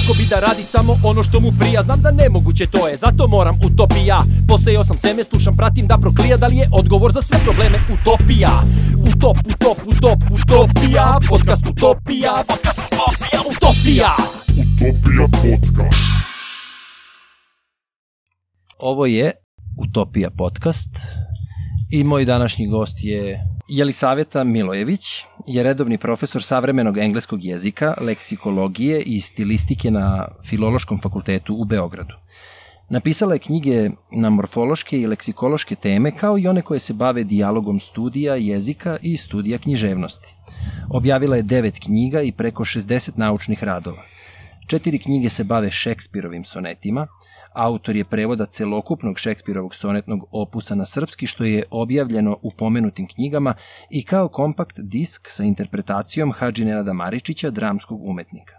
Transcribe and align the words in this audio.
Kako 0.00 0.18
bi 0.18 0.26
da 0.30 0.40
radi 0.40 0.62
samo 0.62 0.96
ono 1.04 1.22
što 1.22 1.40
mu 1.40 1.52
prija? 1.58 1.82
Znam 1.82 2.00
da 2.02 2.10
nemoguće 2.10 2.66
to 2.66 2.88
je, 2.88 2.96
zato 2.96 3.28
moram 3.28 3.58
utopija. 3.66 4.20
Posejao 4.48 4.84
sam 4.84 4.98
seme, 4.98 5.24
slušam, 5.24 5.56
pratim 5.56 5.86
da 5.86 5.98
proklija 5.98 6.36
Da 6.36 6.46
li 6.46 6.56
je 6.56 6.68
odgovor 6.72 7.12
za 7.12 7.22
sve 7.22 7.38
probleme 7.44 7.78
utopija? 7.94 8.50
Utop, 9.08 9.36
utop, 9.46 9.78
utop, 9.86 10.18
utopija. 10.30 11.18
Podcast 11.28 11.62
utopija, 11.66 12.32
podcast 12.48 12.80
utopija, 12.86 13.40
utopija. 13.50 14.12
Utopija 14.62 15.26
podcast. 15.42 16.06
Ovo 18.78 19.06
je 19.06 19.32
Utopija 19.78 20.30
podcast 20.30 20.90
i 21.90 22.04
moj 22.04 22.24
današnji 22.24 22.66
gost 22.66 22.98
je 23.00 23.40
Jelisaveta 23.72 24.44
Milojević, 24.44 25.24
je 25.46 25.62
redovni 25.62 25.98
profesor 25.98 26.42
savremenog 26.42 26.98
engleskog 26.98 27.44
jezika, 27.44 27.94
leksikologije 28.00 29.02
i 29.02 29.20
stilistike 29.20 29.90
na 29.90 30.28
Filološkom 30.44 30.98
fakultetu 30.98 31.54
u 31.54 31.64
Beogradu. 31.64 32.14
Napisala 32.88 33.34
je 33.34 33.38
knjige 33.38 33.90
na 34.12 34.30
morfološke 34.30 34.98
i 35.00 35.06
leksikološke 35.06 35.74
teme, 35.74 36.16
kao 36.16 36.38
i 36.38 36.48
one 36.48 36.62
koje 36.62 36.80
se 36.80 36.92
bave 36.92 37.24
dijalogom 37.24 37.80
studija 37.80 38.34
jezika 38.34 38.96
i 39.02 39.16
studija 39.16 39.58
književnosti. 39.58 40.34
Objavila 40.88 41.36
je 41.36 41.42
devet 41.42 41.78
knjiga 41.78 42.22
i 42.22 42.32
preko 42.32 42.64
60 42.64 43.10
naučnih 43.16 43.64
radova. 43.64 44.02
Četiri 44.66 44.98
knjige 44.98 45.28
se 45.28 45.44
bave 45.44 45.70
Šekspirovim 45.70 46.44
sonetima, 46.44 47.06
Autor 47.52 47.96
je 47.96 48.04
prevoda 48.04 48.46
celokupnog 48.46 49.18
Šekspirovog 49.18 49.74
sonetnog 49.74 50.24
opusa 50.30 50.74
na 50.74 50.84
srpski, 50.84 51.26
što 51.26 51.44
je 51.44 51.62
objavljeno 51.70 52.36
u 52.42 52.50
pomenutim 52.50 53.08
knjigama 53.08 53.54
i 53.90 54.04
kao 54.04 54.28
kompakt 54.28 54.80
disk 54.80 55.28
sa 55.28 55.44
interpretacijom 55.44 56.32
Hadži 56.32 56.64
Nenada 56.64 56.92
Maričića, 56.92 57.50
dramskog 57.50 58.04
umetnika. 58.04 58.54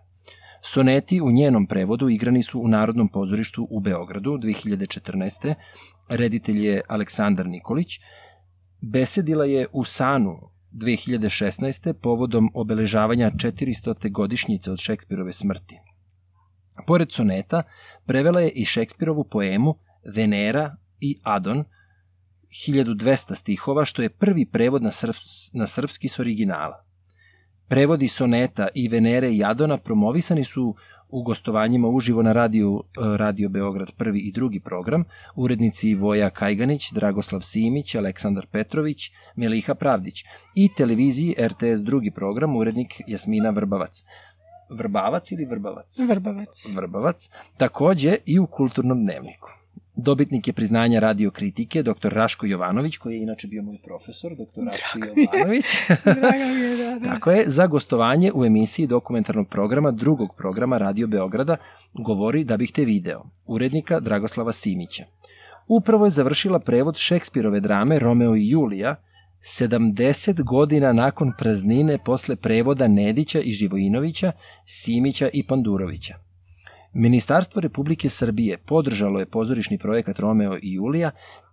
Soneti 0.62 1.22
u 1.22 1.32
njenom 1.32 1.68
prevodu 1.68 2.10
igrani 2.10 2.44
su 2.44 2.62
u 2.62 2.68
Narodnom 2.68 3.08
pozorištu 3.08 3.68
u 3.70 3.80
Beogradu 3.80 4.32
2014. 4.32 5.54
Reditelj 6.10 6.66
je 6.66 6.82
Aleksandar 6.88 7.48
Nikolić. 7.48 8.00
Besedila 8.82 9.46
je 9.46 9.68
u 9.72 9.84
Sanu 9.84 10.50
2016. 10.74 11.94
povodom 11.94 12.52
obeležavanja 12.54 13.32
400. 13.32 14.12
godišnjice 14.12 14.72
od 14.72 14.80
Šekspirove 14.80 15.32
smrti. 15.32 15.80
Pored 16.88 17.12
soneta, 17.12 17.64
prevela 18.06 18.42
je 18.42 18.50
i 18.50 18.66
Šekspirovu 18.66 19.24
poemu 19.24 19.76
Venera 20.16 20.76
i 21.00 21.20
Adon, 21.24 21.64
1200 22.50 23.36
stihova, 23.36 23.86
što 23.86 24.02
je 24.02 24.10
prvi 24.10 24.46
prevod 24.46 24.84
na, 24.84 24.92
srps, 24.92 25.54
na 25.54 25.68
srpski 25.68 26.08
s 26.08 26.20
originala. 26.20 26.86
Prevodi 27.68 28.08
soneta 28.08 28.68
i 28.76 28.88
Venere 28.88 29.32
i 29.34 29.44
Adona 29.44 29.78
promovisani 29.78 30.44
su 30.44 30.76
u 31.10 31.24
gostovanjima 31.24 31.88
uživo 31.88 32.24
na 32.24 32.32
radiju 32.34 32.84
Radio 33.18 33.50
Beograd 33.50 33.92
prvi 33.98 34.20
i 34.20 34.32
drugi 34.32 34.60
program, 34.60 35.04
urednici 35.36 35.96
Voja 35.96 36.30
Kajganić, 36.30 36.92
Dragoslav 36.92 37.42
Simić, 37.42 37.96
Aleksandar 37.96 38.46
Petrović, 38.52 39.12
Meliha 39.36 39.76
Pravdić 39.76 40.24
i 40.56 40.70
televiziji 40.78 41.36
RTS 41.40 41.82
drugi 41.84 42.12
program, 42.12 42.56
urednik 42.56 43.02
Jasmina 43.08 43.50
Vrbavac. 43.50 44.04
Vrbavac 44.72 45.32
ili 45.32 45.46
Vrbavac? 45.46 46.00
Vrbavac. 46.10 46.66
Vrbavac, 46.76 47.30
takođe 47.58 48.16
i 48.26 48.40
u 48.40 48.48
kulturnom 48.48 49.04
dnevniku. 49.04 49.50
Dobitnik 49.96 50.48
je 50.48 50.54
priznanja 50.54 51.00
radio 51.00 51.32
kritike 51.32 51.84
dr. 51.84 52.14
Raško 52.14 52.46
Jovanović, 52.46 52.98
koji 52.98 53.16
je 53.16 53.24
inače 53.24 53.48
bio 53.48 53.64
moj 53.64 53.78
profesor, 53.84 54.32
dr. 54.32 54.62
Raško 54.66 55.00
Drago 55.00 55.14
mi 55.16 55.22
je. 55.22 55.28
Jovanović. 55.34 55.66
Drago 56.22 56.54
mi 56.54 56.62
je, 56.62 56.78
da, 56.78 57.00
da. 57.00 57.14
Tako 57.14 57.32
je, 57.32 57.44
za 57.48 57.68
gostovanje 57.68 58.32
u 58.36 58.46
emisiji 58.46 58.88
dokumentarnog 58.88 59.48
programa 59.48 59.92
drugog 59.92 60.36
programa 60.38 60.78
Radio 60.78 61.08
Beograda 61.08 61.58
govori 61.94 62.44
da 62.44 62.58
bih 62.58 62.72
te 62.72 62.86
video, 62.86 63.24
urednika 63.46 64.00
Dragoslava 64.00 64.52
Simića. 64.52 65.06
Upravo 65.68 66.06
je 66.06 66.10
završila 66.10 66.60
prevod 66.60 66.98
Šekspirove 66.98 67.60
drame 67.60 68.00
Romeo 68.00 68.36
i 68.36 68.50
Julija, 68.50 68.96
70 69.42 70.44
godina 70.44 70.94
nakon 70.94 71.34
praznine 71.38 71.98
posle 72.06 72.36
prevoda 72.36 72.88
Nedića 72.88 73.40
i 73.40 73.52
Živojinovića, 73.52 74.32
Simića 74.66 75.30
i 75.34 75.48
Pandurovića. 75.48 76.16
Ministarstvo 76.94 77.62
Republike 77.62 78.10
Srbije 78.10 78.58
podržalo 78.58 79.20
je 79.20 79.26
pozorišni 79.26 79.78
projekat 79.78 80.20
Romeo 80.20 80.58
i 80.62 80.74
Julija 80.74 81.12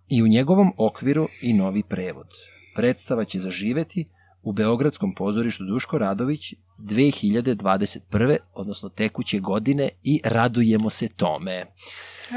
i 0.09 0.23
u 0.23 0.27
njegovom 0.27 0.73
okviru 0.77 1.27
i 1.41 1.53
novi 1.53 1.83
prevod. 1.83 2.27
Predstava 2.75 3.25
će 3.25 3.39
zaživeti 3.39 4.05
u 4.41 4.53
Beogradskom 4.53 5.13
pozorištu 5.15 5.63
Duško 5.63 5.97
Radović 5.97 6.53
2021. 6.77 8.37
odnosno 8.53 8.89
tekuće 8.89 9.39
godine 9.39 9.89
i 10.03 10.21
radujemo 10.23 10.89
se 10.89 11.07
tome. 11.07 11.65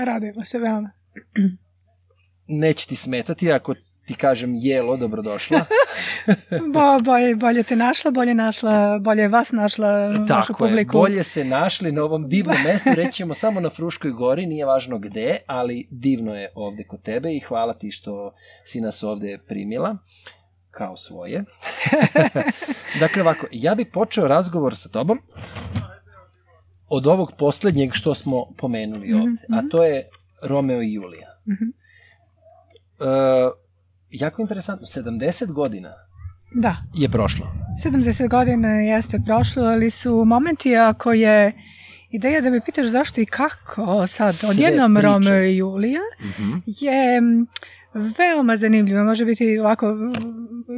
Radujemo 0.07 0.45
se 0.45 0.59
veoma. 0.59 0.91
Neće 2.47 2.87
ti 2.87 2.97
smetati 2.97 3.53
ako 3.53 3.75
ti 4.07 4.15
kažem 4.15 4.55
jelo, 4.55 4.97
dobrodošla. 4.97 5.65
Bo, 6.73 6.99
bolje, 7.05 7.35
bolje 7.37 7.63
te 7.63 7.77
našla, 7.77 8.11
bolje 8.11 8.35
našla, 8.35 8.99
bolje 8.99 9.29
vas 9.29 9.53
našla, 9.53 10.07
vašu 10.07 10.27
Tako 10.29 10.65
je, 10.65 10.71
publiku. 10.71 10.93
bolje 10.99 11.23
se 11.23 11.45
našli 11.45 11.93
na 11.93 12.05
ovom 12.05 12.29
divnom 12.29 12.57
mestu, 12.67 12.91
reći 12.95 13.13
ćemo 13.13 13.35
samo 13.35 13.61
na 13.61 13.71
Fruškoj 13.71 14.11
gori, 14.11 14.47
nije 14.47 14.67
važno 14.67 14.99
gde, 14.99 15.39
ali 15.47 15.87
divno 15.91 16.35
je 16.35 16.51
ovde 16.55 16.85
kod 16.85 17.03
tebe 17.03 17.33
i 17.33 17.41
hvala 17.41 17.75
ti 17.75 17.91
što 17.91 18.35
si 18.65 18.81
nas 18.81 19.03
ovde 19.03 19.39
primila 19.49 19.97
kao 20.71 20.97
svoje. 20.97 21.45
dakle, 23.01 23.23
ovako, 23.23 23.47
ja 23.53 23.75
bi 23.75 23.85
počeo 23.85 24.29
razgovor 24.29 24.77
sa 24.77 24.89
tobom 24.89 25.19
od 26.89 27.07
ovog 27.07 27.33
poslednjeg 27.39 27.93
što 27.93 28.15
smo 28.15 28.47
pomenuli 28.59 29.13
ovde, 29.13 29.43
a 29.51 29.69
to 29.71 29.85
je 29.85 30.09
Romeo 30.43 30.83
i 30.83 30.93
Julija. 30.93 31.29
Mhm. 31.49 31.65
E, 33.01 33.62
jako 34.13 34.43
interesantno, 34.43 34.87
70 34.87 35.53
godina 35.53 35.93
Da, 36.55 36.77
je 36.95 37.09
prošlo. 37.09 37.47
70 37.85 38.29
godina 38.29 38.69
jeste 38.69 39.19
prošlo, 39.27 39.63
ali 39.65 39.91
su 39.91 40.25
momenti 40.25 40.77
ako 40.77 41.13
je 41.13 41.53
ideja 42.11 42.41
da 42.41 42.51
me 42.51 42.61
pitaš 42.61 42.87
zašto 42.87 43.21
i 43.21 43.27
kako 43.27 44.07
sad, 44.07 44.35
Sve 44.35 44.49
odjednom 44.49 44.95
priče. 44.95 45.07
Romeo 45.07 45.45
i 45.45 45.57
Julija, 45.57 46.01
Mhm. 46.21 46.53
je 46.67 47.17
m, 47.17 47.47
veoma 48.19 48.57
zanimljiva, 48.57 49.05
može 49.05 49.25
biti 49.25 49.59
ovako, 49.59 49.89
m, 49.89 50.13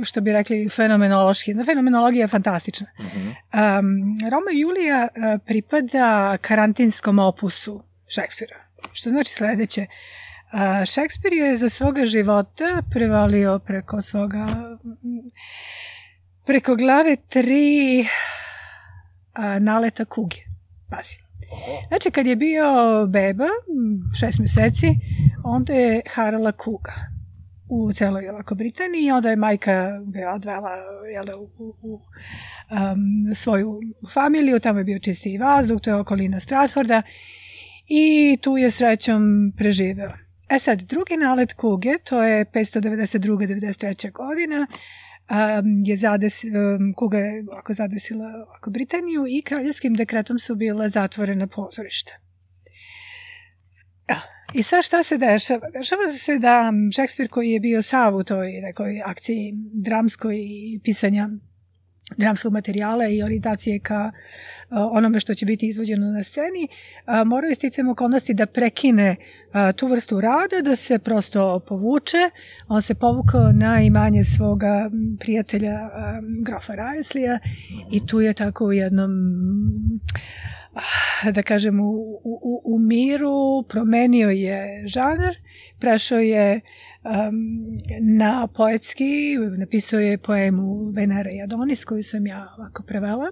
što 0.04 0.20
bi 0.20 0.32
rekli, 0.32 0.68
fenomenološki. 0.68 1.54
Fenomenologija 1.66 2.22
je 2.22 2.28
fantastična. 2.28 2.86
Mhm. 3.00 3.18
Um, 3.20 3.34
Roma 4.30 4.50
i 4.54 4.58
Julija 4.58 5.08
uh, 5.08 5.40
pripada 5.46 6.36
karantinskom 6.36 7.18
opusu 7.18 7.82
Šekspira, 8.08 8.56
što 8.92 9.10
znači 9.10 9.32
sledeće. 9.34 9.80
Uh, 9.82 9.88
Šekspir 10.86 11.32
je 11.32 11.56
za 11.56 11.68
svoga 11.68 12.04
života 12.04 12.82
prevalio 12.90 13.58
preko 13.58 14.00
svoga 14.02 14.46
preko 16.46 16.76
glave 16.76 17.16
tri 17.28 18.00
uh, 18.00 19.62
naleta 19.62 20.04
kuge. 20.04 20.36
Pazi. 20.90 21.16
Znači, 21.88 22.10
kad 22.10 22.26
je 22.26 22.36
bio 22.36 22.66
beba, 23.06 23.48
šest 24.20 24.38
meseci, 24.38 24.88
onda 25.44 25.72
je 25.72 26.02
harala 26.14 26.52
kuga 26.52 26.92
u 27.68 27.92
celoj 27.92 28.28
ovako 28.28 28.54
Britaniji 28.54 29.10
onda 29.10 29.30
je 29.30 29.36
majka 29.36 30.00
ga 30.06 30.32
odvela 30.34 30.70
jel, 31.12 31.24
da, 31.24 31.36
u, 31.36 31.50
u, 31.58 31.74
u 31.82 31.92
um, 31.94 33.34
svoju 33.34 33.80
familiju, 34.14 34.60
tamo 34.60 34.78
je 34.78 34.84
bio 34.84 34.98
čisti 34.98 35.38
vazduh, 35.38 35.80
to 35.80 35.90
je 35.90 35.96
okolina 35.96 36.40
Stratforda 36.40 37.02
i 37.86 38.38
tu 38.42 38.56
je 38.56 38.70
srećom 38.70 39.52
preživeo. 39.56 40.23
E 40.48 40.58
sad, 40.58 40.82
drugi 40.82 41.16
nalet 41.16 41.52
kuge, 41.52 41.98
to 42.04 42.22
je 42.22 42.44
592. 42.44 43.46
93. 43.46 44.12
godina, 44.12 44.66
um, 44.66 45.82
je 45.84 45.96
zades, 45.96 46.44
um, 46.44 46.94
kuga 46.96 47.18
je 47.18 47.44
ovako 47.48 47.74
zadesila 47.74 48.26
ovako 48.48 48.70
Britaniju 48.70 49.26
i 49.28 49.42
kraljevskim 49.42 49.94
dekretom 49.94 50.38
su 50.38 50.54
bila 50.54 50.88
zatvorena 50.88 51.46
pozorišta. 51.46 52.12
Ja. 54.08 54.20
I 54.54 54.62
sad 54.62 54.84
šta 54.84 55.02
se 55.02 55.18
dešava? 55.18 55.70
Dešava 55.70 56.12
se 56.12 56.38
da 56.38 56.72
Šekspir 56.96 57.28
koji 57.28 57.50
je 57.50 57.60
bio 57.60 57.82
sav 57.82 58.16
u 58.16 58.24
toj 58.24 58.52
nekoj 58.52 59.02
akciji 59.04 59.52
dramskoj 59.72 60.36
i 60.36 60.80
pisanja 60.84 61.28
dramskog 62.16 62.52
materijala 62.52 63.06
i 63.06 63.22
orijentacije 63.22 63.78
ka 63.78 64.10
uh, 64.12 64.78
onome 64.90 65.20
što 65.20 65.34
će 65.34 65.46
biti 65.46 65.68
izvođeno 65.68 66.06
na 66.06 66.24
sceni, 66.24 66.68
uh, 66.68 67.26
morao 67.26 67.48
je 67.48 67.54
sticam 67.54 67.88
okolnosti 67.88 68.34
da 68.34 68.46
prekine 68.46 69.16
uh, 69.16 69.76
tu 69.76 69.86
vrstu 69.86 70.20
rada, 70.20 70.62
da 70.64 70.76
se 70.76 70.98
prosto 70.98 71.60
povuče. 71.68 72.30
On 72.68 72.82
se 72.82 72.94
povukao 72.94 73.52
na 73.52 73.80
imanje 73.82 74.24
svoga 74.24 74.90
prijatelja 75.20 75.78
grofa 76.42 76.74
Rajeslija 76.74 77.38
i 77.92 78.06
tu 78.06 78.20
je 78.20 78.32
tako 78.32 78.64
u 78.64 78.72
jednom 78.72 79.10
ah, 80.74 81.30
da 81.30 81.42
kažem 81.42 81.80
u, 81.80 81.92
u, 82.24 82.62
u 82.64 82.78
miru 82.78 83.64
promenio 83.68 84.30
je 84.30 84.86
žanar, 84.86 85.36
prešao 85.78 86.18
je 86.18 86.60
um, 87.04 87.78
na 88.00 88.46
poetski, 88.46 89.04
napisao 89.58 90.00
je 90.00 90.18
poemu 90.18 90.90
Venera 90.90 91.30
i 91.30 91.42
Adonis 91.42 91.84
koju 91.84 92.02
sam 92.02 92.26
ja 92.26 92.54
ovako 92.58 92.82
prevela. 92.82 93.30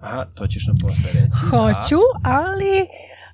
Aha, 0.00 0.24
to 0.34 0.46
ćeš 0.46 0.66
nam 0.66 0.76
posle 0.80 1.04
reći. 1.12 1.28
Hoću, 1.50 2.00
ali 2.24 2.86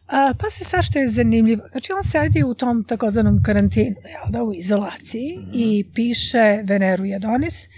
a, 0.06 0.34
pa 0.38 0.50
se 0.50 0.64
sad 0.64 0.84
što 0.84 0.98
je 0.98 1.08
zanimljivo. 1.08 1.62
Znači 1.68 1.92
on 1.92 2.02
sedi 2.02 2.42
u 2.44 2.54
tom 2.54 2.84
takozvanom 2.84 3.42
karantinu, 3.42 3.96
jel 4.04 4.30
da, 4.32 4.42
u 4.42 4.54
izolaciji 4.54 5.38
Mhm. 5.38 5.50
i 5.54 5.84
piše 5.94 6.60
Veneru 6.64 7.04
i 7.04 7.14
Adonis, 7.14 7.68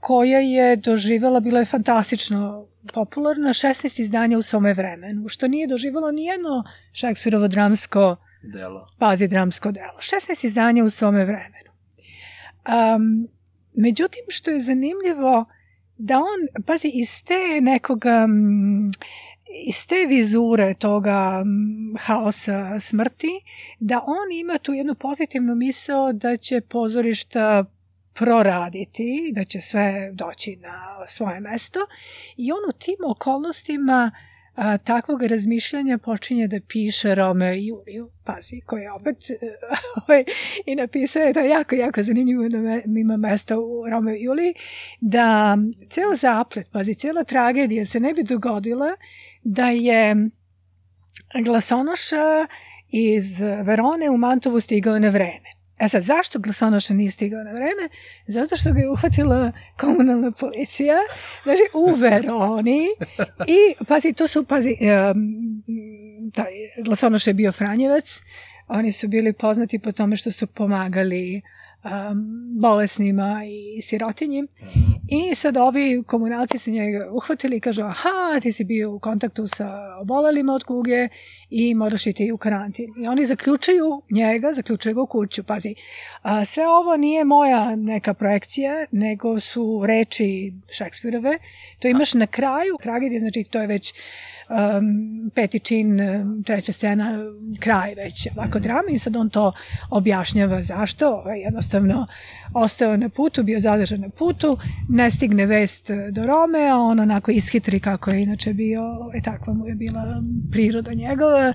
koja 0.00 0.38
je 0.38 0.76
doživela, 0.76 1.40
bilo 1.40 1.58
je 1.58 1.64
fantastično 1.64 2.66
popularna, 2.94 3.48
16 3.48 4.00
izdanja 4.02 4.38
u 4.38 4.42
svome 4.42 4.74
vremenu, 4.74 5.28
što 5.28 5.48
nije 5.48 5.66
doživelo 5.66 6.12
nijedno 6.12 6.64
Šekspirovo 6.92 7.48
dramsko 7.48 8.00
Da. 8.00 8.29
Delo. 8.42 8.88
pazi 8.98 9.28
dramsko 9.28 9.72
delo. 9.72 9.98
16 9.98 10.46
izdanja 10.46 10.84
u 10.84 10.90
svome 10.90 11.24
vremenu. 11.24 11.70
Um, 12.68 13.28
međutim, 13.74 14.22
što 14.28 14.50
je 14.50 14.60
zanimljivo, 14.60 15.44
da 15.96 16.18
on, 16.18 16.64
pazi, 16.66 16.90
iz 16.94 17.24
te 17.24 17.60
nekoga, 17.60 18.26
mm, 18.26 18.90
iz 19.66 19.86
te 19.86 20.06
vizure 20.08 20.74
toga 20.74 21.42
mm, 21.44 21.96
haosa 21.98 22.80
smrti, 22.80 23.40
da 23.80 24.04
on 24.06 24.32
ima 24.32 24.58
tu 24.58 24.72
jednu 24.72 24.94
pozitivnu 24.94 25.54
misao 25.54 26.12
da 26.12 26.36
će 26.36 26.60
pozorišta 26.60 27.64
proraditi, 28.12 29.32
da 29.34 29.44
će 29.44 29.60
sve 29.60 30.10
doći 30.12 30.56
na 30.56 31.06
svoje 31.08 31.40
mesto 31.40 31.78
i 32.36 32.52
on 32.52 32.58
u 32.68 32.72
tim 32.72 32.96
okolnostima 33.06 34.10
a, 34.54 34.78
takvog 34.78 35.22
razmišljanja 35.22 35.98
počinje 35.98 36.46
da 36.48 36.60
piše 36.68 37.14
Romeo 37.14 37.52
i 37.52 37.66
Juliju, 37.66 38.10
pazi, 38.24 38.60
koji 38.66 38.82
je 38.82 38.92
opet 38.92 39.16
ovaj, 40.06 40.24
i 40.66 40.74
napisao 40.74 41.22
je 41.22 41.32
to 41.32 41.40
jako, 41.40 41.74
jako 41.74 42.02
zanimljivo 42.02 42.48
na 42.48 42.82
ima 43.00 43.16
mesta 43.16 43.58
u 43.58 43.90
Romeo 43.90 44.14
i 44.14 44.22
Juliji, 44.22 44.54
da 45.00 45.58
ceo 45.90 46.14
zaplet, 46.14 46.70
pazi, 46.72 46.94
cijela 46.94 47.24
tragedija 47.24 47.86
se 47.86 48.00
ne 48.00 48.12
bi 48.12 48.22
dogodila 48.22 48.96
da 49.44 49.70
je 49.70 50.16
glasonoša 51.44 52.46
iz 52.88 53.40
Verone 53.40 54.10
u 54.10 54.16
Mantovu 54.16 54.60
stigao 54.60 54.98
na 54.98 55.08
vreme. 55.08 55.59
E 55.80 55.88
sad, 55.88 56.02
zašto 56.02 56.38
glasonoša 56.38 56.94
nije 56.94 57.10
stigao 57.10 57.44
na 57.44 57.50
vreme? 57.50 57.88
Zato 58.26 58.56
što 58.56 58.72
ga 58.72 58.80
je 58.80 58.90
uhvatila 58.90 59.52
komunalna 59.80 60.30
policija, 60.30 60.96
znači 61.42 61.62
u 61.74 61.94
Veroni 61.94 62.86
i, 63.46 63.84
pazi, 63.84 64.12
to 64.12 64.28
su, 64.28 64.44
pazi, 64.44 64.76
um, 64.80 66.32
taj 66.34 66.52
glasonoš 66.84 67.26
je 67.26 67.34
bio 67.34 67.52
Franjevac, 67.52 68.20
oni 68.68 68.92
su 68.92 69.08
bili 69.08 69.32
poznati 69.32 69.78
po 69.78 69.92
tome 69.92 70.16
što 70.16 70.32
su 70.32 70.46
pomagali 70.46 71.42
um, 71.84 71.90
bolesnima 72.60 73.42
i 73.78 73.82
sirotinji. 73.82 74.42
I 75.12 75.34
sad 75.34 75.56
ovi 75.56 76.02
komunalci 76.06 76.58
su 76.58 76.70
njega 76.70 77.08
uhvatili 77.12 77.56
i 77.56 77.60
kažu, 77.60 77.82
aha, 77.82 78.40
ti 78.42 78.52
si 78.52 78.64
bio 78.64 78.92
u 78.94 78.98
kontaktu 78.98 79.46
sa 79.46 79.96
obolelima 80.00 80.52
od 80.52 80.64
kuge 80.64 81.08
i 81.50 81.74
moraš 81.74 82.06
iti 82.06 82.32
u 82.32 82.36
karantin. 82.36 82.94
I 82.96 83.06
oni 83.06 83.26
zaključaju 83.26 84.02
njega, 84.10 84.52
zaključaju 84.52 84.94
ga 84.94 85.02
u 85.02 85.06
kuću. 85.06 85.42
Pazi, 85.44 85.74
a, 86.22 86.44
sve 86.44 86.68
ovo 86.68 86.96
nije 86.96 87.24
moja 87.24 87.76
neka 87.76 88.14
projekcija, 88.14 88.86
nego 88.90 89.40
su 89.40 89.82
reči 89.86 90.52
Šekspirove. 90.70 91.38
To 91.78 91.88
imaš 91.88 92.14
na 92.14 92.26
kraju 92.26 92.76
tragedije, 92.82 93.20
znači 93.20 93.44
to 93.44 93.60
je 93.60 93.66
već 93.66 93.94
um, 94.50 95.30
peti 95.34 95.58
čin, 95.58 96.00
treća 96.46 96.72
scena, 96.72 97.18
kraj 97.60 97.94
već 97.94 98.28
ovako 98.36 98.58
drame 98.58 98.92
i 98.92 98.98
sad 98.98 99.16
on 99.16 99.30
to 99.30 99.52
objašnjava 99.90 100.62
zašto. 100.62 101.08
Ovaj, 101.08 101.40
jednostavno 101.40 102.06
ostao 102.54 102.96
na 102.96 103.08
putu, 103.08 103.42
bio 103.42 103.60
zadržan 103.60 104.00
na 104.00 104.08
putu, 104.08 104.58
ne 105.00 105.10
stigne 105.10 105.46
vest 105.46 105.90
do 106.12 106.22
Rome, 106.26 106.68
a 106.68 106.76
on 106.76 107.00
onako 107.00 107.30
ishitri 107.30 107.80
kako 107.80 108.10
je 108.10 108.22
inače 108.22 108.52
bio, 108.52 108.82
ovaj, 108.82 109.20
takva 109.20 109.54
mu 109.54 109.66
je 109.66 109.74
bila 109.74 110.22
priroda 110.50 110.94
njegova, 110.94 111.52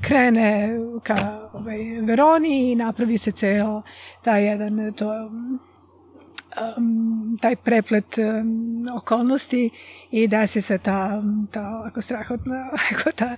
krene 0.00 0.78
ka 1.02 1.48
ovaj, 1.52 1.78
Veroni 2.02 2.72
i 2.72 2.74
napravi 2.74 3.18
se 3.18 3.32
ceo 3.32 3.82
taj 4.22 4.44
jedan 4.44 4.92
to 4.96 5.30
um, 6.78 7.38
taj 7.40 7.56
preplet 7.56 8.18
um, 8.18 8.86
okolnosti 8.96 9.70
i 10.10 10.28
desi 10.28 10.60
se 10.60 10.78
ta, 10.78 11.22
ta 11.50 11.68
ovako 11.68 12.02
strahotna, 12.02 12.68
ovako 12.72 13.10
ta, 13.16 13.36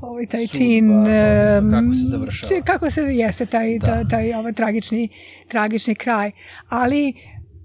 ovaj, 0.00 0.26
taj 0.26 0.46
Sudba, 0.46 0.58
čin, 0.58 0.90
odnosno 0.90 1.70
kako 1.70 1.86
um, 1.86 1.94
se 1.94 2.06
završava. 2.06 2.62
Kako 2.62 2.90
se 2.90 3.00
jeste 3.02 3.46
taj, 3.46 3.78
Da. 3.78 3.86
ta, 3.86 4.08
taj 4.08 4.34
ovaj 4.34 4.52
tragični, 4.52 5.08
tragični 5.48 5.94
kraj. 5.94 6.30
Ali, 6.68 7.14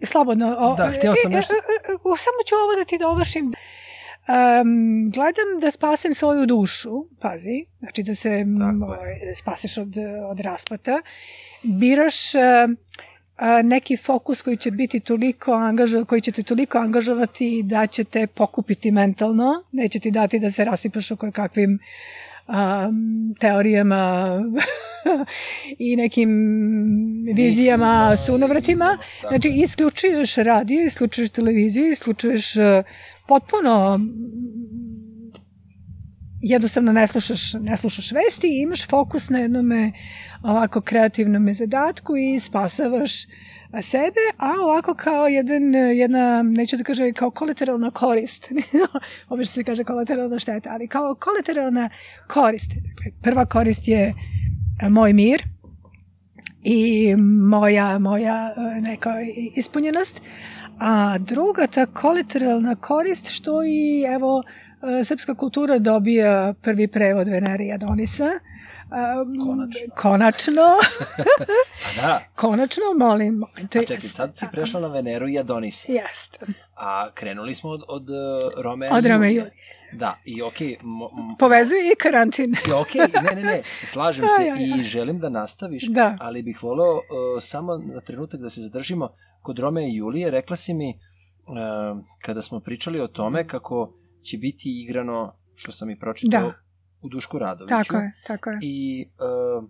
slobodno... 0.03 0.55
O, 0.59 0.75
Da, 0.75 0.91
hteo 0.91 1.13
sam 1.23 1.31
e, 1.31 1.35
e, 1.35 1.38
nešto- 1.38 1.53
e, 1.53 1.57
e, 1.94 2.17
samo 2.17 2.39
ću 2.45 2.55
ovo 2.55 2.75
da 2.75 2.83
ti 2.83 2.97
dovršim. 2.97 3.53
Um, 4.27 5.11
gledam 5.11 5.59
da 5.61 5.71
spasem 5.71 6.13
svoju 6.13 6.45
dušu, 6.45 7.05
pazi, 7.19 7.65
znači 7.79 8.03
da 8.03 8.15
se 8.15 8.45
Tako 8.59 8.85
ovaj, 8.85 9.15
spaseš 9.35 9.77
od, 9.77 9.95
od 10.29 10.39
raspata, 10.39 11.01
biraš 11.63 12.35
a, 12.35 13.61
neki 13.61 13.97
fokus 13.97 14.41
koji 14.41 14.57
će 14.57 14.71
biti 14.71 14.99
toliko 14.99 15.51
angažo, 15.51 16.05
koji 16.05 16.21
će 16.21 16.31
te 16.31 16.44
toliko 16.44 16.77
angažovati 16.77 17.63
da 17.63 17.88
će 17.88 18.03
te 18.03 18.27
pokupiti 18.27 18.91
mentalno, 18.91 19.63
neće 19.71 19.99
ti 19.99 20.11
dati 20.11 20.39
da 20.39 20.51
se 20.51 20.65
rasipaš 20.65 21.11
u 21.11 21.17
kakvim 21.33 21.79
um, 22.47 23.35
teorijama 23.39 24.33
i 25.79 25.95
nekim 25.95 26.29
vizijama, 27.35 28.09
Mislima, 28.11 28.17
sunovratima. 28.17 28.97
tako 29.21 29.33
Znači, 29.33 29.47
je. 29.47 29.63
isključuješ 29.63 30.35
radio, 30.35 30.83
isključuješ 30.85 31.29
televiziju, 31.29 31.91
isključuješ 31.91 32.55
uh, 32.55 32.63
potpuno 33.27 33.97
mm, 33.97 34.07
jednostavno 36.41 36.91
ne 36.91 37.07
slušaš, 37.07 37.53
ne 37.53 37.77
slušaš 37.77 38.11
vesti 38.11 38.47
i 38.47 38.61
imaš 38.61 38.88
fokus 38.88 39.29
na 39.29 39.39
jednome 39.39 39.91
ovako 40.44 40.81
kreativnom 40.81 41.53
zadatku 41.53 42.17
i 42.17 42.39
spasavaš 42.39 43.23
a, 43.23 43.27
sebe, 43.81 44.21
a 44.37 44.51
ovako 44.63 44.93
kao 44.93 45.27
jedan, 45.27 45.73
jedna, 45.75 46.43
neću 46.43 46.77
da 46.77 46.83
kažem, 46.83 47.13
kao 47.13 47.31
kolateralna 47.31 47.91
korist. 47.91 48.51
Obično 49.29 49.53
se 49.53 49.63
kaže 49.63 49.83
kolateralna 49.83 50.39
šteta, 50.39 50.69
ali 50.73 50.87
kao 50.87 51.15
kolateralna 51.19 51.89
korist. 52.27 52.69
Dakle, 52.69 53.11
prva 53.21 53.45
korist 53.45 53.87
je 53.87 54.13
a, 54.81 54.89
moj 54.89 55.13
mir 55.13 55.43
i 56.63 57.15
moja, 57.49 57.99
moja 57.99 58.53
e, 58.57 58.81
neka 58.81 59.13
ispunjenost, 59.55 60.21
a 60.79 61.17
druga 61.17 61.67
ta 61.67 61.85
kolateralna 61.85 62.75
korist 62.75 63.29
što 63.29 63.63
i 63.63 64.05
evo 64.15 64.43
e, 64.99 65.03
srpska 65.03 65.35
kultura 65.35 65.80
dobija 65.80 66.53
prvi 66.61 66.87
prevod 66.87 67.27
Venere 67.27 67.65
i 67.65 67.73
Adonisa. 67.73 68.30
Um, 68.87 69.39
Konačno. 69.39 69.87
Konačno. 69.95 70.61
A 71.87 72.01
da, 72.01 72.23
konačno, 72.35 72.83
molim. 72.97 73.33
molim 73.35 73.67
to 73.67 73.79
a 73.79 73.81
čekaj, 73.81 73.99
sad 73.99 74.37
si 74.37 74.45
prešla 74.51 74.79
na 74.79 74.87
Veneru 74.87 75.27
i 75.27 75.39
Adonisa. 75.39 75.91
Jeste. 75.91 76.39
A 76.75 77.09
krenuli 77.11 77.56
smo 77.56 77.69
od, 77.69 77.81
od 77.87 78.09
uh, 78.09 78.15
Romea 78.57 78.94
Od 78.94 79.06
i 79.06 79.09
Romea 79.09 79.29
i. 79.31 79.41
Da, 79.94 80.15
i 80.25 80.41
okej, 80.41 80.73
m- 80.73 81.35
Povezuje 81.39 81.81
i 81.83 81.95
karantin. 81.95 82.56
i 82.69 82.71
okej, 82.73 83.01
ne, 83.23 83.35
ne, 83.35 83.44
ne, 83.44 83.61
slažem 83.85 84.25
se 84.29 84.44
Ja, 84.44 84.47
ja, 84.47 84.56
ja. 84.57 84.75
i 84.75 84.83
želim 84.83 85.19
da 85.19 85.29
nastaviš, 85.29 85.83
Da. 85.83 86.17
ali 86.19 86.44
bih 86.44 86.63
voleo 86.63 86.94
uh, 86.94 87.01
samo 87.41 87.77
na 87.77 88.01
trenutak 88.01 88.39
da 88.39 88.49
se 88.49 88.61
zadržimo 88.61 89.09
kod 89.41 89.59
Romea 89.59 89.85
i 89.85 89.95
Julije. 89.95 90.31
Rekla 90.31 90.56
si 90.56 90.73
mi, 90.73 90.89
uh, 90.89 91.53
kada 92.21 92.41
smo 92.41 92.59
pričali 92.59 93.01
o 93.01 93.07
tome, 93.07 93.47
kako 93.47 93.94
će 94.23 94.37
biti 94.37 94.83
igrano, 94.83 95.33
što 95.56 95.71
sam 95.71 95.89
i 95.89 95.99
pročitao, 95.99 96.41
Da. 96.41 96.53
U 97.01 97.09
Dušku 97.09 97.39
Radoviću. 97.39 97.69
Tako 97.69 97.97
je, 97.97 98.11
tako 98.27 98.49
je. 98.49 98.59
I 98.61 99.07
uh, 99.59 99.69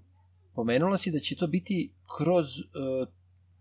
pomenula 0.55 0.97
si 0.97 1.11
da 1.11 1.19
će 1.19 1.35
to 1.35 1.47
biti 1.47 1.91
kroz 2.17 2.45
uh, 2.45 3.07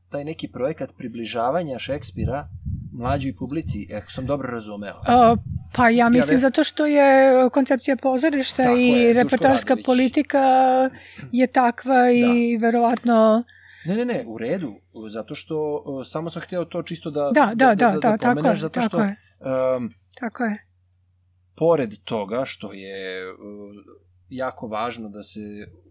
taj 0.09 0.25
neki 0.25 0.49
projekat 0.49 0.93
približavanja 0.97 1.79
Šekspira 1.79 2.49
mlađoj 2.93 3.37
publici, 3.39 3.89
ako 3.95 4.13
sam 4.13 4.27
dobro 4.27 4.51
razumeo. 4.51 4.95
O, 5.09 5.37
pa 5.75 5.89
ja 5.89 6.09
mislim 6.09 6.37
ve- 6.37 6.41
zato 6.41 6.65
što 6.65 6.87
je 6.87 7.33
koncepcija 7.51 7.97
pozorišta 7.97 8.63
Tako 8.63 8.77
i 8.77 8.89
je, 8.89 9.13
repertoarska 9.13 9.77
politika 9.85 10.41
je 11.33 11.47
takva 11.47 12.11
i 12.11 12.57
verovatno 12.57 13.45
Ne, 13.87 13.97
ne, 13.97 14.05
ne, 14.05 14.25
u 14.27 14.39
redu, 14.39 14.75
zato 15.11 15.35
što 15.35 15.83
uh, 15.87 16.07
samo 16.07 16.31
sam 16.31 16.43
hteo 16.43 16.65
to 16.65 16.83
čisto 16.83 17.11
da 17.11 17.31
da, 17.35 17.53
da, 17.55 17.75
da, 17.75 17.91
da, 17.91 18.01
tako 18.01 18.35
pomeneš, 18.35 18.59
je, 18.59 18.61
zato 18.61 18.81
tako 18.81 18.89
što 18.89 19.01
je, 19.01 19.17
um, 19.77 19.91
tako 20.21 20.45
je. 20.45 20.66
Pored 21.57 21.95
toga 22.05 22.43
što 22.45 22.73
je 22.73 23.31
uh, 23.33 23.37
jako 24.29 24.67
važno 24.67 25.09
da 25.09 25.23
se 25.23 25.41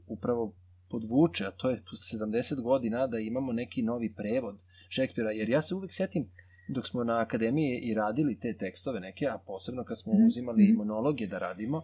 upravo 0.08 0.54
podvuče, 0.90 1.46
a 1.46 1.52
to 1.52 1.70
je 1.70 1.84
posle 1.90 2.20
70 2.20 2.62
godina 2.62 3.08
da 3.08 3.20
imamo 3.20 3.52
neki 3.52 3.82
novi 3.82 4.14
prevod 4.14 4.58
Šekspira, 4.90 5.32
jer 5.32 5.50
ja 5.50 5.62
se 5.62 5.76
uvek 5.76 5.94
setim 5.94 6.30
dok 6.68 6.88
smo 6.88 7.04
na 7.04 7.20
akademiji 7.20 7.80
i 7.80 7.94
radili 7.94 8.40
te 8.40 8.58
tekstove 8.58 9.00
neke, 9.00 9.28
a 9.28 9.38
posebno 9.38 9.84
kad 9.84 10.00
smo 10.00 10.14
Mhm, 10.14 10.28
uzimali 10.28 10.64
mhm. 10.64 10.78
monologe 10.78 11.28
da 11.28 11.38
radimo, 11.38 11.82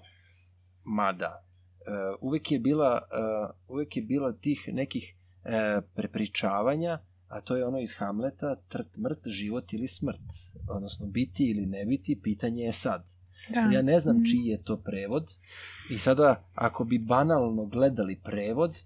mada 0.84 1.44
uh, 1.44 2.18
uvek 2.22 2.52
je 2.52 2.60
bila 2.60 3.02
uh, 3.02 3.76
uvek 3.76 3.98
je 3.98 4.04
bila 4.04 4.34
tih 4.34 4.70
nekih 4.74 5.16
uh, 5.16 5.84
prepričavanja, 5.96 7.00
a 7.28 7.42
to 7.42 7.56
je 7.56 7.66
ono 7.66 7.80
iz 7.80 7.96
Hamleta, 7.98 8.56
trt 8.56 8.98
mrt, 8.98 9.28
život 9.28 9.74
ili 9.74 9.88
smrt. 9.88 10.22
Odnosno, 10.70 11.08
biti 11.08 11.44
ili 11.44 11.66
ne 11.66 11.86
biti, 11.86 12.20
pitanje 12.24 12.64
je 12.64 12.72
sad. 12.72 13.11
Da. 13.50 13.60
Ja 13.60 13.82
ne 13.82 14.00
znam 14.00 14.16
Mm. 14.18 14.26
čiji 14.26 14.46
je 14.46 14.64
to 14.64 14.78
prevod 14.78 15.32
i 15.90 15.98
sada 15.98 16.44
ako 16.56 16.84
bi 16.84 16.98
banalno 17.00 17.66
gledali 17.66 18.20
prevod, 18.24 18.78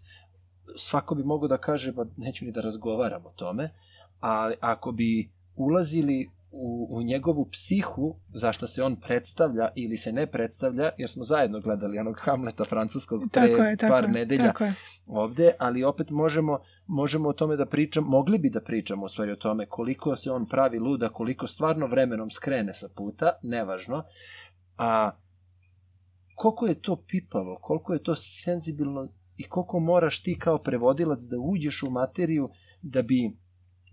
svako 0.78 1.16
bi 1.16 1.24
mogao 1.24 1.48
da 1.48 1.58
kaže 1.58 1.94
pa 1.94 2.06
neću 2.18 2.46
ni 2.46 2.52
da 2.52 2.62
razgovaram 2.62 3.26
o 3.26 3.32
tome, 3.36 3.70
ali 4.20 4.56
ako 4.60 4.92
bi 4.92 5.30
ulazili 5.56 6.30
u, 6.52 6.88
u 6.92 7.04
njegovu 7.04 7.46
psihu, 7.52 8.16
zašto 8.34 8.68
se 8.68 8.84
on 8.84 8.96
predstavlja 8.96 9.70
ili 9.76 9.98
se 9.98 10.12
ne 10.12 10.28
predstavlja, 10.28 10.90
jer 10.98 11.10
smo 11.10 11.24
zajedno 11.24 11.60
gledali 11.60 12.00
onog 12.00 12.20
Hamleta 12.22 12.66
francuskog 12.66 13.24
pre 13.32 13.42
Tako 13.48 13.64
je, 13.64 13.78
tako 13.78 13.92
par 13.92 14.04
je, 14.04 14.10
nedelja 14.10 14.44
Tako 14.44 14.64
je. 14.64 14.74
ovde, 15.08 15.52
ali 15.60 15.84
opet 15.84 16.10
možemo, 16.10 16.60
možemo 16.88 17.30
o 17.30 17.34
tome 17.34 17.56
da 17.56 17.66
pričamo, 17.66 18.08
mogli 18.10 18.38
bi 18.38 18.50
da 18.50 18.62
pričamo 18.62 19.06
u 19.06 19.10
stvari 19.10 19.32
o 19.32 19.36
tome 19.36 19.66
koliko 19.66 20.16
se 20.16 20.32
on 20.32 20.46
pravi 20.46 20.80
luda, 20.80 21.10
koliko 21.10 21.48
stvarno 21.48 21.88
vremenom 21.88 22.32
skrene 22.32 22.74
sa 22.74 22.90
puta, 22.96 23.32
nevažno, 23.44 24.04
a 24.78 25.12
koliko 26.36 26.66
je 26.68 26.82
to 26.82 26.96
pipavo, 26.98 27.58
koliko 27.62 27.94
je 27.94 28.04
to 28.04 28.16
senzibilno 28.16 29.08
i 29.38 29.44
koliko 29.44 29.80
moraš 29.80 30.24
ti 30.24 30.40
kao 30.40 30.58
prevodilac 30.58 31.20
da 31.22 31.38
uđeš 31.40 31.84
u 31.84 31.90
materiju 31.90 32.50
da 32.82 33.02
bi 33.02 33.38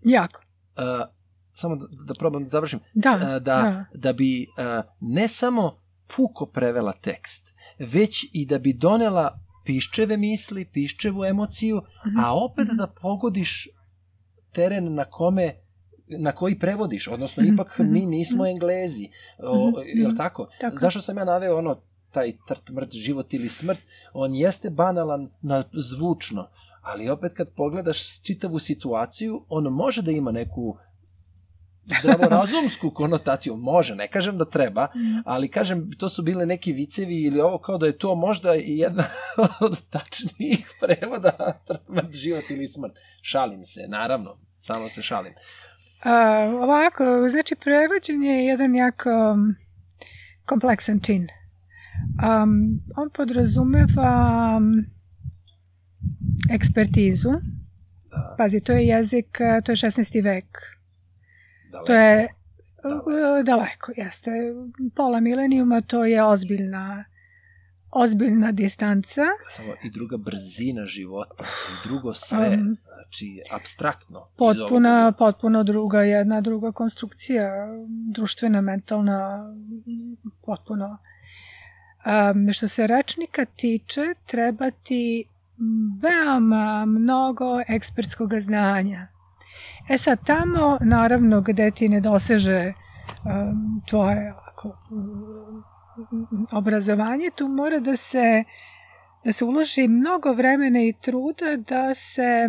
Jako. 0.01 0.41
a, 0.75 1.05
samo 1.53 1.75
da, 1.75 1.85
da 2.03 2.13
probam 2.13 2.43
da 2.43 2.49
završim 2.49 2.79
Da, 2.93 3.09
a, 3.11 3.19
da, 3.19 3.39
da. 3.39 3.85
da 3.95 4.13
bi 4.13 4.47
a, 4.57 4.81
ne 4.99 5.27
samo 5.27 5.77
puko 6.07 6.45
prevela 6.45 6.93
tekst, 6.93 7.47
već 7.81 8.29
i 8.33 8.45
da 8.45 8.59
bi 8.59 8.73
donela 8.73 9.39
piščeve 9.65 10.17
misli, 10.17 10.65
piščevu 10.65 11.25
emociju, 11.25 11.81
Mhm. 12.07 12.19
a 12.19 12.33
opet 12.35 12.67
Mhm. 12.67 12.77
da 12.77 12.87
pogodiš 12.91 13.67
teren 14.51 14.93
na 14.93 15.05
kome 15.05 15.55
na 16.17 16.31
koji 16.31 16.59
prevodiš, 16.59 17.07
odnosno 17.07 17.43
Mhm, 17.43 17.53
ipak 17.53 17.79
mhm, 17.79 17.91
mi 17.93 18.05
nismo 18.05 18.45
englezi, 18.47 19.09
o, 19.39 19.67
Mhm, 19.69 19.77
je 19.99 20.07
li 20.07 20.13
mhm. 20.13 20.17
tako? 20.17 20.47
Tako. 20.61 20.77
Zašto 20.77 21.01
sam 21.01 21.17
ja 21.17 21.25
naveo 21.25 21.57
ono, 21.57 21.79
taj 22.11 22.33
trt, 22.47 22.69
mrt, 22.69 22.91
život 22.93 23.33
ili 23.33 23.49
smrt, 23.49 23.79
on 24.13 24.35
jeste 24.35 24.69
banalan 24.69 25.29
na 25.41 25.63
zvučno, 25.73 26.47
ali 26.81 27.09
opet 27.09 27.33
kad 27.33 27.49
pogledaš 27.49 28.21
čitavu 28.21 28.59
situaciju, 28.59 29.45
on 29.49 29.63
može 29.63 30.01
da 30.01 30.11
ima 30.11 30.31
neku 30.31 30.77
zdravorazumsku 31.99 32.91
konotaciju, 32.99 33.55
može, 33.57 33.95
ne 33.95 34.07
kažem 34.07 34.37
da 34.37 34.45
treba, 34.45 34.87
Mhm. 34.95 35.17
ali 35.25 35.47
kažem, 35.51 35.91
to 35.97 36.09
su 36.09 36.21
bile 36.21 36.45
neki 36.45 36.73
vicevi 36.73 37.21
ili 37.21 37.41
ovo 37.41 37.57
kao 37.57 37.77
da 37.77 37.85
je 37.85 37.97
to 37.97 38.15
možda 38.15 38.53
jedna 38.53 39.03
od 39.61 39.81
tačnijih 39.89 40.71
prevoda 40.81 41.61
život 42.11 42.43
ili 42.49 42.67
smrt. 42.67 42.93
Šalim 43.21 43.63
se, 43.65 43.81
naravno, 43.87 44.37
samo 44.59 44.89
se 44.89 45.01
šalim. 45.01 45.33
A, 46.05 46.39
ovako, 46.61 47.03
znači 47.29 47.55
prevođenje 47.55 48.29
je 48.29 48.45
jedan 48.45 48.75
jako 48.75 49.09
um, 49.33 49.55
kompleksan 50.45 50.99
čin. 50.99 51.27
Um, 52.23 52.79
on 52.97 53.09
podrazumeva 53.09 54.11
um, 54.57 54.85
ekspertizu. 56.51 57.29
Da, 58.11 58.35
Pazi, 58.37 58.59
to 58.59 58.71
je 58.73 58.87
jezik, 58.87 59.41
a, 59.41 59.61
to 59.61 59.71
je 59.71 59.75
16. 59.75 60.23
vek. 60.23 60.45
daleko. 61.71 61.85
To 61.87 61.93
je 61.93 62.27
Daleko. 62.83 63.09
uh, 63.09 63.45
daleko, 63.45 63.91
jeste. 63.97 64.31
Pola 64.95 65.19
milenijuma 65.19 65.81
to 65.81 66.05
je 66.05 66.23
ozbiljna 66.23 67.03
ozbiljna 67.95 68.51
distanca. 68.51 69.21
Samo 69.49 69.73
i 69.83 69.89
druga 69.89 70.17
brzina 70.17 70.85
života, 70.85 71.43
i 71.43 71.87
drugo 71.87 72.13
sve, 72.13 72.57
Um, 72.61 72.77
znači, 72.93 73.39
abstraktno. 73.51 74.27
potpuna, 74.37 75.11
potpuno 75.11 75.63
druga, 75.63 76.01
jedna 76.01 76.41
druga 76.41 76.71
konstrukcija, 76.71 77.67
društvena, 77.87 78.61
mentalna, 78.61 79.53
potpuno. 80.45 80.97
Um, 82.05 82.53
što 82.53 82.67
se 82.67 82.87
rečnika 82.87 83.45
tiče, 83.45 84.01
treba 84.25 84.71
ti 84.71 85.25
veoma 86.01 86.85
mnogo 86.85 87.61
ekspertskog 87.67 88.33
znanja. 88.39 89.07
E 89.89 89.97
sad, 89.97 90.19
tamo, 90.25 90.77
naravno, 90.81 91.41
gde 91.41 91.71
ti 91.71 91.87
ne 91.87 92.01
doseže 92.01 92.73
um, 93.25 93.81
tvoje 93.89 94.33
um, 94.63 95.42
obrazovanje, 96.51 97.29
tu 97.35 97.47
mora 97.47 97.79
da 97.79 97.95
se 97.95 98.43
da 99.23 99.31
se 99.31 99.45
uloži 99.45 99.87
mnogo 99.87 100.33
vremena 100.33 100.79
i 100.81 100.93
truda 101.01 101.57
da 101.67 101.93
se 101.93 102.47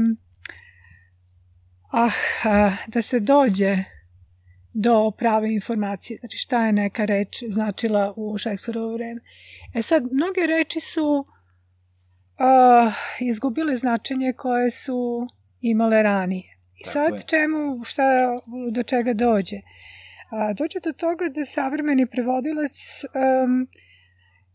ah, 1.92 2.12
ah, 2.44 2.76
da 2.86 3.02
se 3.02 3.20
dođe 3.20 3.76
do 4.72 5.10
prave 5.10 5.54
informacije. 5.54 6.18
Znači 6.18 6.38
šta 6.38 6.66
je 6.66 6.72
neka 6.72 7.04
reč 7.04 7.42
značila 7.48 8.14
u 8.16 8.38
Šekspirovo 8.38 8.94
vreme. 8.94 9.20
E 9.74 9.82
sad, 9.82 10.02
mnoge 10.12 10.46
reči 10.46 10.80
su 10.80 11.26
uh, 12.38 12.94
izgubile 13.20 13.76
značenje 13.76 14.32
koje 14.32 14.70
su 14.70 15.28
imale 15.60 16.02
ranije. 16.02 16.58
I 16.80 16.84
sad 16.84 17.24
čemu, 17.26 17.84
šta, 17.84 18.02
do 18.72 18.82
čega 18.82 19.12
dođe? 19.12 19.56
A, 19.56 19.60
dođe 20.54 20.78
do 20.84 20.92
toga 20.92 21.28
da 21.28 21.44
savremeni 21.44 22.06
prevodilac 22.06 23.04
um, 23.04 23.68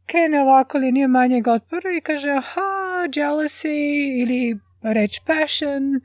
krene 0.06 0.42
ovako 0.42 0.78
liniju 0.78 1.08
manjeg 1.08 1.48
otpora 1.48 1.90
i 1.98 2.02
kaže 2.02 2.30
aha, 2.30 3.08
jealousy 3.16 4.22
ili 4.22 4.60
reč 4.82 5.20
passion, 5.26 6.02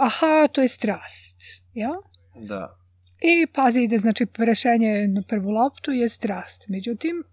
aha, 0.00 0.48
to 0.52 0.62
je 0.62 0.68
strast. 0.68 1.36
Ja? 1.74 1.90
Da, 2.34 2.76
I 3.20 3.46
pazi 3.46 3.86
da 3.88 3.98
znači 3.98 4.26
rešenje 4.38 5.08
na 5.08 5.22
prvu 5.28 5.50
loptu 5.50 5.92
je 5.92 6.08
strast. 6.08 6.68
Međutim, 6.68 7.24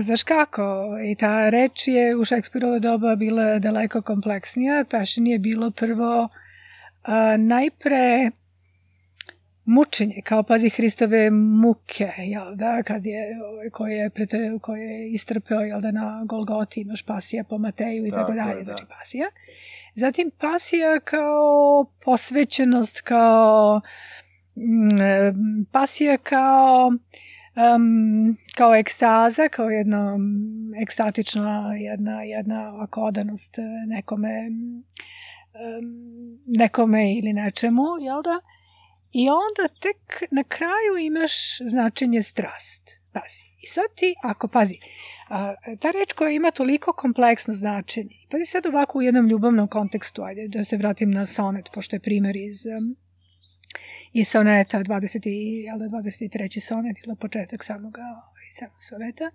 znaš 0.00 0.22
kako, 0.22 0.62
i 1.12 1.16
ta 1.16 1.48
reč 1.48 1.88
je 1.88 2.16
u 2.16 2.24
Šekspirovo 2.24 2.78
doba 2.78 3.16
bila 3.16 3.58
daleko 3.58 4.02
kompleksnija. 4.02 4.84
Passion 4.90 5.26
je 5.26 5.38
bilo 5.38 5.70
prvo 5.70 6.28
a, 7.02 7.36
najpre 7.36 8.30
mučenje, 9.64 10.22
kao 10.24 10.42
pazi 10.42 10.68
Hristove 10.68 11.30
muke, 11.30 12.12
jel 12.18 12.54
da, 12.54 12.82
kad 12.82 13.06
je, 13.06 13.38
ovaj, 13.44 13.70
koje 13.70 13.96
je, 13.96 14.10
koje 14.60 14.80
je 14.80 15.10
istrpeo, 15.10 15.60
jel 15.60 15.80
da, 15.80 15.90
na 15.90 16.24
Golgoti 16.24 16.80
imaš 16.80 17.02
pasija 17.02 17.44
po 17.44 17.58
Mateju 17.58 18.06
i 18.06 18.10
tako, 18.10 18.20
Tako 18.20 18.32
je, 18.32 18.36
dalje, 18.36 18.58
da. 18.58 18.64
znači 18.64 18.84
pasija. 18.98 19.26
Zatim 19.94 20.30
pasija 20.38 21.00
kao 21.00 21.84
posvećenost, 22.04 23.00
kao 23.00 23.80
mm, 24.56 25.00
e, 25.00 25.32
pasija 25.72 26.18
kao 26.18 26.92
um, 27.56 28.36
kao 28.56 28.74
ekstaza, 28.74 29.48
kao 29.48 29.70
jedna 29.70 30.16
mm, 30.16 30.74
ekstatična 30.82 31.74
jedna, 31.78 32.22
jedna 32.22 32.72
ovako 32.74 33.02
odanost 33.02 33.56
nekome 33.88 34.48
um, 34.50 36.38
nekome 36.46 37.14
ili 37.14 37.32
nečemu, 37.32 37.82
jel 38.00 38.22
da? 38.22 38.40
I 39.12 39.28
onda 39.28 39.74
tek 39.80 39.98
na 40.30 40.44
kraju 40.44 40.96
imaš 41.00 41.32
značenje 41.58 42.22
strast. 42.22 42.90
Pazi. 43.12 43.42
I 43.58 43.66
sad 43.66 43.84
ti, 43.96 44.14
ako 44.22 44.48
pazi, 44.48 44.78
a, 45.28 45.54
ta 45.80 45.90
reč 45.90 46.12
koja 46.12 46.30
ima 46.30 46.50
toliko 46.50 46.92
kompleksno 46.92 47.54
značenje, 47.54 48.16
pazi 48.30 48.44
sad 48.44 48.66
ovako 48.66 48.98
u 48.98 49.02
jednom 49.02 49.28
ljubavnom 49.28 49.68
kontekstu, 49.68 50.22
ajde 50.22 50.48
da 50.48 50.64
se 50.64 50.76
vratim 50.76 51.10
na 51.10 51.26
sonet, 51.26 51.64
pošto 51.74 51.96
je 51.96 52.00
primer 52.00 52.36
iz, 52.36 52.66
um, 52.68 52.96
iz 54.12 54.28
soneta, 54.28 54.78
20, 54.78 55.26
i- 55.26 55.62
jel 55.62 55.78
da, 55.78 55.84
23. 55.86 56.60
sonet 56.60 56.96
ili 57.06 57.16
početak 57.16 57.64
samog 57.64 57.98
ovaj, 57.98 58.48
samog 58.52 58.82
soneta. 58.82 59.30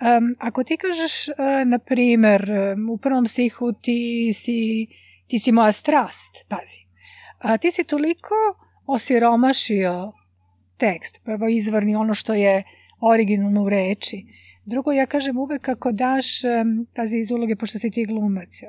Um, 0.00 0.36
ako 0.38 0.64
ti 0.64 0.76
kažeš, 0.76 1.28
uh, 1.28 1.34
na 1.66 1.78
primer, 1.78 2.50
um, 2.74 2.90
u 2.90 2.98
prvom 2.98 3.26
stihu 3.26 3.72
ti 3.72 4.32
si, 4.34 4.86
ti 5.26 5.38
si 5.38 5.52
moja 5.52 5.72
strast, 5.72 6.36
pazi, 6.48 6.80
a, 7.38 7.58
ti 7.58 7.70
si 7.70 7.84
toliko 7.84 8.34
osiromašio 8.88 10.12
tekst, 10.76 11.20
prvo 11.24 11.48
izvorni 11.48 11.96
ono 11.96 12.14
što 12.14 12.34
je 12.34 12.62
originalno 13.00 13.62
u 13.62 13.68
reči. 13.68 14.24
Drugo, 14.64 14.92
ja 14.92 15.06
kažem 15.06 15.38
uvek 15.38 15.62
kako 15.62 15.92
daš, 15.92 16.26
pazi 16.96 17.18
iz 17.18 17.30
uloge, 17.30 17.56
pošto 17.56 17.78
si 17.78 17.90
ti 17.90 18.04
glumac, 18.04 18.62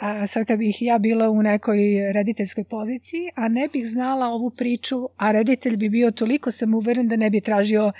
a 0.00 0.26
sad 0.26 0.46
kad 0.46 0.58
bih 0.58 0.82
ja 0.82 0.98
bila 0.98 1.30
u 1.30 1.42
nekoj 1.42 1.78
rediteljskoj 2.12 2.64
poziciji, 2.64 3.30
a 3.34 3.48
ne 3.48 3.68
bih 3.72 3.88
znala 3.88 4.26
ovu 4.26 4.50
priču, 4.50 4.96
a 5.16 5.32
reditelj 5.32 5.76
bi 5.76 5.88
bio 5.88 6.10
toliko 6.10 6.50
sam 6.50 6.74
uveren 6.74 7.08
da 7.08 7.16
ne 7.16 7.30
bi 7.30 7.40
tražio 7.40 7.92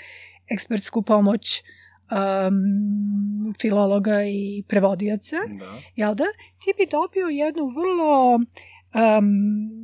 ekspertsku 0.49 1.01
pomoć 1.01 1.63
um, 2.11 3.53
filologa 3.61 4.23
i 4.23 4.63
prevodioca, 4.67 5.35
da. 5.59 5.81
jel 5.95 6.15
da? 6.15 6.25
Ti 6.63 6.73
bi 6.77 6.87
dobio 6.91 7.27
jednu 7.27 7.63
vrlo 7.65 8.35
um, 8.35 9.77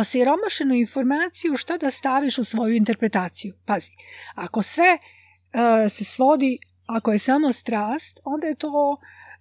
osiromašenu 0.00 0.74
informaciju 0.74 1.56
šta 1.56 1.76
da 1.76 1.90
staviš 1.90 2.38
u 2.38 2.44
svoju 2.44 2.74
interpretaciju. 2.74 3.54
Pazi, 3.64 3.90
ako 4.34 4.62
sve 4.62 4.98
uh, 4.98 5.90
se 5.90 6.04
svodi, 6.04 6.58
ako 6.86 7.12
je 7.12 7.18
samo 7.18 7.52
strast, 7.52 8.20
onda 8.24 8.46
je 8.46 8.54
to 8.54 8.96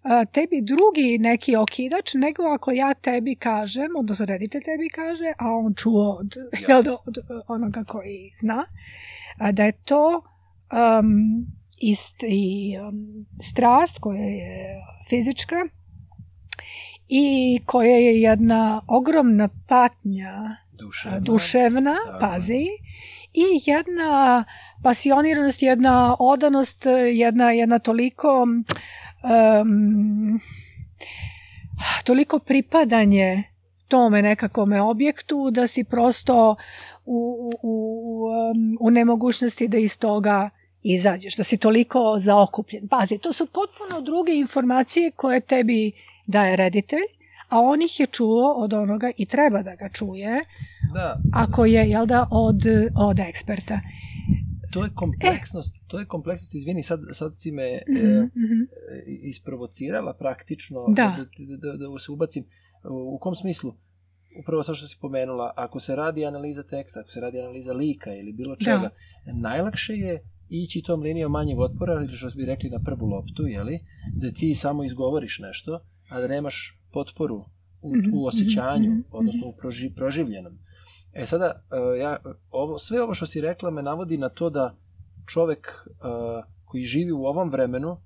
a, 0.06 0.26
tebi 0.26 0.62
drugi 0.62 1.18
neki 1.20 1.56
okidač 1.56 2.14
nego 2.14 2.44
ako 2.44 2.72
ja 2.72 2.94
tebi 2.94 3.36
kažem, 3.36 3.96
odnosno 3.98 4.26
reditelj 4.26 4.62
tebi 4.62 4.90
kaže, 4.90 5.34
a 5.38 5.52
on 5.52 5.74
čuo 5.76 6.12
od, 6.20 6.36
jel, 6.68 6.84
da, 6.84 6.98
od 7.06 7.18
onoga 7.48 7.84
koji 7.84 8.32
zna, 8.40 8.66
da 9.52 9.64
je 9.64 9.72
to 9.72 10.22
um, 10.22 11.48
ist, 11.82 12.24
i 12.24 12.76
um, 12.80 13.26
strast 13.42 14.00
koja 14.00 14.24
je 14.24 14.82
fizička 15.10 15.56
i 17.10 17.60
koja 17.66 17.98
je 17.98 18.22
jedna 18.22 18.82
ogromna 18.88 19.50
patnja 19.68 20.58
Duševna. 20.72 21.20
duševna, 21.20 21.96
Tako. 22.06 22.20
pazi, 22.20 22.66
i 23.34 23.44
jedna 23.66 24.44
pasioniranost, 24.84 25.62
jedna 25.62 26.16
odanost, 26.20 26.86
jedna, 27.14 27.52
jedna 27.52 27.80
toliko 27.80 28.44
um, 28.44 30.40
toliko 32.04 32.40
pripadanje 32.40 33.44
tome 33.88 34.22
nekakome 34.22 34.82
objektu 34.82 35.52
da 35.52 35.68
si 35.68 35.84
prosto 35.84 36.56
u, 37.06 37.52
u, 37.52 37.52
u, 37.62 38.28
u 38.80 38.92
nemogućnosti 38.92 39.68
da 39.68 39.78
iz 39.78 40.00
toga 40.00 40.50
izađeš, 40.84 41.36
da 41.36 41.44
si 41.44 41.58
toliko 41.58 42.16
zaokupljen. 42.20 42.88
Pazi, 42.88 43.18
to 43.18 43.34
su 43.34 43.46
potpuno 43.46 44.02
druge 44.02 44.36
informacije 44.36 45.12
koje 45.12 45.40
tebi 45.40 45.92
daje 46.27 46.55
reditelj, 46.55 47.05
a 47.50 47.60
on 47.62 47.82
ih 47.82 48.00
je 48.00 48.05
čuo 48.08 48.53
od 48.53 48.74
onoga 48.74 49.12
i 49.17 49.25
treba 49.25 49.62
da 49.63 49.75
ga 49.75 49.89
čuje, 49.89 50.46
Da, 50.94 51.17
ako 51.34 51.65
je, 51.65 51.89
jel 51.89 52.05
da, 52.05 52.27
od, 52.32 52.62
od 52.98 53.20
eksperta. 53.20 53.79
to 54.72 54.84
je 54.84 54.89
kompleksnost, 54.96 55.75
to 55.88 56.00
je 56.00 56.05
kompleksnost, 56.05 56.55
izvini, 56.55 56.84
sad, 56.84 57.00
sad 57.12 57.38
si 57.38 57.51
me 57.51 57.63
e, 57.63 57.82
Mhm, 57.89 58.20
mhm. 58.36 58.62
isprovocirala 59.22 60.13
praktično 60.13 60.86
Da. 60.88 61.15
da, 61.17 61.25
da, 61.58 61.77
da 61.77 62.00
se 62.00 62.12
ubacim. 62.12 62.44
U 63.12 63.17
kom 63.20 63.36
smislu? 63.36 63.74
Upravo 64.39 64.63
sad 64.63 64.75
što 64.75 64.88
si 64.88 64.98
pomenula, 65.01 65.53
ako 65.55 65.79
se 65.79 65.96
radi 65.96 66.25
analiza 66.25 66.63
teksta, 66.63 67.00
ako 67.00 67.10
se 67.10 67.20
radi 67.20 67.39
analiza 67.39 67.74
lika 67.74 68.13
ili 68.13 68.34
bilo 68.34 68.55
čega, 68.55 68.89
najlakše 69.34 69.94
je 69.94 70.20
ići 70.50 70.82
tom 70.82 71.01
linijom 71.01 71.32
manjeg 71.32 71.60
otpora, 71.60 71.94
ili 71.94 72.15
što 72.15 72.29
bi 72.29 72.46
rekli 72.46 72.70
na 72.70 72.79
prvu 72.79 73.05
loptu, 73.05 73.48
jeli, 73.48 73.79
da 74.13 74.32
ti 74.32 74.55
samo 74.55 74.84
izgovoriš 74.84 75.39
nešto, 75.39 75.79
a 76.10 76.20
da 76.20 76.28
nemaš 76.28 76.80
potporu 76.92 77.36
u, 77.82 77.96
Mhm, 77.96 78.10
u 78.14 78.26
osjećanju, 78.26 78.90
mhm, 78.90 79.00
mhm. 79.00 79.08
odnosno 79.12 79.48
u 79.48 79.54
proži, 79.54 79.90
proživljenom. 79.96 80.58
E 81.14 81.26
sada, 81.26 81.64
e, 81.96 82.00
ja, 82.00 82.18
ovo, 82.52 82.80
sve 82.80 83.02
ovo 83.02 83.14
što 83.14 83.26
si 83.26 83.42
rekla 83.42 83.72
me 83.72 83.82
navodi 83.84 84.18
na 84.18 84.30
to 84.30 84.50
da 84.50 84.76
čovek 85.28 85.68
e, 85.68 85.92
koji 86.66 86.84
živi 86.84 87.12
u 87.12 87.24
ovom 87.26 87.50
vremenu, 87.50 87.98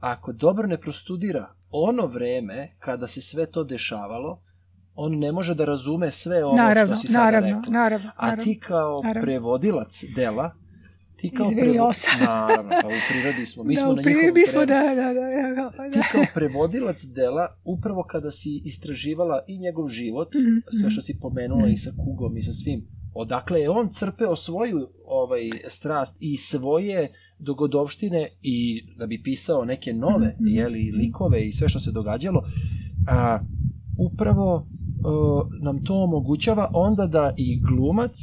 ako 0.00 0.32
dobro 0.32 0.66
ne 0.66 0.80
prostudira 0.80 1.48
ono 1.70 2.06
vreme 2.06 2.76
kada 2.78 3.06
se 3.06 3.20
sve 3.20 3.46
to 3.46 3.64
dešavalo, 3.64 4.42
on 4.94 5.18
ne 5.18 5.32
može 5.32 5.54
da 5.54 5.64
razume 5.64 6.10
sve 6.10 6.44
ovo 6.44 6.56
Naravno, 6.56 6.96
što 6.96 7.00
si 7.00 7.08
sada 7.08 7.24
naravno, 7.24 7.48
rekla. 7.48 7.72
naravno, 7.72 8.10
A 8.16 8.22
naravno. 8.22 8.44
ti 8.44 8.60
kao 8.60 9.00
Naravno. 9.02 9.22
prevodilac 9.22 10.04
dela, 10.14 10.50
ti 11.16 11.30
kao 11.30 11.46
Izviliosa. 11.46 12.08
Naravno, 12.20 12.70
pa 12.82 12.88
u 12.88 12.98
prirodi 13.10 13.46
smo, 13.46 13.64
mi 13.64 13.74
da, 13.74 13.80
smo 13.80 13.92
na 13.92 14.02
njihovom 14.02 14.34
smo, 14.46 14.66
terenu. 14.66 14.94
da, 14.94 15.02
da, 15.02 15.14
da, 15.14 15.70
da, 15.78 15.90
Ti 15.90 15.98
da. 15.98 16.04
kao 16.12 16.24
prevodilac 16.34 17.04
dela, 17.04 17.56
upravo 17.64 18.02
kada 18.02 18.30
si 18.30 18.62
istraživala 18.64 19.40
i 19.48 19.58
njegov 19.58 19.88
život, 19.88 20.28
Mhm, 20.34 20.58
sve 20.70 20.86
mhm. 20.86 20.90
što 20.90 21.02
si 21.02 21.18
pomenula 21.20 21.68
i 21.68 21.76
sa 21.76 21.92
Kugom 21.96 22.36
i 22.36 22.42
sa 22.42 22.52
svim, 22.52 22.86
odakle 23.14 23.60
je 23.60 23.70
on 23.70 23.88
crpeo 23.92 24.36
svoju 24.36 24.88
ovaj 25.06 25.40
strast 25.68 26.16
i 26.20 26.36
svoje 26.36 27.08
dogodovštine 27.38 28.28
i 28.42 28.58
da 28.98 29.06
bi 29.06 29.22
pisao 29.22 29.64
neke 29.64 29.92
nove, 29.92 30.26
Mhm. 30.34 30.46
jeli, 30.48 30.92
likove 30.92 31.46
i 31.46 31.52
sve 31.52 31.68
što 31.68 31.80
se 31.80 31.92
događalo, 31.92 32.42
a, 33.08 33.38
upravo 34.00 34.54
a, 34.54 34.66
nam 35.62 35.84
to 35.84 35.94
omogućava 35.94 36.70
onda 36.74 37.06
da 37.06 37.34
i 37.36 37.60
glumac 37.60 38.16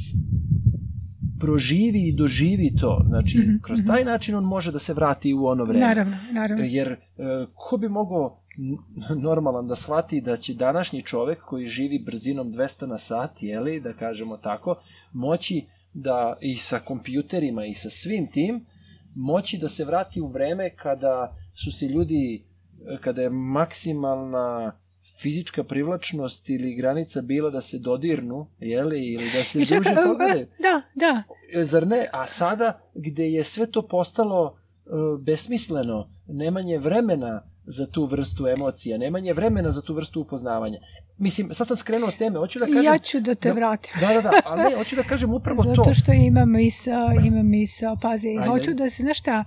proživi 1.44 2.08
i 2.08 2.12
doživi 2.12 2.76
to. 2.80 3.04
Znači, 3.08 3.38
Mhm, 3.38 3.56
kroz 3.62 3.80
mhm. 3.80 3.88
taj 3.88 4.04
način 4.04 4.34
on 4.34 4.44
može 4.44 4.72
da 4.72 4.78
se 4.78 4.94
vrati 4.94 5.34
u 5.34 5.46
ono 5.46 5.64
vreme. 5.64 5.86
Naravno, 5.86 6.16
naravno. 6.32 6.64
Jer 6.64 6.88
e, 6.88 6.96
ko 7.54 7.76
bi 7.76 7.88
mogao 7.88 8.40
normalan 9.16 9.68
da 9.68 9.76
shvati 9.76 10.20
da 10.20 10.36
će 10.36 10.54
današnji 10.54 11.02
čovek 11.02 11.40
koji 11.40 11.66
živi 11.66 11.98
brzinom 11.98 12.52
200 12.52 12.86
na 12.86 12.98
sat, 12.98 13.42
jeli, 13.42 13.80
da 13.80 13.92
kažemo 13.92 14.36
tako, 14.36 14.76
moći 15.12 15.66
da 15.94 16.36
i 16.40 16.56
sa 16.56 16.78
kompjuterima 16.78 17.64
i 17.64 17.74
sa 17.74 17.90
svim 17.90 18.30
tim, 18.30 18.66
moći 19.14 19.58
da 19.58 19.68
se 19.68 19.84
vrati 19.84 20.20
u 20.20 20.28
vreme 20.28 20.70
kada 20.76 21.36
su 21.54 21.72
se 21.72 21.86
ljudi, 21.86 22.44
e, 22.86 22.98
kada 23.00 23.22
je 23.22 23.30
maksimalna 23.30 24.78
fizička 25.12 25.64
privlačnost 25.64 26.50
ili 26.50 26.74
granica 26.74 27.20
bila 27.20 27.50
da 27.50 27.60
se 27.60 27.78
dodirnu, 27.78 28.46
jeli, 28.58 29.04
ili 29.04 29.30
da 29.32 29.44
se 29.44 29.60
I 29.60 29.66
čekaj, 29.66 29.94
duže 29.94 30.00
e, 30.00 30.04
pogledaju. 30.06 30.46
da, 30.58 30.82
da, 30.94 31.22
E, 31.52 31.64
Zar 31.64 31.86
ne? 31.86 32.06
A 32.12 32.26
sada, 32.26 32.80
gde 32.94 33.30
je 33.30 33.44
sve 33.44 33.66
to 33.66 33.82
postalo 33.82 34.56
e, 34.76 34.90
besmisleno, 35.20 36.08
nemanje 36.28 36.78
vremena 36.78 37.42
za 37.66 37.86
tu 37.86 38.04
vrstu 38.04 38.46
emocija, 38.48 38.98
nemanje 38.98 39.32
vremena 39.32 39.70
za 39.70 39.82
tu 39.82 39.94
vrstu 39.94 40.20
upoznavanja. 40.20 40.78
Mislim, 41.18 41.54
sad 41.54 41.66
sam 41.66 41.76
skrenuo 41.76 42.10
s 42.10 42.16
teme, 42.16 42.38
hoću 42.38 42.58
da 42.58 42.66
kažem... 42.66 42.84
ja 42.84 42.98
ću 42.98 43.20
da 43.20 43.34
te 43.34 43.48
da- 43.48 43.54
vratim. 43.54 43.92
Da, 44.00 44.06
da, 44.08 44.20
da, 44.20 44.30
ali 44.44 44.62
ne, 44.62 44.76
hoću 44.76 44.96
da 44.96 45.02
kažem 45.02 45.34
upravo 45.34 45.62
to. 45.64 45.74
Zato 45.76 45.94
što 45.94 46.12
imam 46.12 46.52
misao, 46.52 47.08
imam 47.24 47.48
misao, 47.48 47.96
pazi, 48.02 48.28
Ajde. 48.28 48.48
hoću 48.48 48.74
da 48.74 48.90
se, 48.90 49.02
znaš 49.02 49.18
šta, 49.18 49.44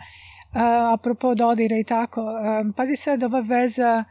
a, 0.53 0.93
apropo 0.93 1.35
dodira 1.35 1.77
i 1.77 1.83
tako, 1.83 2.21
a, 2.21 2.63
pazi 2.77 2.95
sad 2.95 3.23
ova 3.23 3.39
veza 3.39 4.03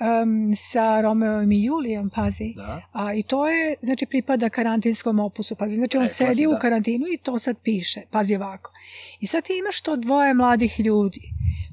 um, 0.00 0.56
sa 0.56 1.00
Romeom 1.00 1.52
i 1.52 1.64
Julijom, 1.64 2.10
pazi. 2.10 2.52
Da, 2.56 2.82
A, 2.92 3.14
I 3.14 3.22
to 3.22 3.48
je, 3.48 3.74
znači, 3.82 4.06
pripada 4.06 4.48
karantinskom 4.48 5.18
opusu. 5.20 5.54
Pazi, 5.54 5.74
znači, 5.74 5.98
on 5.98 6.04
E, 6.04 6.08
sedi 6.08 6.28
pazi, 6.28 6.46
u 6.46 6.50
da. 6.50 6.58
karantinu 6.58 7.06
i 7.14 7.18
to 7.22 7.38
sad 7.38 7.56
piše. 7.62 8.02
Pazi 8.10 8.36
ovako. 8.36 8.72
I 9.20 9.26
sad 9.26 9.44
ti 9.44 9.58
imaš 9.58 9.80
to 9.80 9.96
dvoje 9.96 10.34
mladih 10.34 10.80
ljudi 10.80 11.20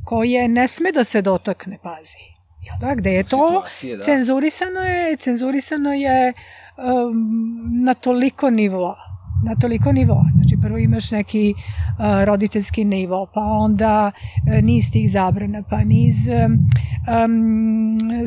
koje 0.06 0.48
ne 0.48 0.68
sme 0.68 0.92
da 0.92 1.04
se 1.04 1.22
dotakne, 1.22 1.78
pazi. 1.84 2.18
Jel 2.66 2.76
da? 2.80 2.96
Gde 2.96 3.12
je 3.12 3.24
to 3.24 3.64
da. 3.98 4.04
cenzurisano 4.04 4.80
je, 4.80 5.16
cenzurisano 5.16 5.94
je 5.94 6.34
um, 6.78 7.84
na 7.84 7.94
toliko 7.94 8.50
nivoa 8.50 9.11
na 9.44 9.56
toliko 9.62 9.92
nivoa. 9.92 10.26
Znači 10.36 10.58
prvo 10.62 10.78
imaš 10.78 11.12
neki 11.12 11.54
uh, 11.54 12.24
roditeljski 12.24 12.86
nivo, 12.86 13.28
pa 13.34 13.42
onda 13.42 14.12
uh, 14.48 14.64
niz 14.64 14.92
tih 14.92 15.12
zabrana, 15.12 15.64
pa 15.70 15.84
niz 15.84 16.16
um, 16.28 16.68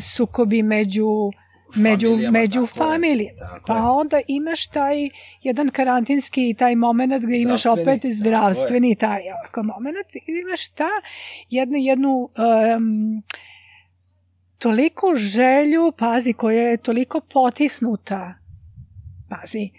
sukobi 0.00 0.62
među 0.62 1.30
među, 1.76 2.08
Familijama, 2.08 2.38
među 2.38 2.66
familijama. 2.66 3.60
Pa 3.66 3.90
onda 3.90 4.20
imaš 4.28 4.66
taj 4.66 5.08
jedan 5.42 5.68
karantinski 5.68 6.54
taj 6.58 6.76
moment 6.76 7.24
gde 7.24 7.38
imaš 7.38 7.66
opet 7.66 8.02
zdravstveni 8.12 8.94
taj 8.94 9.20
ovako 9.32 9.62
moment. 9.62 10.14
I 10.14 10.40
imaš 10.46 10.68
ta 10.68 10.88
jednu, 11.50 11.78
jednu 11.78 12.28
um, 12.76 13.22
toliku 14.58 15.06
želju, 15.16 15.92
pazi, 15.98 16.32
koja 16.32 16.62
je 16.62 16.76
toliko 16.76 17.20
potisnuta, 17.32 18.34
pazi, 19.28 19.70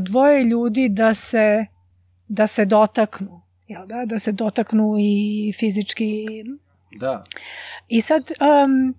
dvoje 0.00 0.44
ljudi 0.44 0.88
da 0.88 1.14
se, 1.14 1.66
da 2.28 2.46
se 2.46 2.64
dotaknu, 2.64 3.42
jel 3.66 3.86
da? 3.86 4.04
Da 4.06 4.18
se 4.18 4.32
dotaknu 4.32 4.94
i 4.98 5.52
fizički. 5.58 6.26
Da, 7.00 7.24
I 7.88 8.00
sad, 8.02 8.30
um, 8.64 8.94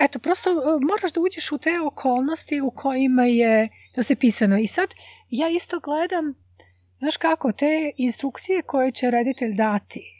eto, 0.00 0.18
prosto 0.18 0.50
uh, 0.52 0.82
moraš 0.82 1.12
da 1.12 1.20
uđeš 1.20 1.52
u 1.52 1.58
te 1.58 1.80
okolnosti 1.80 2.60
u 2.60 2.70
kojima 2.70 3.24
je 3.24 3.68
to 3.94 4.02
se 4.02 4.14
pisano. 4.14 4.58
I 4.58 4.66
sad, 4.66 4.94
ja 5.30 5.48
isto 5.48 5.80
gledam, 5.80 6.34
znaš 6.98 7.16
kako, 7.16 7.52
te 7.52 7.92
instrukcije 7.96 8.62
koje 8.62 8.92
će 8.92 9.10
reditelj 9.10 9.54
dati 9.54 10.17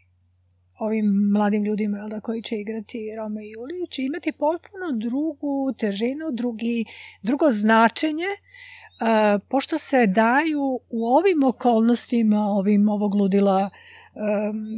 ovim 0.79 1.31
mladim 1.33 1.64
ljudima 1.64 1.99
jel 1.99 2.09
da, 2.09 2.21
koji 2.21 2.43
će 2.43 2.57
igrati 2.57 3.17
Rome 3.17 3.45
i 3.45 3.51
Juliju 3.51 3.87
će 3.91 4.03
imati 4.03 4.33
potpuno 4.33 4.93
drugu 4.93 5.73
težinu, 5.79 6.31
drugi, 6.33 6.85
drugo 7.23 7.51
značenje 7.51 8.27
uh, 8.27 9.43
pošto 9.49 9.79
se 9.79 10.07
daju 10.07 10.81
u 10.91 11.07
ovim 11.07 11.43
okolnostima 11.43 12.41
ovim 12.41 12.88
ovog 12.88 13.14
ludila 13.14 13.71
um, 14.14 14.69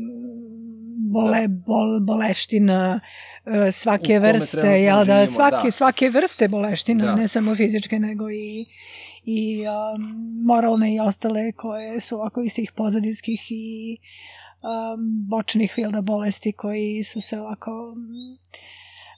bole, 1.13 1.49
bol, 1.49 2.01
boleština 2.01 3.01
uh, 3.47 3.53
svake 3.73 4.19
vrste, 4.19 4.69
jel 4.69 4.99
da, 4.99 5.05
živimo, 5.05 5.27
svake, 5.27 5.65
da. 5.69 5.71
svake 5.71 6.11
vrste 6.11 6.49
boleština, 6.49 7.05
Da. 7.05 7.15
ne 7.15 7.29
samo 7.29 7.55
fizičke, 7.55 7.99
nego 7.99 8.31
i 8.31 8.67
i 9.25 9.65
um, 9.67 10.43
moralne 10.45 10.95
i 10.95 11.01
ostale 11.01 11.53
koje 11.53 12.01
su 12.01 12.17
ovako 12.17 12.43
iz 12.43 12.53
svih 12.53 12.73
pozadinskih 12.73 13.47
i 13.51 13.97
um, 14.63 15.27
bočnih 15.29 15.75
jel 15.77 15.91
da, 15.91 16.01
bolesti 16.01 16.53
koji 16.53 17.05
su 17.05 17.21
se 17.21 17.41
ovako 17.41 17.71
um, 17.71 18.39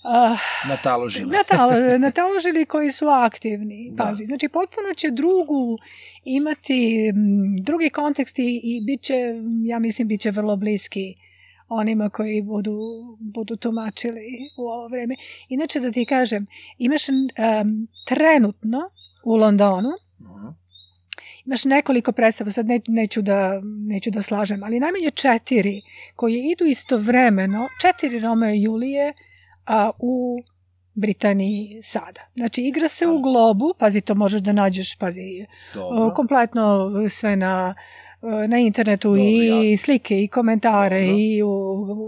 uh, 0.04 0.40
nataložili. 0.68 1.30
natalo, 1.38 1.98
nataložili 1.98 2.66
koji 2.66 2.92
su 2.92 3.06
aktivni. 3.06 3.90
Da. 3.92 4.04
Pazi, 4.04 4.24
znači 4.24 4.48
potpuno 4.48 4.94
će 4.96 5.10
drugu 5.10 5.78
imati 6.24 7.08
m, 7.14 7.56
drugi 7.56 7.90
kontekst 7.90 8.38
i, 8.38 8.60
i 8.64 8.80
bit 8.86 9.02
će, 9.02 9.14
ja 9.64 9.78
mislim, 9.78 10.08
bit 10.08 10.20
će 10.20 10.30
vrlo 10.30 10.56
bliski 10.56 11.14
onima 11.68 12.08
koji 12.10 12.42
budu, 12.42 12.78
budu 13.20 13.56
tumačili 13.56 14.48
u 14.58 14.62
ovo 14.62 14.88
vreme. 14.88 15.16
Inače 15.48 15.80
da 15.80 15.90
ti 15.92 16.04
kažem, 16.04 16.46
imaš 16.78 17.08
um, 17.08 17.88
trenutno 18.06 18.90
u 19.24 19.36
Londonu, 19.36 19.88
Mhm. 20.22 20.48
Imaš 21.46 21.64
nekoliko 21.64 22.12
predstava, 22.12 22.50
sad 22.50 22.66
ne, 22.66 22.80
neću, 22.88 23.22
da, 23.22 23.60
neću 23.64 24.10
da 24.10 24.22
slažem, 24.22 24.64
ali 24.64 24.80
najmanje 24.80 25.10
četiri 25.14 25.82
koje 26.16 26.50
idu 26.52 26.64
istovremeno, 26.64 27.66
četiri 27.80 28.20
Roma 28.20 28.50
i 28.50 28.62
Julije 28.62 29.12
a, 29.66 29.90
u 29.98 30.42
Britaniji 30.94 31.80
sada. 31.82 32.20
Znači, 32.34 32.62
igra 32.62 32.88
se 32.88 33.06
u 33.06 33.22
globu, 33.22 33.74
pazi, 33.78 34.00
to 34.00 34.14
možeš 34.14 34.40
da 34.40 34.52
nađeš, 34.52 34.96
pazi, 34.98 35.46
Dobro. 35.74 36.14
kompletno 36.14 36.90
sve 37.10 37.36
na 37.36 37.74
na 38.48 38.58
internetu 38.58 39.08
Dobro, 39.08 39.22
i 39.22 39.46
jasno. 39.46 39.84
slike 39.84 40.22
i 40.22 40.28
komentare 40.28 41.00
Dobro. 41.00 41.16
i 41.18 41.42
u, 41.42 41.48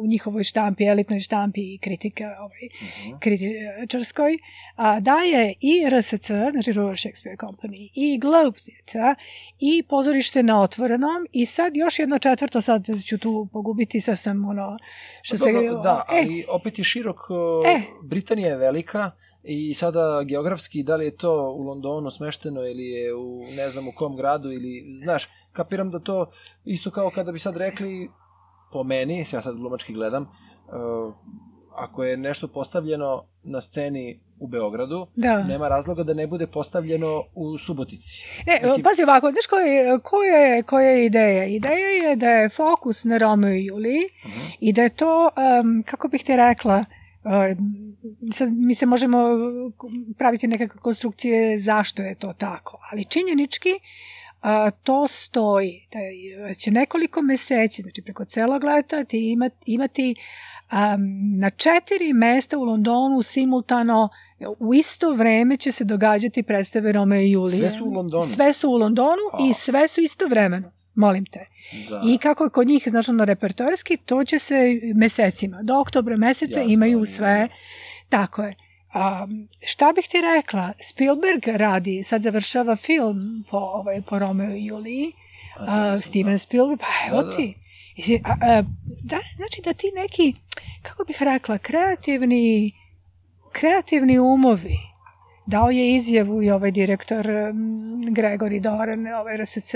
u 0.02 0.06
njihovoj 0.06 0.44
štampi, 0.44 0.84
elitnoj 0.84 1.20
štampi 1.20 1.74
i 1.74 1.78
kritike 1.78 2.24
ovaj, 2.26 2.68
Mhm. 3.00 3.16
kritičarskoj, 3.18 4.38
a 4.76 5.00
daje 5.00 5.54
i 5.60 5.88
RSC, 5.90 6.26
znači 6.50 6.72
Royal 6.72 7.00
Shakespeare 7.00 7.36
Company, 7.36 7.90
i 7.94 8.18
Globe 8.18 8.58
Theatre, 8.58 9.14
i 9.60 9.82
pozorište 9.82 10.42
na 10.42 10.62
otvorenom, 10.62 11.26
i 11.32 11.46
sad 11.46 11.76
još 11.76 11.98
jedno 11.98 12.18
četvrto, 12.18 12.60
sad 12.60 12.86
ću 13.04 13.18
tu 13.18 13.48
pogubiti, 13.52 14.00
sad 14.00 14.18
sam 14.18 14.44
ono, 14.44 14.78
što 15.22 15.36
se... 15.36 15.52
Dobro, 15.52 15.82
da, 15.82 16.04
e, 16.12 16.16
ali 16.16 16.44
opet 16.48 16.78
je 16.78 16.84
širok, 16.84 17.16
e. 17.66 17.70
E. 17.70 17.80
Britanija 18.02 18.48
je 18.48 18.56
velika 18.56 19.10
i 19.44 19.74
sada 19.74 20.22
geografski 20.22 20.82
da 20.82 20.96
li 20.96 21.04
je 21.04 21.16
to 21.16 21.32
u 21.50 21.62
Londonu 21.62 22.10
smešteno 22.10 22.60
ili 22.60 22.82
je 22.84 23.14
u 23.14 23.42
ne 23.56 23.70
znam 23.70 23.88
u 23.88 23.92
kom 23.96 24.16
gradu 24.16 24.52
ili, 24.52 25.00
znaš, 25.02 25.28
kapiram 25.54 25.90
da 25.90 25.98
to 25.98 26.30
isto 26.64 26.90
kao 26.90 27.10
kada 27.10 27.32
bi 27.32 27.38
sad 27.38 27.56
rekli 27.56 28.10
po 28.72 28.82
meni, 28.84 29.26
ja 29.32 29.42
sad 29.42 29.56
glumački 29.56 29.92
gledam, 29.92 30.22
uh, 30.22 31.14
ako 31.76 32.04
je 32.04 32.16
nešto 32.16 32.48
postavljeno 32.48 33.10
na 33.44 33.60
sceni 33.60 34.20
u 34.38 34.46
Beogradu, 34.46 35.06
da. 35.16 35.42
nema 35.44 35.68
razloga 35.68 36.02
da 36.02 36.14
ne 36.14 36.26
bude 36.26 36.46
postavljeno 36.46 37.22
u 37.34 37.58
Subotici. 37.58 38.24
Ne, 38.46 38.60
Mislim- 38.64 38.82
pazi 38.82 39.02
ovako, 39.02 39.30
znaš 39.30 39.46
koja 39.46 39.66
je, 39.66 39.98
koja, 40.00 40.36
je, 40.36 40.62
koja 40.62 40.90
je 40.90 41.06
ideja? 41.06 41.44
Ideja 41.46 41.88
je 42.00 42.16
da 42.16 42.28
je 42.28 42.48
fokus 42.48 43.04
na 43.04 43.18
Romeo 43.18 43.52
i 43.52 43.64
Juliji 43.64 44.02
Mhm. 44.26 44.40
i 44.60 44.72
da 44.72 44.82
je 44.82 44.90
to, 44.90 45.30
um, 45.60 45.82
kako 45.82 46.08
bih 46.08 46.24
te 46.24 46.36
rekla, 46.36 46.84
sad 48.32 48.48
mi 48.52 48.74
se 48.74 48.86
možemo 48.86 49.18
praviti 50.18 50.46
nekakve 50.46 50.80
konstrukcije 50.80 51.58
zašto 51.58 52.02
je 52.02 52.14
to 52.14 52.32
tako, 52.32 52.78
ali 52.92 53.04
činjenički 53.04 53.70
a, 54.44 54.70
to 54.72 55.06
stoji, 55.08 55.86
da 55.92 55.98
je- 55.98 56.54
će 56.54 56.70
nekoliko 56.70 57.22
meseci, 57.22 57.82
znači 57.82 58.02
preko 58.02 58.24
celog 58.24 58.64
leta 58.64 59.04
ti 59.04 59.32
imati, 59.32 59.56
imati 59.66 60.14
um, 60.64 60.78
na 61.38 61.50
četiri 61.50 62.12
mesta 62.12 62.58
u 62.58 62.62
Londonu 62.62 63.22
simultano 63.22 64.08
u 64.58 64.74
isto 64.74 65.12
vreme 65.12 65.56
će 65.56 65.72
se 65.72 65.84
događati 65.84 66.42
predstave 66.42 66.92
Romeo 66.92 67.20
i 67.20 67.30
Julije. 67.30 67.58
Sve 67.58 67.70
su 67.70 67.84
u 67.84 67.92
Londonu? 67.92 68.22
Sve 68.24 68.52
su 68.52 68.70
u 68.70 68.76
Londonu 68.76 69.22
A. 69.32 69.38
i 69.40 69.54
sve 69.54 69.88
su 69.88 70.00
istovremeno, 70.00 70.70
molim 70.94 71.26
te. 71.26 71.46
Da. 71.90 72.00
I 72.06 72.18
kako 72.18 72.44
je 72.44 72.50
kod 72.50 72.66
njih, 72.68 72.86
znači 72.86 73.10
ono 73.10 73.24
repertoarski, 73.24 73.96
to 73.96 74.24
će 74.24 74.38
se 74.38 74.54
mesecima. 74.94 75.62
Do 75.62 75.80
oktobra 75.80 76.16
meseca 76.16 76.58
Jasno, 76.58 76.72
imaju 76.72 76.98
ima. 76.98 77.06
sve. 77.06 77.48
Tako 78.08 78.42
je. 78.42 78.54
A, 78.94 79.26
šta 79.64 79.92
bih 79.92 80.08
ti 80.08 80.20
rekla? 80.20 80.72
Spielberg 80.80 81.48
radi, 81.48 82.04
sad 82.04 82.22
završava 82.22 82.76
film 82.76 83.44
po, 83.50 83.56
ovaj, 83.56 84.02
po 84.02 84.18
Romeo 84.18 84.50
i 84.50 84.66
Juliji. 84.66 85.12
A, 85.58 85.98
Steven. 86.00 86.38
Spielberg, 86.38 86.80
pa 86.80 87.08
evo 87.08 87.22
Da, 87.22 87.28
da. 87.28 87.36
ti. 87.36 87.54
A, 88.24 88.36
a, 88.40 88.62
da, 89.02 89.18
znači 89.36 89.60
da 89.64 89.72
ti 89.72 89.92
neki, 89.94 90.34
kako 90.82 91.04
bih 91.04 91.22
rekla, 91.22 91.58
kreativni, 91.58 92.72
kreativni 93.52 94.18
umovi, 94.18 94.78
dao 95.46 95.70
je 95.70 95.94
izjavu 95.94 96.42
i 96.42 96.50
ovaj 96.50 96.70
direktor 96.70 97.26
Gregory 98.16 98.60
Doran, 98.60 99.06
ovaj 99.06 99.36
RSC. 99.36 99.74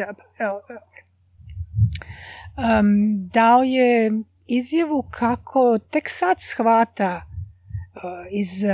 Um, 2.57 3.29
dao 3.33 3.63
je 3.63 4.13
izjavu 4.47 5.05
kako 5.11 5.79
tek 5.91 6.09
sad 6.09 6.37
shvata 6.41 7.17
uh, 7.17 7.38
iz, 8.31 8.65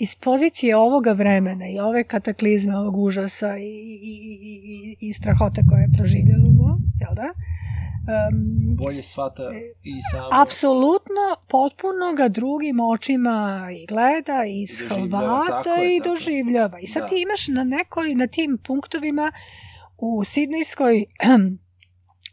iz 0.00 0.16
pozicije 0.16 0.76
ovoga 0.76 1.12
vremena 1.12 1.68
i 1.68 1.78
ove 1.78 2.04
kataklizme, 2.04 2.78
ovog 2.78 2.96
užasa 2.96 3.56
i, 3.56 3.62
i, 3.62 4.38
i, 4.42 4.96
i, 5.00 5.12
strahota 5.12 5.62
koje 5.70 5.88
proživljavamo, 5.96 6.78
jel 7.00 7.14
da? 7.14 7.32
Um, 8.06 8.76
Bolje 8.76 9.02
svata 9.02 9.42
i 9.84 10.02
samo... 10.10 10.28
Apsolutno, 10.32 11.36
potpuno 11.48 12.12
ga 12.16 12.28
drugim 12.28 12.80
očima 12.80 13.68
i 13.72 13.86
gleda 13.86 14.44
i 14.44 14.66
shvata 14.66 15.82
i 15.82 16.00
doživljava. 16.00 16.78
I 16.80 16.86
sad 16.86 17.02
Da. 17.02 17.08
ti 17.08 17.22
imaš 17.22 17.48
na 17.48 17.64
nekoj, 17.64 18.14
na 18.14 18.26
tim 18.26 18.58
punktovima 18.66 19.32
u 19.98 20.24
Sidnejskoj 20.24 21.04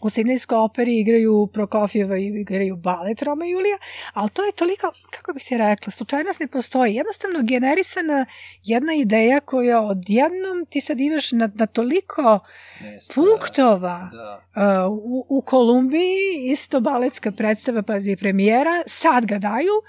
u 0.04 0.10
Sidnejskoj 0.10 0.58
operi 0.58 1.00
igraju 1.00 1.48
Prokofjeva 1.54 2.18
i 2.18 2.26
igraju 2.26 2.76
balet 2.76 3.22
Roma 3.22 3.46
i 3.46 3.50
Julija, 3.50 3.78
ali 4.14 4.30
to 4.30 4.46
je 4.46 4.52
toliko, 4.52 4.92
kako 5.10 5.34
bih 5.34 5.44
ti 5.44 5.58
rekla, 5.58 5.92
slučajnost 5.92 6.40
ne 6.40 6.48
postoji. 6.48 6.96
Jednostavno 6.96 7.40
generisana 7.44 8.26
jedna 8.64 8.94
ideja 8.94 9.40
koja 9.40 9.82
odjednom 9.82 10.66
ti 10.70 10.82
sad 10.82 11.00
imaš 11.00 11.32
na, 11.32 11.50
na 11.56 11.66
toliko 11.66 12.40
Mesta. 12.82 13.14
punktova 13.14 14.10
Da. 14.12 14.44
Uh, 14.88 14.98
u, 15.04 15.26
u 15.30 15.42
Kolumbiji 15.42 16.52
isto 16.52 16.80
baletska 16.80 17.32
predstava, 17.32 17.82
pazi, 17.82 18.16
premijera, 18.16 18.84
sad 18.88 19.26
ga 19.26 19.40
daju, 19.40 19.82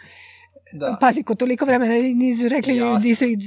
Da. 0.75 0.97
pazi, 1.01 1.23
ko 1.23 1.35
toliko 1.35 1.65
vremena 1.65 1.95
nisu 1.95 2.49
rekli, 2.49 2.77
Jasno. 2.77 3.09
nisu 3.09 3.25
ih 3.25 3.39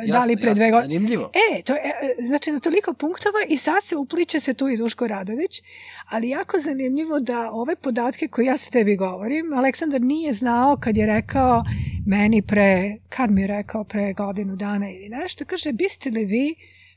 Jasno, 0.00 0.12
dali 0.12 0.36
pre 0.36 0.54
dve 0.54 0.70
godine. 0.70 0.94
Zanimljivo. 0.94 1.30
E, 1.34 1.62
to 1.62 1.72
je, 1.72 1.80
e, 1.80 2.26
znači 2.26 2.52
na 2.52 2.60
toliko 2.60 2.92
punktova 2.94 3.38
i 3.48 3.56
sad 3.56 3.84
se 3.84 3.96
upliče 3.96 4.40
se 4.40 4.54
tu 4.54 4.68
i 4.68 4.76
Duško 4.76 5.06
Radović, 5.06 5.62
ali 6.08 6.28
jako 6.28 6.58
zanimljivo 6.58 7.20
da 7.20 7.50
ove 7.50 7.76
podatke 7.76 8.28
koje 8.28 8.46
ja 8.46 8.56
sa 8.56 8.70
tebi 8.70 8.96
govorim, 8.96 9.52
Aleksandar 9.52 10.00
nije 10.00 10.32
znao 10.32 10.76
kad 10.80 10.96
je 10.96 11.06
rekao 11.06 11.64
meni 12.06 12.42
pre, 12.42 12.96
kad 13.08 13.30
mi 13.30 13.40
je 13.40 13.46
rekao 13.46 13.84
pre 13.84 14.12
godinu 14.12 14.56
dana 14.56 14.90
ili 14.90 15.08
nešto, 15.08 15.44
kaže, 15.44 15.72
biste 15.72 16.10
li 16.10 16.24
vi 16.24 16.54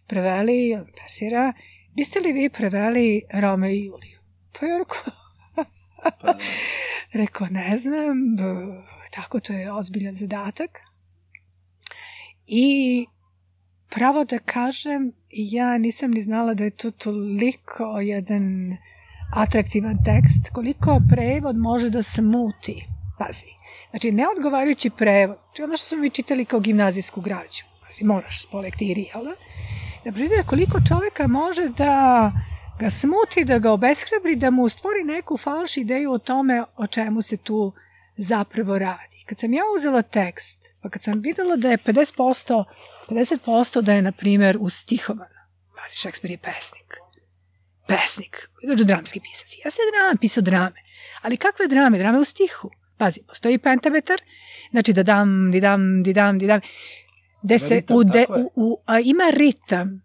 preveli, 0.08 0.78
persira, 1.02 1.54
biste 1.96 2.20
li 2.20 2.32
vi 2.32 2.50
preveli 2.50 3.22
Rome 3.34 3.74
i 3.74 3.86
Juliju? 3.86 4.20
Pa 4.60 4.66
ja 4.66 4.78
rekao, 4.78 4.98
Pa, 6.04 6.28
da. 6.28 6.38
Rekao, 7.14 7.48
ne 7.52 7.78
znam, 7.78 8.36
tako 9.12 9.40
to 9.40 9.54
je 9.54 9.74
ozbiljan 9.74 10.16
zadatak. 10.16 10.80
I 12.48 13.06
pravo 13.90 14.26
da 14.26 14.40
kažem, 14.40 15.12
ja 15.30 15.78
nisam 15.78 16.12
ni 16.12 16.22
znala 16.22 16.54
da 16.54 16.64
je 16.64 16.70
to 16.70 16.92
toliko 16.92 18.00
jedan 18.00 18.78
atraktivan 19.34 19.98
tekst, 20.06 20.54
koliko 20.54 21.02
prevod 21.10 21.58
može 21.58 21.90
da 21.90 22.04
smuti. 22.04 22.88
Pazi, 23.20 23.52
znači 23.90 24.12
neodgovarajući 24.12 24.90
prevod, 24.90 25.38
znači 25.40 25.64
ono 25.64 25.78
što 25.78 25.88
smo 25.88 25.98
mi 25.98 26.10
čitali 26.10 26.46
kao 26.46 26.60
gimnazijsku 26.60 27.22
građu, 27.22 27.64
pazi, 27.88 28.04
moraš 28.04 28.46
po 28.52 28.60
lektiri, 28.60 29.10
jel 29.14 29.24
da? 29.24 29.34
Da 30.06 30.12
pročitaš 30.12 30.46
koliko 30.48 30.80
čoveka 30.88 31.28
može 31.28 31.70
da 31.78 32.32
ga 32.80 32.90
smuti, 32.90 33.46
da 33.46 33.60
ga 33.60 33.72
obeshrabri, 33.72 34.36
da 34.36 34.50
mu 34.50 34.70
stvori 34.70 35.04
neku 35.04 35.38
falš 35.38 35.78
ideju 35.78 36.12
o 36.12 36.18
tome 36.18 36.64
o 36.78 36.88
čemu 36.88 37.22
se 37.22 37.38
tu 37.38 37.74
zapravo 38.22 38.80
radi. 38.80 39.24
Kad 39.26 39.40
sam 39.40 39.54
ja 39.54 39.64
uzela 39.78 40.02
tekst, 40.02 40.62
pa 40.82 40.90
kad 40.90 41.04
sam 41.04 41.20
videla 41.20 41.56
da 41.56 41.70
je 41.70 41.78
50%, 41.78 42.64
50% 43.10 43.82
da 43.82 43.94
je, 43.94 44.02
na 44.02 44.12
primjer, 44.12 44.58
ustihovan. 44.60 45.30
Pazi, 45.78 45.98
Šekspir 45.98 46.32
je 46.32 46.38
pesnik. 46.38 46.98
Pesnik. 47.88 48.50
Znači, 48.66 48.84
dramski 48.84 49.20
pisac. 49.20 49.58
Ja 49.66 49.72
sam 49.72 49.86
dram, 49.94 50.18
pisao 50.18 50.42
drame. 50.42 50.80
Ali 51.22 51.38
kakve 51.38 51.68
drame? 51.68 51.98
Drame 51.98 52.20
u 52.20 52.26
stihu. 52.26 52.70
Pazi, 52.98 53.20
postoji 53.28 53.58
pentametar, 53.58 54.22
znači 54.72 54.94
da 54.94 55.04
dam, 55.04 55.52
di 55.52 55.60
dam, 55.60 56.04
di 56.04 56.14
dam, 56.14 56.40
di 56.40 56.48
dam. 56.48 56.62
Ima 57.44 57.60
se 57.60 57.76
ritam, 57.76 57.98
u, 57.98 58.04
de, 58.04 58.26
u, 58.30 58.52
u, 58.56 58.82
a, 58.86 59.00
ima 59.00 59.30
ritam. 59.34 60.02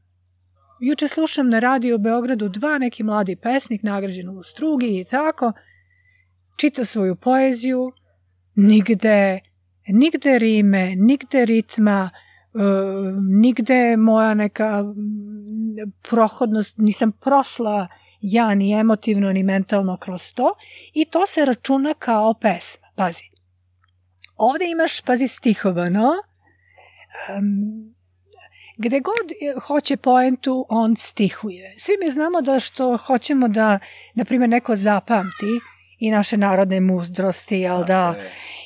Juče 0.81 1.09
slušam 1.09 1.49
na 1.49 1.59
radio 1.59 1.97
u 1.97 1.99
Beogradu 1.99 2.49
dva 2.49 2.79
neki 2.79 3.03
mladi 3.03 3.37
pesnik 3.37 3.83
nagrađen 3.83 4.29
u 4.29 4.43
strugi 4.43 5.01
i 5.01 5.05
tako. 5.05 5.53
Čita 6.57 6.85
svoju 6.85 7.17
poeziju, 7.17 7.93
nigde, 8.57 9.41
nigde 9.89 10.39
rime, 10.39 10.97
nigde 10.97 11.45
ritma, 11.45 12.11
e, 12.55 12.59
nigde 13.21 13.97
moja 13.97 14.35
neka 14.35 14.85
prohodnost, 16.03 16.79
nisam 16.79 17.13
prošla 17.13 17.89
ja 18.21 18.55
ni 18.55 18.73
emotivno 18.73 19.33
ni 19.33 19.43
mentalno 19.43 19.97
kroz 19.97 20.33
to 20.35 20.55
i 20.93 21.05
to 21.05 21.27
se 21.27 21.45
računa 21.45 21.95
kao 21.95 22.35
pesma. 22.35 22.87
Pazi. 22.95 23.25
Ovde 24.37 24.71
imaš, 24.71 25.01
pazi, 25.01 25.29
stihovano, 25.29 26.13
um, 27.39 27.95
gde 28.77 29.01
god 29.01 29.15
hoće 29.67 29.97
poentu, 29.97 30.67
on 30.69 30.97
stihuje. 30.97 31.75
Svi 31.79 31.93
mi 32.05 32.11
znamo 32.11 32.41
da 32.41 32.61
što 32.61 32.97
hoćemo 32.97 33.49
da, 33.49 33.79
na 34.15 34.25
primjer, 34.25 34.51
neko 34.51 34.77
zapamti 34.77 35.61
i 35.99 36.11
naše 36.11 36.37
narodne 36.37 36.81
mudrosti, 36.81 37.57
jel 37.57 37.85
da? 37.85 38.15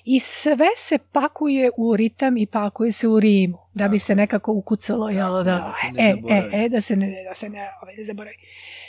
I 0.05 0.21
sve 0.21 0.69
se 0.77 0.99
pakuje 1.13 1.71
u 1.77 1.97
ritam 1.97 2.37
i 2.37 2.47
pakuje 2.47 2.93
se 2.93 3.09
u 3.09 3.21
rimu, 3.21 3.59
da 3.75 3.89
bi 3.89 3.99
se 3.99 4.15
nekako 4.15 4.53
ukucalo, 4.53 5.09
jel 5.09 5.33
da? 5.33 5.43
da 5.43 5.75
ne 5.93 6.11
E, 6.11 6.15
e, 6.29 6.65
e, 6.65 6.69
da 6.69 6.81
se 6.81 6.97
ne, 6.97 7.25
da 7.29 7.35
se 7.35 7.49
ne, 7.49 7.71
ovaj, 7.83 7.95
ne 7.97 8.05
zaboravi. 8.05 8.37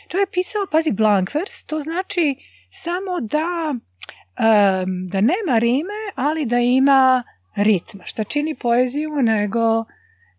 Čovjek 0.07 0.27
je 0.27 0.31
pisao, 0.31 0.67
pazi, 0.71 0.91
blank 0.91 1.33
vers, 1.33 1.63
to 1.63 1.81
znači 1.81 2.35
samo 2.69 3.19
da, 3.21 3.75
em, 4.37 5.07
da 5.07 5.21
nema 5.21 5.57
rime, 5.59 5.99
ali 6.15 6.45
da 6.45 6.59
ima 6.59 7.23
ritma. 7.55 8.05
Šta 8.05 8.23
čini 8.23 8.55
poeziju 8.55 9.21
nego, 9.21 9.85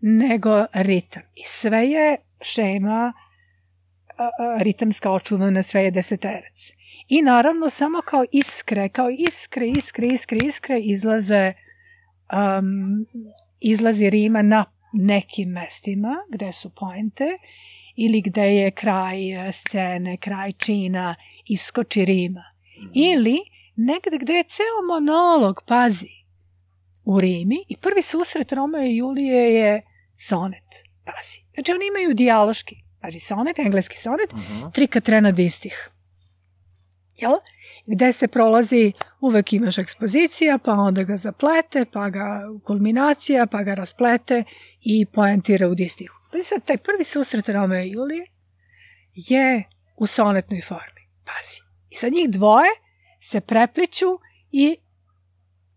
nego 0.00 0.66
ritam. 0.72 1.22
I 1.34 1.42
sve 1.44 1.88
je 1.88 2.16
šema 2.40 3.12
ritamska 4.58 5.12
očuvana, 5.12 5.62
sve 5.62 5.84
je 5.84 5.90
deseterac. 5.90 6.72
I 7.08 7.22
naravno 7.22 7.70
samo 7.70 8.02
kao 8.02 8.24
iskre, 8.32 8.88
kao 8.88 9.10
iskre, 9.10 9.68
iskre, 9.68 10.06
iskre, 10.06 10.38
iskre 10.46 10.80
izlaze 10.80 11.52
um, 12.32 13.06
izlazi 13.60 14.10
rima 14.10 14.42
na 14.42 14.64
nekim 14.92 15.48
mestima 15.48 16.16
gde 16.28 16.52
su 16.52 16.70
poente 16.74 17.38
ili 17.96 18.20
gde 18.20 18.42
je 18.42 18.70
kraj 18.70 19.48
e, 19.48 19.52
scene, 19.52 20.16
kraj 20.16 20.52
čina, 20.52 21.14
iskoči 21.46 22.04
rima. 22.04 22.44
Mhm. 22.78 22.90
Ili 22.94 23.38
negde 23.76 24.18
gde 24.18 24.32
je 24.32 24.44
ceo 24.44 24.82
monolog, 24.88 25.60
pazi, 25.66 26.22
u 27.04 27.20
Rimi 27.20 27.64
i 27.68 27.76
prvi 27.76 28.02
susret 28.02 28.52
Romeo 28.52 28.82
i 28.82 28.96
Julije 28.96 29.54
je 29.54 29.82
sonet, 30.16 30.84
pazi. 31.04 31.40
Znači 31.54 31.72
oni 31.72 31.86
imaju 31.86 32.14
dijaloški, 32.14 32.76
pazi, 33.02 33.20
sonet, 33.20 33.58
engleski 33.58 33.98
sonet, 33.98 34.32
Mhm. 34.32 34.70
tri 34.72 34.86
katrena 34.86 35.30
distih. 35.30 35.88
Jel? 37.16 37.32
Gde 37.86 38.12
se 38.12 38.28
prolazi, 38.28 38.92
uvek 39.20 39.52
imaš 39.52 39.78
ekspozicija, 39.78 40.58
pa 40.58 40.72
onda 40.72 41.02
ga 41.02 41.16
zaplete, 41.16 41.84
pa 41.92 42.08
ga 42.10 42.40
kulminacija, 42.64 43.46
pa 43.46 43.62
ga 43.62 43.74
rasplete 43.74 44.44
i 44.80 45.06
poentira 45.06 45.68
u 45.68 45.74
distihu. 45.74 46.14
Pa 46.32 46.42
sad, 46.42 46.64
taj 46.64 46.76
prvi 46.76 47.04
susret 47.04 47.48
Romeo 47.48 47.80
i 47.82 47.90
Julije 47.90 48.26
je 49.14 49.64
u 49.96 50.06
sonetnoj 50.06 50.60
formi. 50.60 51.02
Pazi. 51.24 51.60
I 51.90 51.96
sad 51.96 52.12
njih 52.12 52.30
dvoje 52.30 52.70
se 53.20 53.40
prepliću 53.40 54.18
i 54.52 54.76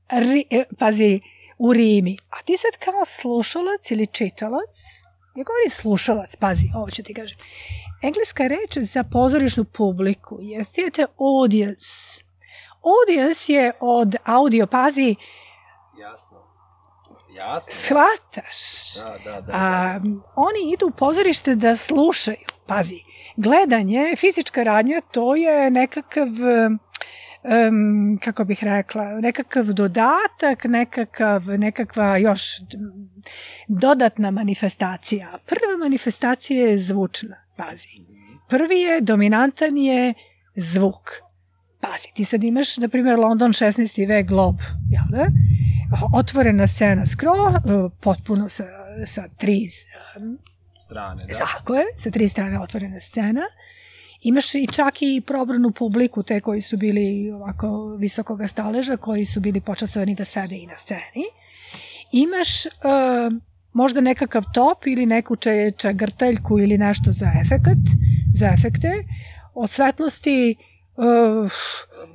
ri, 0.09 0.45
e, 0.49 0.63
pazi, 0.79 1.19
u 1.57 1.73
rimi. 1.73 2.17
A 2.29 2.43
ti 2.45 2.57
sad 2.57 2.83
kao 2.85 3.05
slušalac 3.05 3.91
ili 3.91 4.07
čitalac, 4.07 4.75
ja 5.35 5.43
govorim 5.43 5.69
slušalac, 5.71 6.35
pazi, 6.35 6.67
ovo 6.75 6.91
ću 6.91 7.03
ti 7.03 7.13
kažem. 7.13 7.37
Engleska 8.01 8.47
reč 8.47 8.77
za 8.77 9.03
pozorišnu 9.03 9.63
publiku 9.63 10.37
je 10.41 10.63
theater 10.63 11.05
audience. 11.19 12.21
Audience 12.83 13.53
je 13.53 13.71
od 13.79 14.15
audio, 14.25 14.67
pazi, 14.67 15.15
Jasno. 15.99 16.45
Jasno. 17.35 17.73
shvataš. 17.73 18.93
Da, 18.95 19.31
da, 19.31 19.41
da. 19.41 19.53
A, 19.53 19.99
oni 20.35 20.73
idu 20.73 20.87
u 20.87 20.91
pozorište 20.91 21.55
da 21.55 21.77
slušaju. 21.77 22.37
Pazi, 22.67 22.99
gledanje, 23.35 24.15
fizička 24.17 24.63
radnja, 24.63 25.01
to 25.11 25.35
je 25.35 25.71
nekakav, 25.71 26.27
um, 27.45 28.19
kako 28.23 28.43
bih 28.43 28.63
rekla, 28.63 29.03
nekakav 29.21 29.65
dodatak, 29.65 30.63
nekakav, 30.63 31.43
nekakva 31.47 32.17
još 32.17 32.41
dodatna 33.67 34.31
manifestacija. 34.31 35.37
Prva 35.45 35.77
manifestacija 35.79 36.67
je 36.67 36.79
zvučna, 36.79 37.35
pazi. 37.55 37.89
Prvi 38.49 38.79
je, 38.79 39.01
dominantan 39.01 39.77
je 39.77 40.13
zvuk. 40.55 41.09
Pazi, 41.81 42.07
ti 42.13 42.25
sad 42.25 42.43
imaš, 42.43 42.77
na 42.77 42.87
primjer, 42.87 43.19
London 43.19 43.53
16. 43.53 44.07
vek 44.07 44.27
glob, 44.27 44.55
jel 44.89 45.03
da? 45.09 45.27
Otvorena 46.13 46.67
scena 46.67 47.05
skro, 47.05 47.53
potpuno 48.01 48.49
sa, 48.49 48.63
sa 49.05 49.27
tri 49.37 49.69
Strane, 50.85 51.21
da. 51.27 51.37
Tako 51.37 51.75
je, 51.75 51.85
sa 51.97 52.11
tri 52.11 52.29
strane 52.29 52.59
otvorena 52.59 52.99
scena. 52.99 53.41
Imaš 54.21 54.55
i 54.55 54.67
čak 54.67 55.01
i 55.01 55.21
probranu 55.27 55.71
publiku, 55.71 56.23
te 56.23 56.39
koji 56.39 56.61
su 56.61 56.77
bili 56.77 57.31
ovako 57.31 57.95
visokoga 57.99 58.47
staleža, 58.47 58.97
koji 58.97 59.25
su 59.25 59.39
bili 59.39 59.61
počasovani 59.61 60.15
da 60.15 60.25
sede 60.25 60.55
i 60.55 60.67
na 60.67 60.77
sceni. 60.77 61.25
Imaš 62.11 62.65
uh, 62.65 62.71
možda 63.73 64.01
nekakav 64.01 64.43
top 64.53 64.87
ili 64.87 65.05
neku 65.05 65.35
če, 65.35 65.71
čagrtaljku 65.77 66.59
ili 66.59 66.77
nešto 66.77 67.11
za 67.11 67.31
efekat, 67.41 67.77
za 68.33 68.47
efekte. 68.47 69.03
Od 69.53 69.69
svetlosti 69.69 70.55
uh, 70.95 71.51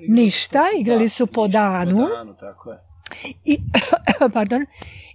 ništa, 0.08 0.62
igrali 0.80 1.08
su 1.08 1.26
po 1.26 1.48
danu. 1.48 2.06
Po 2.08 2.16
danu, 2.16 2.34
tako 2.40 2.70
je. 2.70 2.78
I, 3.44 3.58
pardon, 4.34 4.66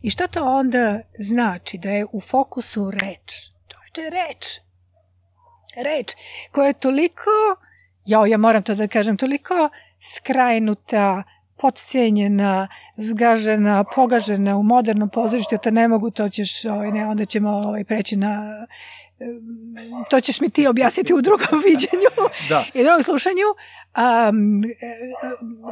I 0.06 0.10
šta 0.10 0.28
to 0.28 0.44
onda 0.44 1.02
znači? 1.20 1.78
Da 1.78 1.90
je 1.90 2.06
u 2.12 2.22
fokusu 2.22 2.92
reč. 2.92 3.52
Čovječe, 3.68 4.10
reč. 4.10 4.65
Reč 5.76 6.16
koja 6.52 6.68
je 6.68 6.74
toliko, 6.74 7.32
ja, 8.06 8.26
ja 8.28 8.38
moram 8.38 8.64
to 8.64 8.76
da 8.76 8.88
kažem, 8.88 9.18
toliko 9.18 9.70
skrajnuta, 10.00 11.24
podcijenjena, 11.58 12.68
zgažena, 12.98 13.84
pogažena 13.96 14.58
u 14.58 14.64
modernom 14.64 15.10
pozorištu, 15.10 15.58
to 15.58 15.72
ne 15.72 15.88
mogu, 15.88 16.12
to 16.12 16.30
ćeš, 16.30 16.66
ovaj, 16.66 16.92
ne, 16.92 17.06
onda 17.06 17.26
ćemo 17.26 17.50
ovaj, 17.50 17.84
preći 17.84 18.16
na 18.16 18.68
to 20.10 20.22
ćeš 20.22 20.42
mi 20.42 20.50
ti 20.50 20.68
objasniti 20.68 21.14
u 21.14 21.22
drugom 21.22 21.62
viđenju 21.66 22.30
Da. 22.50 22.66
i 22.74 22.84
drugom 22.84 23.04
slušanju, 23.04 23.46
um, 23.98 24.64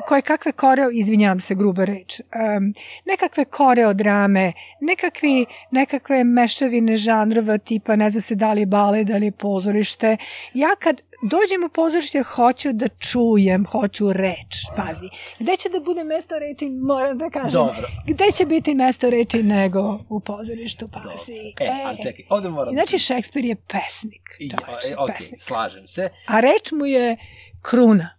koje 0.08 0.22
kakve 0.22 0.52
koreo, 0.52 0.90
izvinjavam 0.92 1.40
se, 1.40 1.56
gruba 1.56 1.86
reč, 1.86 2.20
um, 2.20 2.74
nekakve 3.06 3.46
koreo 3.46 3.94
drame, 3.94 4.54
nekakvi, 4.82 5.46
nekakve 5.72 6.24
mešavine 6.24 6.98
žanrova 6.98 7.58
tipa, 7.58 7.96
ne 7.96 8.10
zna 8.10 8.22
se 8.22 8.36
da 8.36 8.54
li 8.54 8.62
je 8.62 8.66
bale, 8.66 9.04
da 9.04 9.18
li 9.18 9.26
je 9.26 9.32
pozorište. 9.32 10.18
Ja 10.54 10.76
kad 10.80 11.02
dođem 11.24 11.64
u 11.64 11.70
pozorište, 11.70 12.24
hoću 12.24 12.74
da 12.74 12.88
čujem, 12.88 13.66
hoću 13.66 14.14
reč, 14.14 14.56
pazi. 14.78 15.10
Gde 15.40 15.58
će 15.58 15.70
da 15.70 15.80
bude 15.80 16.04
mesto 16.04 16.40
reči, 16.40 16.70
moram 16.70 17.18
da 17.18 17.30
kažem. 17.30 17.52
Dobro. 17.52 17.88
Gde 18.08 18.32
će 18.32 18.46
biti 18.46 18.74
mesto 18.74 19.10
reči 19.10 19.44
nego 19.44 20.00
u 20.10 20.20
pozorištu, 20.20 20.88
pazi. 20.88 21.54
E, 21.60 21.70
ali 21.86 21.98
čekaj, 22.04 22.26
ovde 22.30 22.50
moram... 22.50 22.74
Znači, 22.74 23.00
Šekspir 23.00 23.46
je 23.46 23.56
pesnik, 23.56 24.22
I, 24.40 24.50
čoveče, 24.50 24.88
e, 24.92 24.96
ok, 24.98 25.10
pesnik. 25.18 25.42
slažem 25.42 25.88
se. 25.88 26.10
A 26.28 26.40
reč 26.40 26.72
mu 26.72 26.86
je 26.86 27.18
kruna 27.62 28.10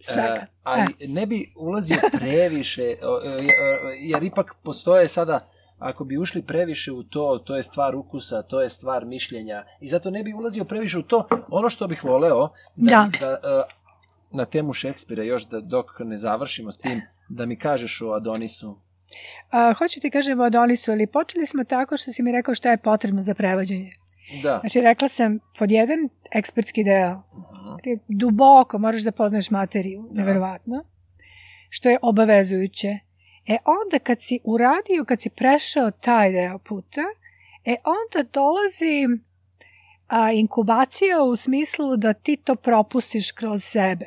svega. 0.00 0.40
E, 0.40 0.46
ali 0.62 0.94
ne 1.08 1.26
bi 1.26 1.52
ulazio 1.56 1.96
previše, 2.12 2.82
e, 2.82 2.92
e, 2.92 2.96
jer 4.00 4.22
ipak 4.22 4.54
postoje 4.62 5.08
sada, 5.08 5.48
ako 5.78 6.04
bi 6.04 6.18
ušli 6.18 6.42
previše 6.42 6.92
u 6.92 7.02
to, 7.02 7.42
to 7.44 7.56
je 7.56 7.62
stvar 7.62 7.96
ukusa, 7.96 8.42
to 8.42 8.60
je 8.60 8.68
stvar 8.68 9.04
mišljenja 9.04 9.64
i 9.80 9.88
zato 9.88 10.10
ne 10.10 10.22
bi 10.22 10.34
ulazio 10.34 10.64
previše 10.64 10.98
u 10.98 11.02
to. 11.02 11.28
Ono 11.48 11.68
što 11.68 11.86
bih 11.86 12.04
voleo, 12.04 12.48
da, 12.76 13.10
da. 13.20 13.26
da 13.26 13.32
e, 13.32 13.62
na 14.30 14.44
temu 14.44 14.72
Šekspira 14.72 15.22
još 15.22 15.46
da 15.46 15.60
dok 15.60 15.86
ne 15.98 16.16
završimo 16.16 16.72
s 16.72 16.78
tim, 16.78 17.02
da 17.28 17.46
mi 17.46 17.58
kažeš 17.58 18.02
o 18.02 18.12
Adonisu. 18.12 18.78
A, 19.50 19.72
hoću 19.78 20.00
ti 20.00 20.10
kažem 20.10 20.40
o 20.40 20.44
Adonisu, 20.44 20.92
ali 20.92 21.06
počeli 21.06 21.46
smo 21.46 21.64
tako 21.64 21.96
što 21.96 22.12
si 22.12 22.22
mi 22.22 22.32
rekao 22.32 22.54
šta 22.54 22.70
je 22.70 22.76
potrebno 22.76 23.22
za 23.22 23.34
prevođenje. 23.34 23.92
Da. 24.42 24.58
Znači, 24.60 24.80
rekla 24.80 25.08
sam, 25.08 25.38
pod 25.58 25.70
jedan, 25.70 26.08
ekspertski 26.32 26.84
deo. 26.84 27.22
Mhm. 27.34 28.00
Duboko 28.08 28.78
moraš 28.78 29.02
da 29.02 29.12
poznaš 29.12 29.50
materiju, 29.50 30.08
da. 30.10 30.20
neverovatno, 30.20 30.84
što 31.68 31.88
je 31.88 31.98
obavezujuće. 32.02 32.98
E 33.46 33.56
onda 33.64 33.98
kad 33.98 34.22
si 34.22 34.38
uradio, 34.44 35.04
kad 35.04 35.20
si 35.20 35.30
prešao 35.30 35.90
taj 35.90 36.32
deo 36.32 36.58
puta, 36.58 37.02
e 37.64 37.76
onda 37.84 38.28
dolazi 38.32 39.24
a, 40.08 40.32
inkubacija 40.32 41.22
u 41.22 41.36
smislu 41.36 41.96
da 41.96 42.12
ti 42.12 42.36
to 42.36 42.54
propustiš 42.54 43.32
kroz 43.32 43.64
sebe. 43.64 44.06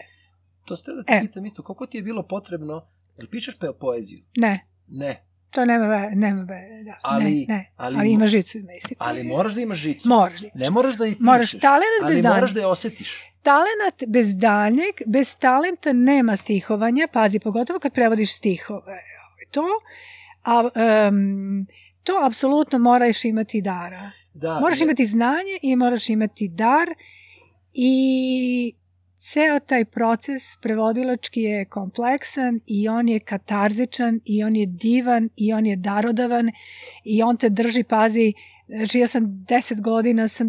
To 0.66 0.76
ste 0.76 0.92
da 0.92 1.04
ti 1.04 1.14
e. 1.14 1.22
pitam 1.22 1.46
isto, 1.46 1.64
koliko 1.64 1.86
ti 1.86 1.98
je 1.98 2.04
bilo 2.04 2.24
potrebno, 2.24 2.88
jel 3.18 3.28
pišeš 3.32 3.60
pe 3.60 3.68
poeziju? 3.80 4.24
Ne. 4.38 4.68
Ne. 4.88 5.24
To 5.50 5.66
nema 5.66 5.88
ve, 5.88 6.16
nema 6.16 6.42
ve, 6.42 6.84
da. 6.86 7.00
Ali, 7.02 7.46
ne, 7.50 7.56
ne. 7.56 7.72
ali, 7.76 7.98
ali 7.98 8.12
ima 8.12 8.28
žicu, 8.28 8.58
mislim. 8.58 8.96
Ali 8.98 9.24
moraš 9.24 9.54
da 9.54 9.62
imaš 9.62 9.78
žicu. 9.78 10.08
Moraš 10.08 10.40
da 10.42 10.48
imaš 10.48 10.60
Ne 10.62 10.70
moraš 10.70 10.96
da 10.96 11.06
i 11.06 11.10
pišeš. 11.10 11.26
Moraš 11.26 11.52
talenat 11.52 12.02
bez 12.08 12.26
Ali 12.26 12.36
moraš 12.36 12.52
da 12.52 12.60
je 12.60 12.68
osetiš. 12.68 13.34
Talenat 13.44 14.04
bez 14.08 14.36
daljnjeg, 14.36 14.96
bez 15.06 15.36
talenta 15.36 15.94
nema 15.94 16.38
stihovanja, 16.38 17.08
pazi, 17.14 17.40
pogotovo 17.40 17.80
kad 17.80 17.94
prevodiš 17.94 18.38
stihove. 18.38 19.17
To, 19.52 19.66
a, 20.44 20.70
um, 21.08 21.66
to 22.04 22.14
apsolutno 22.26 22.80
moraš 22.80 23.26
imati 23.26 23.62
dara. 23.62 24.12
Da, 24.34 24.60
moraš 24.60 24.80
je... 24.82 24.84
imati 24.84 25.06
znanje 25.06 25.60
i 25.62 25.76
moraš 25.76 26.10
imati 26.10 26.48
dar 26.48 26.88
i 27.74 28.74
ceo 29.18 29.60
taj 29.60 29.86
proces 29.86 30.58
prevodilački 30.62 31.42
je 31.42 31.66
kompleksan 31.66 32.60
i 32.66 32.90
on 32.90 33.10
je 33.10 33.20
katarzičan 33.20 34.20
i 34.26 34.44
on 34.44 34.56
je 34.56 34.66
divan 34.66 35.30
i 35.36 35.54
on 35.54 35.66
je 35.66 35.76
darodavan 35.76 36.52
i 37.04 37.24
on 37.24 37.38
te 37.38 37.50
drži, 37.50 37.84
pazi, 37.84 38.34
znači 38.68 39.00
ja 39.00 39.08
sam 39.08 39.46
deset 39.48 39.82
godina 39.82 40.28
sam 40.28 40.48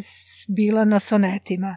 bila 0.49 0.85
na 0.85 0.99
sonetima. 0.99 1.77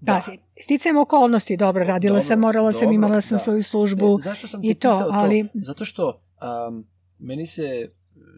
Da. 0.00 0.12
Pazi, 0.12 0.38
sticajem 0.60 0.98
okolnosti, 0.98 1.56
dobro, 1.56 1.84
radila 1.84 2.12
Dobro, 2.12 2.26
sam, 2.26 2.38
morala 2.40 2.72
sam, 2.72 2.80
dobro, 2.80 2.94
imala 2.94 3.20
sam 3.20 3.36
da. 3.36 3.38
svoju 3.38 3.62
službu. 3.62 4.16
Ne, 4.16 4.22
zašto 4.22 4.48
sam 4.48 4.60
i 4.64 4.74
to, 4.74 4.98
pitao 4.98 5.08
ali- 5.12 5.48
Zato 5.54 5.84
što 5.84 6.20
um, 6.68 6.84
meni 7.18 7.46
se 7.46 7.88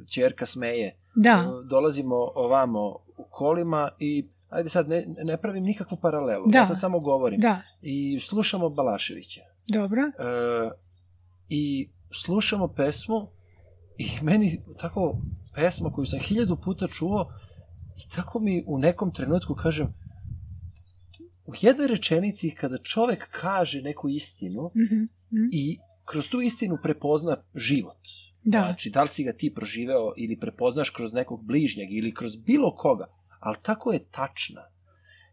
čerka 0.06 0.46
smeje. 0.46 0.96
Da, 1.14 1.48
Uh, 1.48 1.66
Dolazimo 1.66 2.16
ovamo 2.34 2.80
u 3.16 3.24
kolima 3.30 3.90
i 3.98 4.24
ajde 4.48 4.68
sad 4.68 4.88
ne, 4.88 5.04
ne 5.18 5.36
pravim 5.36 5.64
nikakvu 5.64 5.96
paralelu. 5.96 6.46
Da. 6.46 6.58
Ja 6.58 6.66
sad 6.66 6.80
samo 6.80 7.00
govorim. 7.00 7.40
da, 7.40 7.62
I 7.82 8.18
slušamo 8.20 8.68
Balaševića. 8.68 9.40
dobro. 9.68 10.02
E, 10.02 10.70
I 11.48 11.88
slušamo 12.12 12.68
pesmu 12.68 13.28
i 13.98 14.08
meni 14.22 14.60
tako 14.78 15.16
pesma 15.54 15.90
koju 15.92 16.06
sam 16.06 16.20
hiljadu 16.20 16.56
puta 16.56 16.86
čuo 16.86 17.32
i 17.98 18.14
tako 18.16 18.38
mi 18.38 18.64
u 18.66 18.78
nekom 18.78 19.10
trenutku 19.12 19.54
kažem 19.54 19.94
u 21.46 21.52
jednoj 21.60 21.86
rečenici 21.86 22.50
kada 22.50 22.78
čovek 22.78 23.28
kaže 23.30 23.82
neku 23.82 24.08
istinu 24.08 24.70
Mhm, 24.74 24.94
mhm. 25.32 25.48
i 25.52 25.78
kroz 26.04 26.28
tu 26.28 26.40
istinu 26.40 26.78
prepozna 26.82 27.36
život. 27.54 28.00
Da. 28.44 28.58
Znači, 28.58 28.90
da 28.90 29.02
li 29.02 29.08
si 29.08 29.24
ga 29.24 29.32
ti 29.32 29.54
proživeo 29.54 30.12
ili 30.16 30.40
prepoznaš 30.40 30.90
kroz 30.90 31.12
nekog 31.12 31.44
bližnjeg 31.44 31.92
ili 31.92 32.14
kroz 32.14 32.36
bilo 32.36 32.74
koga, 32.74 33.06
ali 33.40 33.56
tako 33.62 33.92
je 33.92 34.04
tačna. 34.10 34.62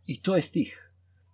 I 0.06 0.22
to 0.22 0.36
je 0.36 0.42
stih. 0.42 0.88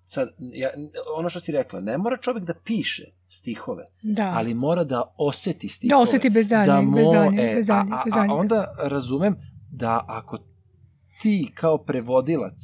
Sad, 0.06 0.30
ja, 0.40 0.70
ono 1.18 1.30
što 1.30 1.40
si 1.40 1.52
rekla, 1.52 1.80
ne 1.82 1.98
mora 1.98 2.18
čovek 2.18 2.44
da 2.44 2.54
piše 2.54 3.04
stihove, 3.28 3.84
Da. 4.02 4.34
ali 4.36 4.54
mora 4.54 4.84
da 4.84 5.14
oseti 5.18 5.68
da 5.68 5.74
stihove. 5.74 6.04
oseti 6.04 6.30
bez 6.30 6.48
daljnjeg, 6.48 6.68
da 6.68 6.82
mo- 6.82 6.96
bez 6.96 7.08
daljnjeg, 7.14 7.52
e, 7.52 7.56
bez 7.56 7.68
daljnjeg, 7.68 7.94
a, 7.94 8.02
bez 8.06 8.14
a, 8.14 8.26
a 8.30 8.34
onda 8.34 8.74
razumem 8.80 9.36
da 9.72 10.06
ako 10.08 10.40
ti 11.22 11.52
kao 11.56 11.78
prevodilac, 11.78 12.60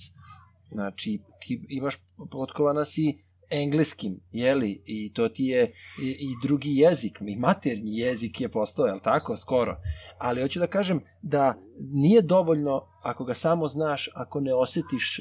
znači 0.72 1.20
ti 1.40 1.66
imaš, 1.70 1.96
potkovana 2.32 2.86
si 2.86 3.23
engleskim, 3.50 4.20
jeli, 4.32 4.84
i 4.86 5.14
to 5.14 5.30
ti 5.30 5.44
je 5.46 5.72
i, 6.02 6.08
i 6.10 6.36
drugi 6.44 6.70
jezik, 6.72 7.18
i 7.22 7.36
maternji 7.36 7.98
jezik 7.98 8.42
je 8.42 8.50
postao, 8.50 8.86
jel 8.86 9.00
tako, 9.00 9.38
skoro. 9.38 9.78
Ali 10.18 10.42
hoću 10.42 10.60
da 10.60 10.68
kažem 10.68 11.00
da 11.22 11.56
nije 11.80 12.22
dovoljno 12.22 12.82
ako 13.04 13.24
ga 13.26 13.34
samo 13.34 13.68
znaš, 13.68 14.10
ako 14.16 14.40
ne 14.40 14.54
osetiš 14.54 15.20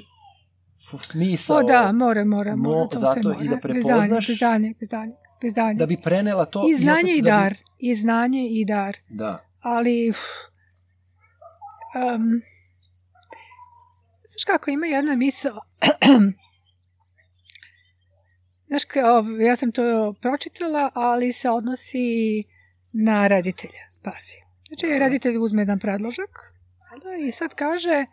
smisao, 1.02 1.56
O 1.56 1.62
da, 1.62 1.92
mora, 1.94 2.24
mora, 2.24 2.52
Mo- 2.52 2.56
mora, 2.58 2.88
to 2.88 2.98
zato 2.98 3.12
sve 3.12 3.22
mora. 3.24 3.44
i 3.44 3.48
da 3.48 3.56
prepoznaš- 3.58 4.26
Bez 4.26 4.38
daljnjeg, 4.38 4.76
bez 4.78 4.88
daljnjeg, 4.88 5.16
bez 5.42 5.54
daljnjeg. 5.54 5.78
da 5.78 5.86
bi 5.86 5.96
prenela 5.98 6.44
to. 6.44 6.68
I 6.68 6.76
znanje 6.76 7.00
opet 7.02 7.08
i 7.08 7.22
da 7.22 7.24
bi- 7.24 7.30
dar, 7.32 7.54
i 7.80 7.94
znanje 7.94 8.48
i 8.50 8.64
dar. 8.64 8.96
Da, 9.10 9.44
ali 9.60 10.10
uf, 10.10 10.16
um, 11.96 12.22
znaš 14.28 14.44
kako 14.46 14.70
ima 14.70 14.86
jedna 14.86 15.16
misla 15.16 15.50
znaš 18.72 18.84
kao, 18.84 19.24
ja 19.40 19.56
sam 19.56 19.72
to 19.72 20.14
pročitala 20.20 20.90
ali 20.94 21.32
se 21.32 21.50
odnosi 21.50 22.44
na 22.92 23.26
reditelja 23.26 23.84
pazi 24.02 24.36
znači 24.68 24.86
Aha. 24.86 24.98
reditelj 24.98 25.36
uzme 25.38 25.62
jedan 25.62 25.78
predložak 25.78 26.30
da, 27.02 27.26
i 27.26 27.32
sad 27.32 27.54
kaže 27.54 28.06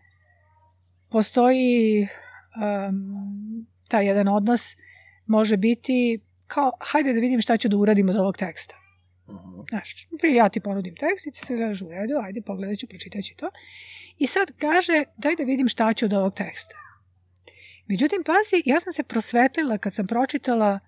postoji 1.10 2.02
um, 2.02 3.67
taj 3.89 4.08
jedan 4.08 4.28
odnos 4.28 4.76
može 5.28 5.58
biti 5.58 6.19
kao 6.48 6.72
hajde 6.80 7.13
da 7.13 7.19
vidim 7.19 7.41
šta 7.41 7.58
ću 7.58 7.67
da 7.67 7.78
uradim 7.78 8.10
od 8.10 8.15
ovog 8.15 8.38
teksta 8.38 8.76
Mhm. 9.30 9.62
Znaš, 9.69 10.08
prije 10.19 10.36
ja 10.36 10.50
ti 10.50 10.60
ponudim 10.60 10.95
tekst 10.95 11.28
i 11.28 11.32
ti 11.32 11.39
se 11.39 11.58
kažeš 11.58 11.82
u 11.82 11.89
redu, 11.89 12.13
ajde 12.24 12.41
pogledat 12.41 12.78
ću, 12.80 12.88
pročitat 12.88 13.24
ću 13.24 13.36
to. 13.36 13.50
I 14.17 14.28
sad 14.28 14.52
kaže, 14.58 15.04
daj 15.17 15.36
da 15.36 15.43
vidim 15.43 15.67
šta 15.67 15.93
ću 15.93 16.06
od 16.06 16.13
ovog 16.13 16.34
teksta. 16.34 16.76
Međutim, 17.89 18.23
pazi, 18.25 18.63
ja 18.65 18.80
sam 18.80 18.93
se 18.93 19.04
prosvetlila 19.04 19.78
kad 19.78 19.93
sam 19.93 20.08
pročitala 20.08 20.80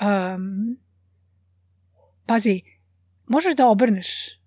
um, 0.00 0.78
pazi, 2.26 2.62
možeš 3.26 3.54
da 3.54 3.68
obrneš 3.68 4.38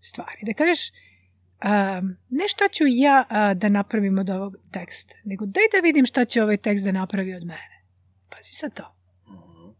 stvari, 0.00 0.38
da 0.42 0.52
kažeš 0.52 0.90
um, 0.90 2.16
ne 2.28 2.48
šta 2.48 2.68
ću 2.68 2.84
ja 2.86 3.26
a, 3.28 3.54
da 3.54 3.68
napravim 3.68 4.18
od 4.18 4.30
ovog 4.30 4.56
teksta, 4.72 5.14
nego 5.24 5.46
daj 5.46 5.64
da 5.72 5.78
vidim 5.78 6.06
šta 6.06 6.24
će 6.24 6.42
ovaj 6.42 6.56
tekst 6.56 6.84
da 6.84 6.92
napravi 6.92 7.34
od 7.34 7.42
mene. 7.42 7.84
Pazi 8.28 8.52
sad 8.52 8.74
to. 8.74 8.94
Mhm. 9.28 9.70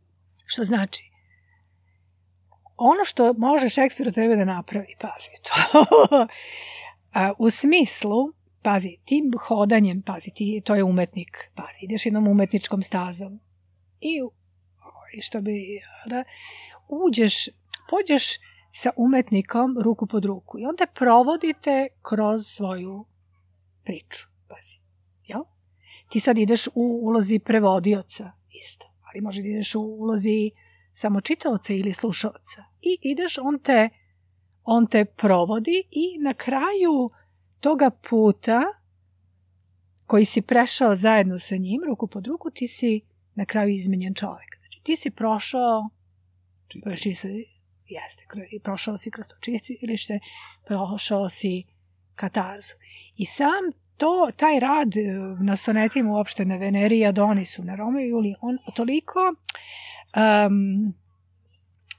Što 0.46 0.64
znači, 0.64 1.10
ono 2.76 3.04
što 3.04 3.32
može 3.32 3.68
Šekspir 3.68 4.08
od 4.08 4.14
tebe 4.14 4.36
da 4.36 4.44
napravi, 4.44 4.94
pazi 5.00 5.30
to, 5.42 5.86
a, 7.20 7.32
u 7.38 7.50
smislu, 7.50 8.32
pazi, 8.62 8.96
tim 9.04 9.32
hodanjem, 9.48 10.02
pazi, 10.02 10.30
ti, 10.34 10.62
to 10.64 10.74
je 10.74 10.84
umetnik, 10.84 11.50
pazi, 11.54 11.78
ideš 11.82 12.06
jednom 12.06 12.28
umetničkom 12.28 12.82
stazom 12.82 13.40
i, 14.00 14.20
što 15.20 15.40
bi, 15.40 15.80
da, 16.06 16.24
uđeš, 16.88 17.48
pođeš 17.90 18.24
sa 18.72 18.90
umetnikom 18.96 19.78
ruku 19.82 20.06
pod 20.06 20.24
ruku 20.24 20.58
i 20.58 20.66
onda 20.66 20.86
provodite 20.94 21.86
kroz 22.02 22.46
svoju 22.46 23.04
priču, 23.84 24.28
pazi, 24.48 24.78
jel? 25.26 25.42
Ti 26.08 26.20
sad 26.20 26.38
ideš 26.38 26.66
u 26.66 27.00
ulozi 27.02 27.38
prevodioca 27.38 28.32
isto, 28.62 28.86
ali 29.02 29.20
može 29.20 29.42
da 29.42 29.48
ideš 29.48 29.74
u 29.74 29.80
ulozi 29.80 30.50
samo 30.92 31.20
čitaoca 31.20 31.72
ili 31.72 31.94
slušaoca. 31.94 32.64
I 32.80 32.98
ideš, 33.02 33.38
on 33.38 33.58
te, 33.58 33.88
on 34.64 34.86
te 34.86 35.04
provodi 35.04 35.82
i 35.90 36.18
na 36.18 36.34
kraju 36.34 37.10
toga 37.62 37.90
puta 37.90 38.62
koji 40.06 40.24
si 40.24 40.42
prešao 40.42 40.94
zajedno 40.94 41.38
sa 41.38 41.56
njim, 41.56 41.82
ruku 41.86 42.06
pod 42.06 42.26
ruku, 42.26 42.50
ti 42.50 42.68
si 42.68 43.00
na 43.34 43.44
kraju 43.44 43.74
izmenjen 43.74 44.14
čovjek. 44.14 44.58
Znači, 44.58 44.80
ti 44.82 44.96
si 44.96 45.10
prošao, 45.10 45.88
Čitaj. 46.68 46.90
prošao 46.90 47.14
si, 47.14 47.44
jeste, 47.86 48.24
prošao 48.62 48.98
si 48.98 49.10
kroz 49.10 49.28
to 49.28 49.36
čistilište, 49.40 50.18
prošao 50.66 51.28
si 51.28 51.64
katarzu. 52.14 52.74
I 53.16 53.26
sam 53.26 53.72
to, 53.96 54.30
taj 54.36 54.60
rad 54.60 54.96
e, 54.96 55.02
na 55.40 55.56
sonetima 55.56 56.10
uopšte 56.10 56.44
na 56.44 56.56
Veneri 56.56 56.98
i 56.98 57.06
Adonisu, 57.06 57.64
na 57.64 57.74
Romeo 57.74 58.04
i 58.04 58.08
Juliji, 58.08 58.34
on 58.40 58.58
toliko 58.74 59.20
um, 59.30 60.94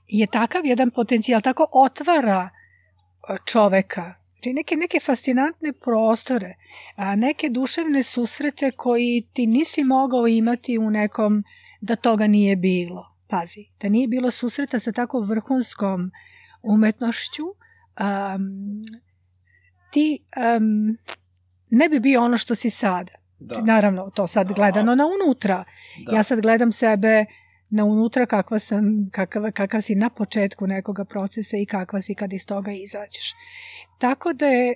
je 0.07 0.27
takav 0.27 0.65
jedan 0.65 0.91
potencijal, 0.91 1.41
tako 1.41 1.67
otvara 1.71 2.49
e, 2.49 3.37
čoveka. 3.45 4.22
Znači 4.43 4.53
neke, 4.53 4.75
neke 4.75 4.99
fascinantne 4.99 5.73
prostore, 5.73 6.55
a 6.95 7.15
neke 7.15 7.49
duševne 7.49 8.03
susrete 8.03 8.71
koji 8.71 9.27
ti 9.33 9.47
nisi 9.47 9.83
mogao 9.83 10.27
imati 10.27 10.77
u 10.77 10.89
nekom 10.89 11.43
da 11.81 11.95
toga 11.95 12.27
nije 12.27 12.55
bilo. 12.55 13.15
Pazi, 13.27 13.65
da 13.81 13.89
nije 13.89 14.07
bilo 14.07 14.31
susreta 14.31 14.79
sa 14.79 14.91
tako 14.91 15.19
vrhunskom 15.19 16.11
umetnošću, 16.63 17.43
um, 17.43 18.83
ti 19.91 20.19
um, 20.57 20.97
ne 21.69 21.89
bi 21.89 21.99
bio 21.99 22.23
ono 22.23 22.37
što 22.37 22.55
si 22.55 22.69
sada. 22.69 23.11
Da, 23.39 23.61
Naravno, 23.61 24.09
to 24.09 24.27
sad 24.27 24.47
Da. 24.47 24.53
gledano 24.53 24.95
na 24.95 25.03
unutra. 25.05 25.63
da. 26.05 26.15
Ja 26.15 26.23
sad 26.23 26.41
gledam 26.41 26.71
sebe 26.71 27.25
na 27.73 27.85
unutra 27.85 28.25
kakva 28.25 28.59
sam, 28.59 29.09
kakav, 29.11 29.51
kakav 29.51 29.81
si 29.81 29.95
na 29.95 30.09
početku 30.09 30.67
nekoga 30.67 31.05
procesa 31.05 31.57
i 31.57 31.65
kakva 31.65 32.01
si 32.01 32.15
kad 32.15 32.33
iz 32.33 32.45
toga 32.45 32.71
izađeš. 32.71 33.33
Tako 33.97 34.33
da 34.33 34.45
je 34.45 34.73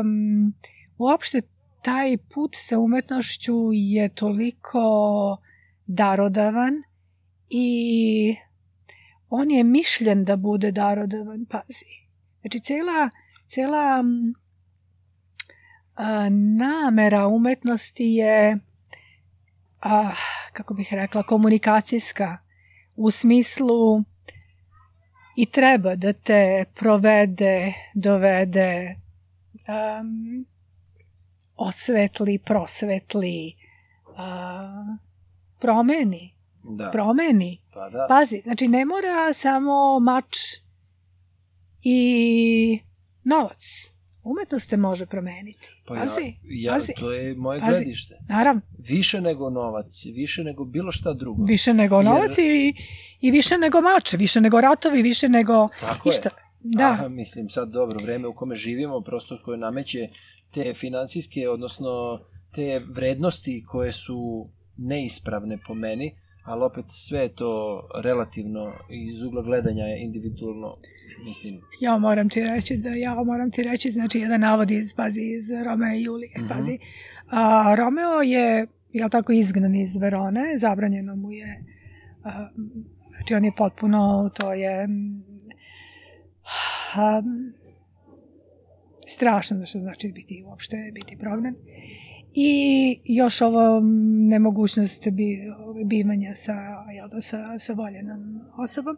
um, 0.00 0.54
uopšte 0.98 1.40
taj 1.82 2.16
put 2.34 2.56
sa 2.58 2.78
umetnošću 2.78 3.70
je 3.72 4.08
toliko 4.08 4.82
darodavan 5.86 6.82
i 7.50 8.36
on 9.28 9.50
je 9.50 9.64
mišljen 9.64 10.24
da 10.24 10.36
bude 10.36 10.72
darodavan, 10.72 11.46
pazi. 11.50 11.92
Znači, 12.40 12.60
cela, 12.60 13.10
cela 13.48 14.02
mm, 14.02 14.34
a, 15.96 16.28
namera 16.58 17.26
umetnosti 17.26 18.04
je 18.04 18.58
a, 19.84 20.10
kako 20.52 20.74
bih 20.74 20.88
rekla, 20.92 21.22
komunikacijska 21.22 22.38
u 22.96 23.10
smislu 23.10 24.02
i 25.36 25.46
treba 25.46 25.94
da 25.94 26.12
te 26.12 26.64
provede, 26.74 27.74
dovede, 27.94 28.96
um, 29.54 30.46
osvetli, 31.56 32.38
prosvetli, 32.38 33.54
a, 34.16 34.96
promeni, 35.60 36.34
da. 36.62 36.90
promeni. 36.90 37.60
Pa 37.74 37.88
da. 37.90 38.06
Pazi, 38.08 38.40
znači 38.44 38.68
ne 38.68 38.84
mora 38.84 39.32
samo 39.32 39.98
mač 40.00 40.36
i 41.82 42.80
novac. 43.24 43.93
Umetnost 44.24 44.70
te 44.70 44.76
može 44.76 45.06
promeniti. 45.06 45.68
Pa 45.86 45.96
ja, 45.96 46.00
Pazi, 46.02 46.34
ja, 46.42 46.72
pazi. 46.72 46.92
to 46.98 47.12
je 47.12 47.34
moje 47.34 47.60
Pazi. 47.60 47.72
gledište. 47.72 48.14
naravno. 48.28 48.60
Više 48.78 49.20
nego 49.20 49.50
novac, 49.50 50.04
više 50.14 50.44
nego 50.44 50.64
bilo 50.64 50.92
šta 50.92 51.12
drugo. 51.12 51.44
Više 51.44 51.74
nego 51.74 51.96
Jer- 51.96 52.04
novac 52.04 52.38
i, 52.38 52.74
i 53.20 53.30
više 53.30 53.58
nego 53.58 53.80
mače, 53.80 54.16
više 54.16 54.40
nego 54.40 54.60
ratovi, 54.60 55.02
više 55.02 55.28
nego 55.28 55.68
Tako 55.80 56.08
išta. 56.08 56.28
je. 56.28 56.34
Da, 56.66 56.90
Aha, 56.90 57.08
mislim 57.08 57.50
sad 57.50 57.68
dobro, 57.68 57.98
vreme 58.02 58.28
u 58.28 58.34
kome 58.34 58.56
živimo, 58.56 59.00
prosto 59.00 59.38
koje 59.44 59.58
nameće 59.58 60.08
te 60.50 60.74
finansijske, 60.74 61.48
odnosno 61.48 62.20
te 62.54 62.80
vrednosti 62.88 63.64
koje 63.68 63.92
su 63.92 64.48
neispravne 64.76 65.58
po 65.66 65.74
meni, 65.74 66.14
ali 66.44 66.64
opet 66.64 66.84
sve 66.88 67.20
je 67.20 67.34
to 67.34 67.82
relativno 68.02 68.72
iz 68.90 69.22
ugla 69.22 69.42
gledanja 69.42 69.84
je 69.84 70.02
individualno, 70.04 70.72
mislim. 71.24 71.60
Ja 71.80 71.98
moram 71.98 72.28
ti 72.28 72.40
reći 72.44 72.76
da 72.76 72.88
ja 72.88 73.14
moram 73.14 73.50
ti 73.50 73.62
reći, 73.62 73.90
znači 73.90 74.18
jedan 74.18 74.40
navod 74.40 74.70
iz, 74.70 74.94
pazi, 74.94 75.20
iz 75.20 75.50
Romeo 75.64 75.94
i 75.94 76.02
Julije, 76.02 76.32
Mhm. 76.38 76.48
pazi. 76.48 76.78
A, 77.30 77.74
Romeo 77.78 78.20
je, 78.22 78.66
jel 78.92 79.08
tako, 79.08 79.32
izgnan 79.32 79.74
iz 79.74 79.96
Verone, 79.96 80.58
zabranjeno 80.58 81.16
mu 81.16 81.32
je, 81.32 81.64
a, 82.24 82.48
znači 83.10 83.34
on 83.34 83.44
je 83.44 83.52
potpuno, 83.56 84.30
to 84.40 84.52
je 84.52 84.86
mm, 84.86 85.24
a, 86.96 87.22
strašno 89.06 89.66
što 89.66 89.78
znači 89.78 90.12
biti 90.12 90.44
uopšte, 90.46 90.90
biti 90.94 91.16
prognan. 91.16 91.54
I 92.36 93.00
još 93.04 93.40
ovo 93.40 93.80
nemogućnost 94.28 95.08
bi, 95.10 95.52
bivanja 95.84 96.34
sa, 96.34 96.52
jel 96.94 97.08
da, 97.08 97.22
sa, 97.22 97.58
sa 97.58 97.72
voljenom 97.72 98.40
osobom. 98.56 98.96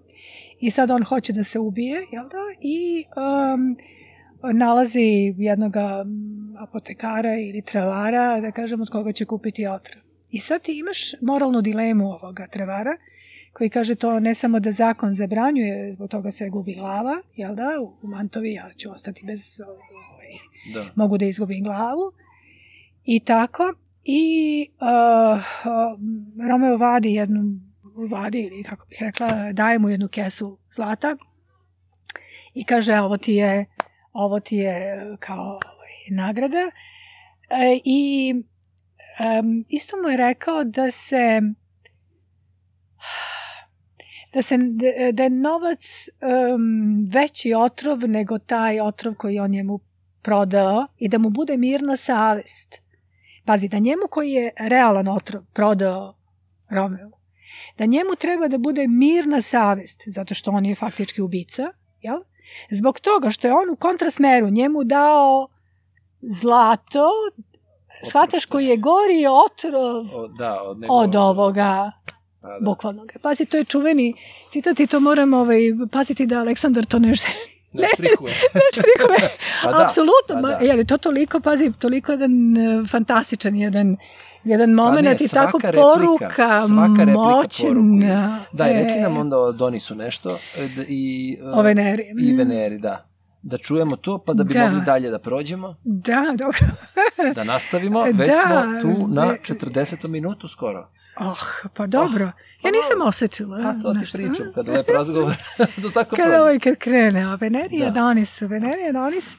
I 0.61 0.71
sad 0.71 0.91
on 0.91 1.03
hoće 1.03 1.33
da 1.33 1.45
se 1.45 1.59
ubije, 1.59 2.07
jel 2.13 2.25
da? 2.29 2.39
I 2.61 3.05
um, 3.17 3.77
nalazi 4.53 5.35
jednog 5.37 5.73
apotekara 6.59 7.39
ili 7.39 7.63
trevara, 7.63 8.41
da 8.41 8.51
kažem, 8.51 8.81
od 8.81 8.91
koga 8.91 9.13
će 9.13 9.25
kupiti 9.25 9.67
otrov. 9.67 10.03
I 10.31 10.41
sad 10.41 10.63
ti 10.63 10.79
imaš 10.79 11.13
moralnu 11.23 11.63
dilemu 11.63 12.07
ovoga 12.13 12.47
trevara, 12.47 12.97
koji 13.53 13.71
kaže 13.71 13.95
to 13.95 14.21
ne 14.21 14.35
samo 14.35 14.61
da 14.61 14.73
zakon 14.73 15.15
zabranjuje, 15.15 15.93
zbog 15.93 16.09
toga 16.09 16.31
se 16.31 16.49
gubi 16.49 16.75
glava, 16.75 17.23
jel 17.37 17.55
da, 17.55 17.69
u 18.03 18.09
mantovi 18.09 18.53
ja 18.53 18.71
ću 18.77 18.91
ostati 18.91 19.27
bez, 19.27 19.61
ovaj, 19.61 20.27
Da. 20.75 20.91
mogu 20.95 21.19
da 21.19 21.25
izgubim 21.25 21.65
glavu. 21.65 22.13
I 23.07 23.21
tako. 23.21 23.75
I 24.05 24.67
uh, 24.81 25.39
uh, 25.39 25.99
Romeo 26.51 26.77
vadi 26.77 27.13
jednu, 27.15 27.43
vadi 28.11 28.41
ili 28.41 28.63
kako 28.63 28.87
bih 28.87 28.99
rekla, 29.01 29.53
daje 29.53 29.79
mu 29.79 29.89
jednu 29.89 30.09
kesu 30.09 30.59
zlata 30.71 31.17
i 32.55 32.65
kaže 32.65 32.99
ovo 33.01 33.17
ti 33.17 33.35
je, 33.35 33.67
ovo 34.13 34.41
ti 34.41 34.57
je 34.57 35.01
kao 35.21 35.45
ovaj, 35.45 36.07
nagrada. 36.11 36.71
E, 37.51 37.81
I 37.85 38.35
um, 39.41 39.65
isto 39.69 39.97
mu 40.03 40.09
je 40.09 40.17
rekao 40.17 40.65
da 40.65 40.91
se 40.91 41.41
da, 44.33 44.43
se, 44.43 44.57
da- 44.59 45.13
da 45.13 45.23
je 45.23 45.31
novac 45.31 46.09
um, 46.55 47.09
veći 47.13 47.55
otrov 47.55 47.99
nego 48.09 48.39
taj 48.39 48.81
otrov 48.81 49.15
koji 49.15 49.39
on 49.39 49.51
njemu 49.51 49.81
prodao 50.23 50.87
i 50.99 51.09
da 51.09 51.19
mu 51.19 51.31
bude 51.31 51.57
mirna 51.57 51.97
savest. 51.97 52.86
Pazi, 53.47 53.69
da 53.69 53.79
njemu 53.79 54.03
koji 54.11 54.31
je 54.31 54.51
realan 54.59 55.09
otrov 55.09 55.43
prodao 55.53 56.15
Romeu, 56.71 57.11
da 57.79 57.87
njemu 57.87 58.17
treba 58.19 58.49
da 58.49 58.59
bude 58.59 58.89
mirna 58.89 59.41
savest, 59.41 60.03
zato 60.07 60.35
što 60.35 60.51
on 60.51 60.67
je 60.67 60.75
faktički 60.75 61.23
ubica, 61.23 61.67
jel? 62.01 62.19
Zbog 62.71 63.01
toga 63.01 63.31
što 63.31 63.47
je 63.47 63.55
on 63.55 63.71
u 63.71 63.77
kontrasmeru 63.77 64.51
njemu 64.51 64.85
dao 64.85 65.49
zlato, 66.21 67.09
shvataš 68.09 68.45
koji 68.45 68.67
je 68.67 68.77
gori 68.77 69.27
otrov 69.27 70.23
O, 70.23 70.29
da, 70.29 70.63
od, 70.63 70.79
nego, 70.79 70.95
od 70.95 71.17
ovoga 71.17 71.93
Pa, 72.47 72.49
da. 72.49 72.59
bukvalno. 72.65 73.07
Pazi, 73.23 73.45
to 73.45 73.57
je 73.57 73.65
čuveni 73.65 74.15
citat 74.51 74.81
i 74.81 74.87
to 74.87 75.01
moram 75.01 75.35
ovaj, 75.35 75.61
paziti 75.93 76.27
da 76.27 76.39
Aleksandar 76.39 76.85
to 76.85 76.99
ne 76.99 77.13
Ne 77.83 77.89
štrihuje. 77.95 78.35
štrikuje. 78.73 79.31
Pa 79.63 79.73
da, 79.73 79.85
Apsolutno, 79.85 80.43
pa 80.43 80.49
da. 80.49 80.65
je 80.65 80.73
li 80.75 80.85
to 80.85 80.97
toliko, 80.97 81.41
pazi, 81.41 81.73
toliko 81.79 82.13
jedan 82.13 82.57
e, 82.59 82.85
fantastičan 82.91 83.57
jedan 83.57 83.97
jedan 84.45 84.71
moment 84.71 85.07
Pa 85.07 85.11
ne, 85.11 85.17
i 85.21 85.29
tako 85.29 85.59
replika, 85.59 85.83
poruka, 85.83 86.67
svaka 86.67 86.99
replika 86.99 87.13
moćna. 87.13 88.45
Da, 88.53 88.69
i 88.71 88.73
reci 88.73 88.99
e, 88.99 89.03
nam 89.03 89.17
onda 89.17 89.39
o 89.39 89.53
Donisu 89.53 89.95
nešto. 89.95 90.39
e, 90.57 90.69
I, 90.89 91.39
e, 91.43 91.49
O 91.49 91.63
Veneri. 91.63 92.05
I 92.21 92.33
Veneri, 92.33 92.79
da. 92.79 93.07
Da 93.47 93.59
čujemo 93.59 93.97
to, 93.97 94.19
pa 94.19 94.33
da 94.33 94.45
bi 94.45 94.55
Da. 94.55 94.65
mogli 94.65 94.81
dalje 94.83 95.11
da 95.11 95.19
prođemo, 95.19 95.75
Da, 95.85 96.23
dobro. 96.31 96.59
da 97.35 97.45
nastavimo. 97.45 98.03
Već 98.05 98.17
Da, 98.17 98.37
smo 98.37 98.81
tu 98.83 99.09
na 99.09 99.25
ve- 99.25 99.39
40. 99.41 100.09
minutu 100.09 100.49
skoro. 100.49 100.89
Oh, 101.21 101.43
pa 101.75 101.87
dobro. 101.87 102.33
pa 102.63 102.69
ja 102.69 102.73
nisam 102.73 102.91
dobro. 102.91 103.09
osjetila. 103.09 103.59
A 103.59 103.83
to 103.83 103.95
ti 103.95 104.13
pričam, 104.13 104.49
a? 104.49 104.53
kad 104.55 104.69
lep 104.69 104.87
razgovor, 104.89 105.35
to 105.57 105.91
tako 105.95 106.11
Kada 106.11 106.23
prođe. 106.23 106.41
ovaj 106.41 106.59
kad 106.59 106.77
krene, 106.77 107.23
a 107.23 107.35
Veneri 107.35 107.79
Da. 107.79 107.87
Adonis, 107.87 108.41
Veneri 108.41 108.89
Adonis, 108.89 109.35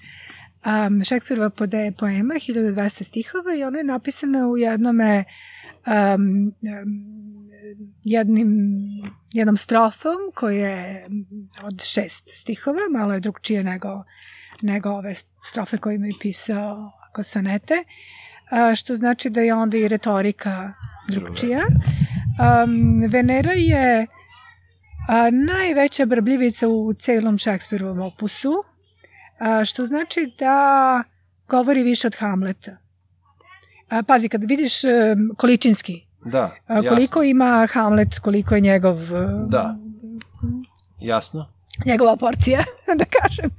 um, 0.66 1.04
Šekspirova 1.04 1.50
pode, 1.50 1.92
poema, 2.00 2.34
1200 2.36 3.04
stihova 3.04 3.56
i 3.56 3.64
ona 3.64 3.78
je 3.78 3.84
napisana 3.86 4.48
u 4.48 4.58
jednome 4.58 5.24
um, 5.88 6.24
um, 6.24 7.37
jednim, 8.04 8.50
jednom 9.34 9.58
strofom 9.58 10.18
koji 10.36 10.58
je 10.58 11.08
od 11.64 11.84
šest 11.84 12.30
stihova, 12.30 12.80
malo 12.92 13.14
je 13.14 13.20
drugčije 13.20 13.64
nego, 13.64 14.04
nego 14.62 14.90
ove 14.90 15.14
strofe 15.50 15.78
koje 15.78 15.98
mi 15.98 16.08
je 16.08 16.14
pisao 16.22 16.92
ako 17.10 17.24
sonete, 17.24 17.84
a, 18.52 18.76
što 18.76 18.96
znači 18.96 19.30
da 19.30 19.42
je 19.42 19.54
onda 19.54 19.78
i 19.78 19.88
retorika 19.88 20.74
drugčija. 21.10 21.62
Um, 21.68 23.04
Venera 23.10 23.54
je 23.54 24.08
a, 25.08 25.30
najveća 25.30 26.06
brbljivica 26.06 26.68
u 26.68 26.94
celom 26.94 27.38
Šekspirovom 27.38 28.00
opusu, 28.00 28.54
a, 29.40 29.66
što 29.66 29.86
znači 29.86 30.34
da 30.40 31.04
govori 31.48 31.84
više 31.84 32.08
od 32.08 32.16
Hamleta. 32.16 32.78
A, 33.90 34.04
pazi, 34.04 34.30
kad 34.30 34.44
vidiš 34.44 34.74
količinski, 35.38 36.07
Da, 36.32 36.52
a, 36.68 36.74
jasno. 36.74 36.90
koliko 36.90 37.24
ima 37.24 37.68
Hamlet, 37.72 38.20
koliko 38.20 38.56
je 38.56 38.62
njegov 38.62 39.16
em, 39.16 39.50
Da. 39.50 39.76
Jasno. 41.00 41.50
njegova 41.86 42.16
porcija, 42.18 42.64
da 43.00 43.06
kažem, 43.06 43.50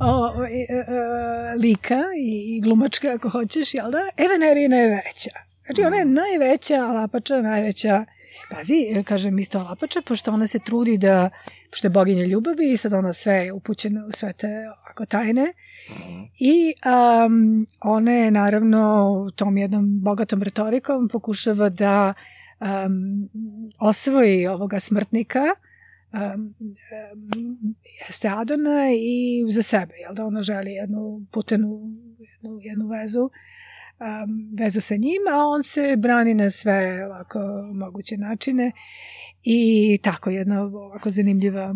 o, 0.00 0.32
e, 0.44 0.48
e, 0.48 1.56
lika 1.58 2.02
i, 2.18 2.60
glumačka, 2.60 3.12
ako 3.14 3.28
hoćeš, 3.28 3.74
jel 3.74 3.90
da? 3.90 3.98
E, 4.16 4.28
Venerina 4.28 4.76
je 4.76 4.88
veća. 4.88 5.30
Znači, 5.66 5.82
ona 5.82 5.96
je 5.96 6.04
najveća 6.04 6.74
alapača, 6.74 7.42
najveća, 7.42 8.04
pazi, 8.50 8.86
e, 8.94 9.02
kažem 9.02 9.38
isto 9.38 9.58
alapača, 9.58 10.02
pošto 10.06 10.32
ona 10.32 10.46
se 10.46 10.58
trudi 10.58 10.98
da, 10.98 11.30
pošto 11.70 11.86
je 11.86 11.90
boginja 11.90 12.24
ljubavi 12.24 12.72
i 12.72 12.76
sad 12.76 12.92
ona 12.92 13.12
sve 13.12 13.34
je 13.34 13.52
upućena 13.52 14.06
u 14.06 14.12
sve 14.12 14.32
te 14.32 14.46
ovako 14.80 15.06
tajne. 15.06 15.52
Mhm. 15.90 16.22
I 16.38 16.74
um, 17.26 17.66
ona 17.80 18.12
je 18.12 18.30
naravno 18.30 19.30
tom 19.36 19.56
jednom 19.56 20.00
bogatom 20.00 20.42
retorikom 20.42 21.08
pokušava 21.08 21.68
da 21.68 22.14
um, 22.60 23.28
osvoji 23.78 24.46
ovoga 24.46 24.80
smrtnika 24.80 25.44
um, 26.12 26.54
um, 27.12 27.58
jeste 28.08 28.28
Adona 28.28 28.86
i 28.92 29.44
za 29.52 29.62
sebe, 29.62 29.94
jel 29.94 30.14
da 30.14 30.26
ona 30.26 30.42
želi 30.42 30.72
jednu 30.72 31.26
putenu, 31.32 31.68
jednu, 32.18 32.58
jednu 32.62 32.88
vezu 32.88 33.30
um, 34.00 34.50
vezu 34.58 34.80
sa 34.80 34.96
njim, 34.96 35.22
a 35.32 35.46
on 35.46 35.62
se 35.62 35.96
brani 35.98 36.34
na 36.34 36.50
sve 36.50 37.06
ovako 37.06 37.38
moguće 37.74 38.16
načine 38.16 38.72
i 39.42 39.98
tako 40.02 40.30
jedna 40.30 40.62
ovako 40.62 41.10
zanimljiva 41.10 41.74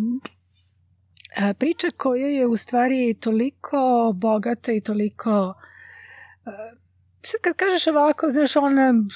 a, 1.36 1.54
priča 1.54 1.86
koja 1.96 2.26
je 2.26 2.46
u 2.46 2.56
stvari 2.56 3.14
toliko 3.20 4.12
bogata 4.16 4.72
i 4.72 4.80
toliko 4.80 5.54
sad 7.22 7.40
kad 7.40 7.56
kažeš 7.56 7.86
ovako, 7.86 8.30
znaš, 8.30 8.56
ona 8.56 8.92
mm, 8.92 9.08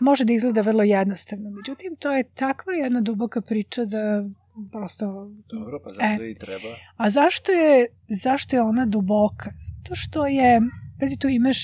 može 0.00 0.24
da 0.24 0.32
izgleda 0.32 0.60
vrlo 0.60 0.82
jednostavno, 0.82 1.50
međutim 1.50 1.96
to 1.96 2.12
je 2.12 2.24
takva 2.34 2.72
jedna 2.72 3.00
duboka 3.00 3.40
priča 3.40 3.84
da 3.84 4.24
prosto 4.72 5.30
Dobro, 5.50 5.80
pa 5.84 5.90
zato 5.90 6.24
i 6.24 6.34
treba. 6.34 6.68
a 6.96 7.10
zašto 7.10 7.52
je, 7.52 7.86
zašto 8.08 8.56
je 8.56 8.62
ona 8.62 8.86
duboka? 8.86 9.50
Zato 9.50 9.94
što 9.94 10.26
je, 10.26 10.60
pazi 11.00 11.18
tu 11.18 11.28
imaš 11.28 11.58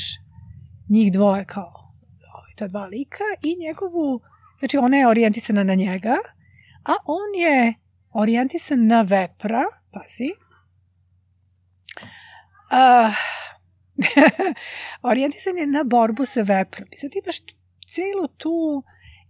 njih 0.89 1.13
dvoje 1.13 1.45
kao 1.45 1.73
ovaj, 2.35 2.53
ta 2.57 2.69
dva 2.69 2.87
lika 2.87 3.25
i 3.43 3.57
njegovu, 3.57 4.21
znači 4.65 4.79
ona 4.79 4.97
je 4.97 5.09
orijentisana 5.09 5.65
na 5.65 5.75
njega, 5.75 6.17
a 6.85 6.93
on 7.05 7.41
je 7.41 7.75
orijentisan 8.11 8.87
na 8.87 9.03
vepra, 9.03 9.65
pazi. 9.93 10.31
A, 12.71 13.13
orijentisan 15.11 15.57
je 15.57 15.67
na 15.67 15.85
borbu 15.85 16.27
sa 16.27 16.43
veprom. 16.43 16.89
I 16.93 16.97
sad 16.97 17.11
imaš 17.25 17.37
celu 17.95 18.29
tu 18.37 18.83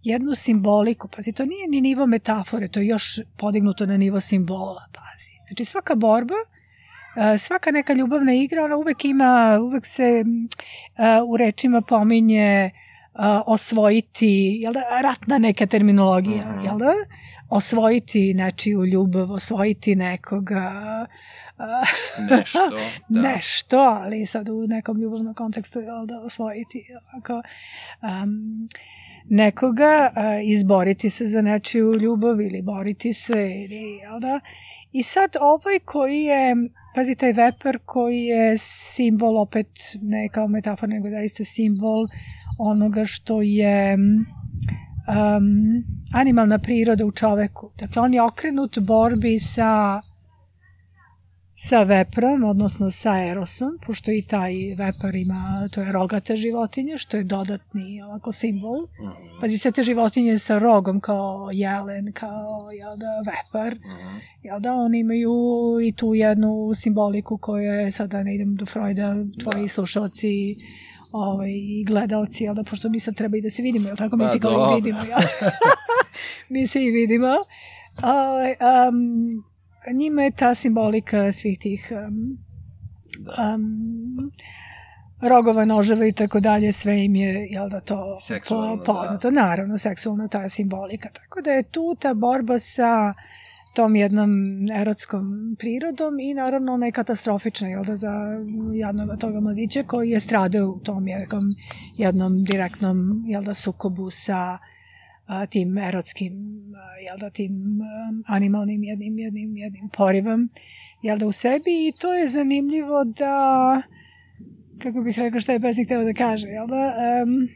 jednu 0.03 0.35
simboliku, 0.35 1.07
pazi, 1.07 1.33
to 1.33 1.45
nije 1.45 1.67
ni 1.67 1.81
nivo 1.81 2.05
metafore, 2.05 2.67
to 2.67 2.79
je 2.79 2.87
još 2.87 3.19
podignuto 3.37 3.85
na 3.85 3.97
nivo 3.97 4.21
simbola, 4.21 4.87
pazi. 4.93 5.31
Znači 5.47 5.65
svaka 5.65 5.95
borba, 5.95 6.35
e, 7.33 7.37
svaka 7.37 7.71
neka 7.71 7.93
ljubavna 7.93 8.33
igra, 8.33 8.63
ona 8.63 8.77
uvek 8.77 9.05
ima, 9.05 9.59
uvek 9.61 9.85
se 9.85 10.03
m, 10.03 10.47
e, 10.97 11.21
u 11.27 11.37
rečima 11.37 11.81
pominje 11.81 12.71
osvojiti, 13.45 14.27
jel 14.61 14.73
da, 14.73 15.01
ratna 15.01 15.37
neka 15.37 15.65
terminologija, 15.65 16.51
Mhm. 16.51 16.65
jel 16.65 16.77
da? 16.77 16.91
Osvojiti 17.49 18.33
nečiju 18.33 18.85
ljubav, 18.85 19.31
osvojiti 19.31 19.95
nekoga, 19.95 20.71
Nešto, 22.29 22.59
da. 23.09 23.21
nešto, 23.21 23.77
ali 23.79 24.25
sad 24.25 24.49
u 24.49 24.67
nekom 24.67 25.01
ljubavnom 25.01 25.33
kontekstu 25.33 25.79
jel, 25.79 26.05
da 26.05 26.19
osvojiti 26.19 26.83
ovako, 27.03 27.41
um, 28.03 28.67
nekoga, 29.25 30.11
a, 30.15 30.39
izboriti 30.41 31.09
se 31.09 31.27
za 31.27 31.41
nečiju 31.41 31.93
ljubav 31.93 32.41
ili 32.41 32.61
boriti 32.61 33.13
se 33.13 33.31
ili, 33.65 33.97
jel 33.97 34.19
da? 34.19 34.39
I 34.91 35.03
sad 35.03 35.35
ovaj 35.41 35.79
koji 35.79 36.21
je, 36.21 36.55
pazi 36.95 37.15
taj 37.15 37.33
veper 37.33 37.79
koji 37.85 38.23
je 38.23 38.57
simbol 38.57 39.37
opet 39.37 39.67
ne 40.01 40.29
kao 40.29 40.47
metafora 40.47 40.87
nego 40.89 41.09
zaista 41.09 41.45
simbol 41.45 42.07
onoga 42.57 43.05
što 43.05 43.41
je 43.41 43.97
um, 43.97 45.83
animalna 46.13 46.59
priroda 46.59 47.05
u 47.05 47.11
čoveku. 47.11 47.71
Dakle, 47.79 48.01
on 48.01 48.13
je 48.13 48.21
okrenut 48.21 48.79
borbi 48.79 49.39
sa 49.39 50.01
sa 51.57 51.83
veprom, 51.83 52.43
odnosno 52.43 52.91
sa 52.91 53.13
erosom, 53.23 53.77
pošto 53.85 54.11
i 54.11 54.21
taj 54.21 54.53
vepar 54.77 55.15
ima, 55.15 55.67
to 55.71 55.81
je 55.81 55.91
rogata 55.91 56.35
životinja, 56.35 56.97
što 56.97 57.17
je 57.17 57.23
dodatni 57.23 58.01
ovako 58.01 58.31
simbol. 58.31 58.81
Mhm, 58.81 59.39
Pazi, 59.41 59.57
sve 59.57 59.71
te 59.71 59.83
životinje 59.83 60.39
sa 60.39 60.57
rogom, 60.57 60.99
kao 60.99 61.49
jelen, 61.53 62.11
kao 62.11 62.69
jel 62.79 62.97
da, 62.97 63.31
vepar, 63.31 63.75
mhm. 63.75 64.17
jel 64.43 64.59
da, 64.59 64.73
oni 64.73 64.99
imaju 64.99 65.33
i 65.83 65.91
tu 65.91 66.13
jednu 66.13 66.73
simboliku 66.75 67.37
koja 67.37 67.73
je, 67.73 67.91
sada 67.91 68.23
ne 68.23 68.35
idem 68.35 68.55
do 68.55 68.65
Freuda, 68.65 69.15
tvoji 69.39 69.63
Da. 69.63 69.67
slušalci 69.67 70.55
ovaj, 71.15 71.51
gledalci, 71.85 72.43
jel 72.43 72.55
da, 72.55 72.63
pošto 72.63 72.89
mi 72.89 72.99
sad 72.99 73.15
treba 73.15 73.37
i 73.37 73.41
da 73.41 73.49
se 73.49 73.61
vidimo, 73.61 73.87
jel 73.89 73.97
tako, 73.97 74.17
mi 74.17 74.23
Pa, 74.23 74.27
se 74.27 74.39
kao 74.39 74.71
i 74.71 74.75
vidimo, 74.75 74.99
jel? 74.99 75.19
mi 76.49 76.67
se 76.67 76.83
i 76.83 76.91
vidimo. 76.91 77.35
Ovaj, 78.03 78.55
um, 78.89 79.29
njima 79.93 80.23
je 80.23 80.31
ta 80.31 80.55
simbolika 80.55 81.31
svih 81.31 81.59
tih 81.59 81.91
um, 82.07 82.37
Da. 83.19 83.55
um, 83.55 84.31
rogova, 85.21 85.65
noževa 85.65 86.05
i 86.05 86.11
tako 86.11 86.39
dalje, 86.39 86.71
sve 86.71 87.05
im 87.05 87.15
je, 87.15 87.47
jel 87.51 87.69
da, 87.69 87.79
to 87.79 88.17
Seksualno, 88.19 88.77
po, 88.77 88.93
poznato. 88.93 89.31
Naravno, 89.31 89.77
seksualna 89.77 90.27
ta 90.27 90.49
simbolika. 90.49 91.09
Tako 91.09 91.41
da 91.41 91.51
je 91.51 91.63
tu 91.63 91.95
ta 91.99 92.13
borba 92.13 92.59
sa 92.59 93.13
tom 93.75 93.95
jednom 93.95 94.29
erotskom 94.75 95.55
prirodom 95.59 96.19
i 96.19 96.33
naravno 96.33 96.73
ona 96.73 96.85
je 96.85 96.91
katastrofična 96.91 97.67
jel 97.67 97.83
da, 97.83 97.95
za 97.95 98.11
jednog 98.73 99.19
toga 99.19 99.39
mladića 99.39 99.83
koji 99.83 100.09
je 100.09 100.19
stradao 100.19 100.69
u 100.69 100.79
tom 100.79 101.07
jednom, 101.07 101.43
jednom 101.97 102.43
direktnom 102.43 103.23
jel 103.27 103.43
da, 103.43 103.53
sukobu 103.53 104.09
sa 104.09 104.57
a, 105.25 105.45
tim 105.45 105.77
erotskim, 105.77 106.33
jel 107.05 107.17
da, 107.17 107.29
tim 107.29 107.81
animalnim 108.27 108.83
jednim, 108.83 109.19
jednim, 109.19 109.57
jednim 109.57 109.89
porivom 109.89 110.49
jel 111.01 111.17
da, 111.17 111.27
u 111.27 111.31
sebi. 111.31 111.87
I 111.87 111.93
to 111.99 112.13
je 112.13 112.27
zanimljivo 112.27 113.03
da 113.03 113.81
kako 114.81 115.01
bih 115.01 115.19
rekao 115.19 115.39
šta 115.39 115.53
je 115.53 115.59
pesnik 115.59 115.87
teo 115.87 116.03
da 116.03 116.13
kaže, 116.13 116.47
jel 116.47 116.67
da, 116.67 116.93
um, 117.23 117.47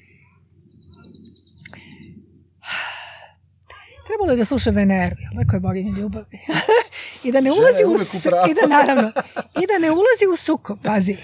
trebalo 4.09 4.31
je 4.31 4.37
da 4.37 4.45
sluša 4.45 4.69
Veneru, 4.71 5.15
koja 5.49 5.57
je 5.57 5.61
boginja 5.61 5.99
ljubavi. 5.99 6.37
I 7.25 7.31
da 7.31 7.41
ne 7.41 7.51
ulazi 7.51 7.83
u, 7.85 7.97
su- 7.97 8.17
i 8.49 8.53
da 8.53 8.67
naravno, 8.69 9.11
i 9.55 9.67
da 9.67 9.77
ne 9.79 9.91
ulazi 9.91 10.25
u 10.33 10.37
sukob, 10.37 10.77
pazi. 10.83 11.15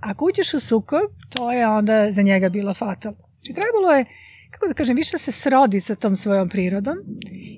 Ako 0.00 0.24
uđeš 0.24 0.54
u 0.54 0.60
sukob, 0.60 1.00
to 1.30 1.52
je 1.52 1.68
onda 1.68 2.12
za 2.12 2.22
njega 2.22 2.48
bilo 2.48 2.74
fatalno. 2.74 3.18
Znači 3.32 3.52
trebalo 3.52 3.92
je, 3.92 4.04
kako 4.50 4.68
da 4.68 4.74
kažem, 4.74 4.96
više 4.96 5.18
se 5.18 5.32
srodi 5.32 5.80
sa 5.80 5.94
tom 5.94 6.16
svojom 6.16 6.48
prirodom 6.48 6.96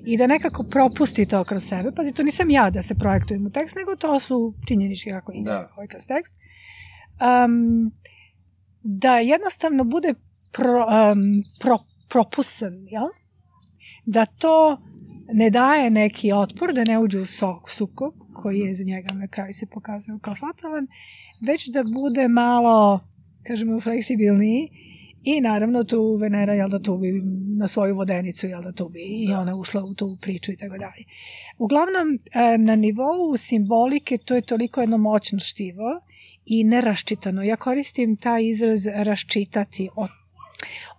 i 0.05 0.17
da 0.17 0.27
nekako 0.27 0.63
propusti 0.63 1.25
to 1.25 1.43
kroz 1.43 1.63
sebe. 1.63 1.89
Pazi, 1.95 2.13
to 2.13 2.23
nisam 2.23 2.49
ja 2.49 2.69
da 2.69 2.81
se 2.81 2.95
projektujem 2.95 3.45
u 3.45 3.51
tekst, 3.51 3.75
nego 3.75 3.95
to 3.95 4.19
su 4.19 4.53
činjenički 4.67 5.09
kako 5.09 5.31
ide 5.31 5.49
Da. 5.49 5.69
ovaj 5.75 5.87
kroz 5.87 6.07
tekst. 6.07 6.35
Um, 7.45 7.91
da 8.81 9.19
jednostavno 9.19 9.83
bude 9.83 10.13
pro, 10.51 10.77
um, 10.77 11.17
pro, 11.61 11.77
propusan, 12.09 12.73
jel? 12.87 13.07
Da 14.05 14.25
to 14.25 14.77
ne 15.33 15.49
daje 15.49 15.89
neki 15.89 16.31
otpor, 16.31 16.73
da 16.73 16.83
ne 16.87 16.99
uđe 16.99 17.19
u 17.19 17.25
sok, 17.25 17.71
sukob, 17.71 18.13
koji 18.33 18.59
je 18.59 18.75
za 18.75 18.83
njega 18.83 19.13
na 19.13 19.27
kraju 19.27 19.53
se 19.53 19.65
pokazao 19.65 20.19
kao 20.21 20.35
fatalan, 20.35 20.87
već 21.47 21.67
da 21.67 21.83
bude 21.83 22.27
malo, 22.27 22.99
kažemo, 23.43 23.79
fleksibilniji 23.79 24.69
i 25.23 25.41
naravno 25.41 25.83
tu 25.83 26.15
Venera, 26.15 26.53
jel 26.53 26.69
da 26.69 26.79
tu 26.79 26.97
bi 26.97 27.21
na 27.57 27.67
svoju 27.67 27.95
vodenicu, 27.95 28.47
jel 28.47 28.61
da 28.61 28.71
tu 28.71 28.89
bi 28.89 28.99
i 29.01 29.27
Da. 29.27 29.39
ona 29.39 29.55
ušla 29.55 29.83
u 29.83 29.93
tu 29.93 30.17
priču 30.21 30.51
i 30.51 30.57
tako 30.57 30.77
dalje. 30.77 31.03
Uglavnom, 31.57 32.19
e, 32.33 32.57
na 32.57 32.75
nivou 32.75 33.37
simbolike 33.37 34.17
to 34.25 34.35
je 34.35 34.45
toliko 34.45 34.81
jedno 34.81 34.97
moćno 34.97 35.39
štivo 35.39 36.01
i 36.45 36.63
neraščitano. 36.63 37.43
Ja 37.43 37.55
koristim 37.55 38.17
taj 38.17 38.43
izraz 38.43 38.85
raščitati, 38.85 39.89
ot, 39.95 40.11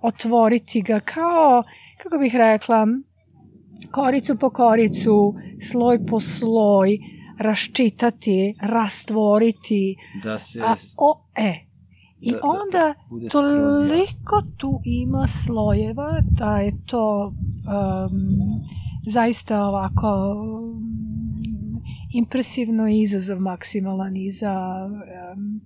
otvoriti 0.00 0.82
ga 0.82 1.00
kao, 1.00 1.62
kako 2.02 2.18
bih 2.18 2.34
rekla, 2.34 2.86
koricu 3.90 4.36
po 4.36 4.50
koricu, 4.50 5.34
sloj 5.70 6.06
po 6.06 6.20
sloj, 6.20 6.98
raščitati, 7.38 8.54
rastvoriti, 8.62 9.96
Da 10.24 10.38
se... 10.38 10.60
a, 10.60 10.74
o, 10.98 11.20
e. 11.34 11.54
I 12.20 12.32
da- 12.32 12.36
da- 12.36 12.48
onda 12.48 12.94
skroz 13.08 13.22
jasno. 13.22 13.30
toliko 13.32 14.42
tu 14.56 14.80
ima 14.84 15.26
slojeva 15.28 16.08
da 16.22 16.56
je 16.56 16.72
to 16.86 17.24
um, 17.26 18.10
zaista 19.06 19.62
ovako 19.62 20.08
um, 20.34 21.82
impresivno 22.12 22.88
i 22.88 23.00
izazov 23.00 23.40
maksimalan 23.40 24.16
i 24.16 24.30
za, 24.30 24.56
um, 25.34 25.60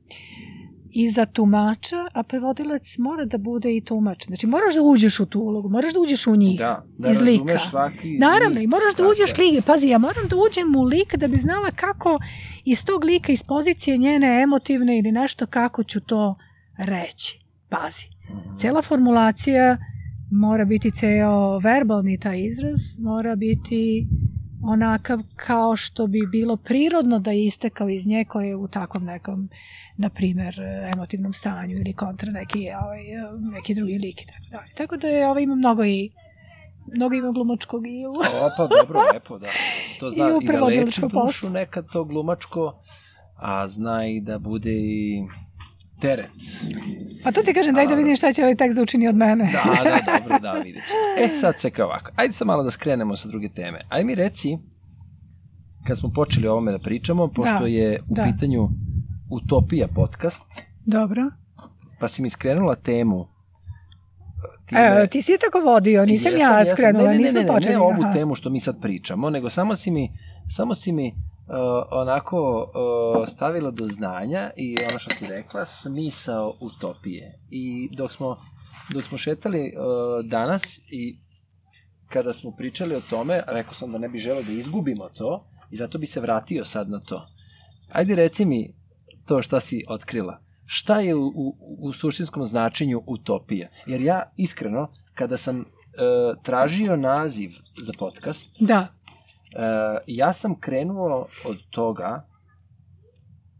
i 0.92 1.10
za 1.10 1.26
tumača, 1.26 1.96
a 2.12 2.22
prevodilac 2.22 2.98
mora 2.98 3.24
da 3.24 3.38
bude 3.38 3.76
i 3.76 3.80
tumač. 3.80 4.26
Znači 4.26 4.46
moraš 4.46 4.74
da 4.74 4.82
uđeš 4.82 5.20
u 5.20 5.26
tu 5.26 5.40
ulogu, 5.40 5.68
moraš 5.68 5.92
da 5.92 6.00
uđeš 6.00 6.26
u 6.26 6.36
njih. 6.36 6.58
Da, 6.58 6.84
da 6.98 7.10
iz 7.10 7.20
lika. 7.20 7.58
svaki 7.58 8.18
Naravno, 8.18 8.60
i 8.60 8.66
moraš 8.66 8.94
da 8.96 9.08
uđeš 9.08 9.38
je. 9.38 9.44
lik. 9.44 9.64
Pazi, 9.64 9.88
ja 9.88 9.98
moram 9.98 10.28
da 10.28 10.36
uđem 10.36 10.76
u 10.76 10.82
lik 10.82 11.16
da 11.16 11.28
bi 11.28 11.36
znala 11.36 11.70
kako 11.70 12.18
iz 12.64 12.84
tog 12.84 13.04
lika, 13.04 13.32
iz 13.32 13.42
pozicije 13.42 13.96
njene 13.96 14.42
emotivne 14.42 14.98
ili 14.98 15.12
nešto, 15.12 15.46
kako 15.46 15.84
ću 15.84 16.00
to 16.00 16.36
reći. 16.78 17.40
Pazi. 17.68 18.04
Mhm. 18.30 18.56
Cela 18.56 18.82
formulacija 18.82 19.78
mora 20.30 20.64
biti 20.64 20.90
ceo 20.90 21.58
verbalni 21.58 22.18
taj 22.18 22.40
izraz, 22.40 22.78
mora 22.98 23.36
biti 23.36 24.06
onakav 24.62 25.18
kao 25.36 25.76
što 25.76 26.06
bi 26.06 26.26
bilo 26.26 26.56
prirodno 26.56 27.18
da 27.18 27.30
je 27.30 27.44
istekao 27.44 27.88
iz 27.88 28.06
nje 28.06 28.24
koje 28.28 28.48
je 28.48 28.56
u 28.56 28.68
takvom 28.68 29.04
nekom, 29.04 29.48
na 29.96 30.08
primer, 30.08 30.54
emotivnom 30.94 31.32
stanju 31.32 31.76
ili 31.76 31.92
kontra 31.92 32.32
neki, 32.32 32.58
ovaj, 32.84 33.00
neki 33.54 33.74
drugi 33.74 33.98
lik 33.98 34.22
i 34.22 34.26
tako 34.26 34.44
dalje. 34.50 34.74
Tako 34.76 34.96
da 34.96 35.08
je, 35.08 35.28
ovaj, 35.28 35.42
ima 35.42 35.54
mnogo 35.54 35.84
i 35.84 36.10
mnogo 36.94 37.14
ima 37.14 37.30
glumačkog 37.30 37.86
i 37.86 38.06
u... 38.06 38.10
O, 38.10 38.50
pa 38.56 38.66
dobro, 38.66 39.00
lepo, 39.14 39.38
da. 39.38 39.48
To 40.00 40.10
zna 40.14 40.28
I 40.28 40.44
i, 40.44 40.46
da 40.46 40.64
leči 40.64 41.02
dušu 41.26 41.50
nekad 41.50 41.86
to 41.92 42.04
glumačko, 42.04 42.82
a 43.36 43.68
zna 43.68 44.06
i 44.06 44.20
da 44.20 44.38
bude 44.38 44.72
i 44.72 45.22
teret. 46.00 46.30
Pa 47.24 47.32
tu 47.32 47.40
ti 47.44 47.52
kažem, 47.52 47.74
daj 47.74 47.86
da 47.86 47.94
vidim 47.94 48.16
šta 48.16 48.32
će 48.32 48.42
ovaj 48.42 48.54
tekst 48.54 48.76
da 48.76 48.82
učini 48.82 49.08
od 49.08 49.16
mene. 49.16 49.52
Da, 49.52 49.84
da, 49.84 50.12
dobro, 50.12 50.38
da, 50.38 50.52
vidjet 50.52 50.84
ćemo. 50.86 51.34
E, 51.34 51.38
sad 51.38 51.58
sve 51.58 51.70
kao 51.70 51.86
ovako. 51.86 52.10
Ajde 52.16 52.32
sad 52.34 52.46
malo 52.46 52.62
da 52.62 52.70
skrenemo 52.70 53.16
sa 53.16 53.28
druge 53.28 53.48
teme. 53.48 53.78
Ajde 53.88 54.04
mi 54.04 54.14
reci, 54.14 54.58
kad 55.86 55.98
smo 55.98 56.10
počeli 56.14 56.48
o 56.48 56.52
ovome 56.52 56.72
da 56.72 56.78
pričamo, 56.84 57.28
pošto 57.28 57.58
Da, 57.58 57.66
je 57.66 58.00
u 58.02 58.14
da. 58.14 58.22
pitanju 58.24 58.68
Utopija 59.30 59.88
podcast, 59.88 60.44
Dobro. 60.86 61.30
pa 62.00 62.08
si 62.08 62.22
mi 62.22 62.30
skrenula 62.30 62.74
temu. 62.74 63.26
E, 64.72 65.06
ti 65.06 65.22
si 65.22 65.32
je 65.32 65.38
tako 65.38 65.60
vodio, 65.60 66.06
nisam 66.06 66.32
Jesam, 66.32 66.40
ja 66.40 66.58
jesam. 66.58 66.76
skrenula, 66.76 67.04
ne, 67.04 67.10
ne, 67.10 67.14
ne, 67.14 67.18
nisam 67.18 67.34
ne, 67.34 67.42
ne, 67.42 67.48
počeli. 67.48 67.74
Ne 67.74 67.80
ovu 67.80 68.02
aha. 68.02 68.12
temu 68.12 68.34
što 68.34 68.50
mi 68.50 68.60
sad 68.60 68.80
pričamo, 68.80 69.30
nego 69.30 69.50
samo 69.50 69.76
si 69.76 69.90
mi, 69.90 70.10
samo 70.48 70.74
si 70.74 70.92
mi 70.92 71.14
onako 71.90 72.70
uh, 73.18 73.28
stavila 73.28 73.70
do 73.70 73.86
znanja 73.86 74.50
i 74.56 74.76
ono 74.90 74.98
što 74.98 75.10
si 75.10 75.26
rekla, 75.26 75.66
smisao 75.66 76.54
utopije. 76.60 77.38
I 77.50 77.88
dok 77.96 78.12
smo, 78.12 78.36
dok 78.92 79.04
smo 79.04 79.18
šetali 79.18 79.72
uh, 79.76 80.26
danas 80.26 80.78
i 80.78 81.18
kada 82.08 82.32
smo 82.32 82.50
pričali 82.50 82.94
o 82.94 83.00
tome, 83.10 83.42
rekao 83.46 83.74
sam 83.74 83.92
da 83.92 83.98
ne 83.98 84.08
bi 84.08 84.18
želeo 84.18 84.42
da 84.42 84.52
izgubimo 84.52 85.08
to 85.08 85.46
i 85.70 85.76
zato 85.76 85.98
bi 85.98 86.06
se 86.06 86.20
vratio 86.20 86.64
sad 86.64 86.90
na 86.90 87.00
to. 87.00 87.22
Ajde 87.92 88.14
reci 88.14 88.44
mi 88.44 88.74
to 89.26 89.42
šta 89.42 89.60
si 89.60 89.84
otkrila. 89.88 90.40
Šta 90.66 91.00
je 91.00 91.14
u, 91.14 91.26
u, 91.26 91.56
u 91.78 91.92
suštinskom 91.92 92.44
značenju 92.44 93.02
utopija? 93.06 93.68
Jer 93.86 94.00
ja 94.00 94.32
iskreno, 94.36 94.88
kada 95.14 95.36
sam 95.36 95.60
e, 95.60 95.64
tražio 96.42 96.96
naziv 96.96 97.50
za 97.82 97.92
podcast, 97.98 98.50
Da, 98.60 98.88
ja 100.06 100.32
sam 100.32 100.60
krenuo 100.60 101.26
od 101.44 101.56
toga, 101.70 102.26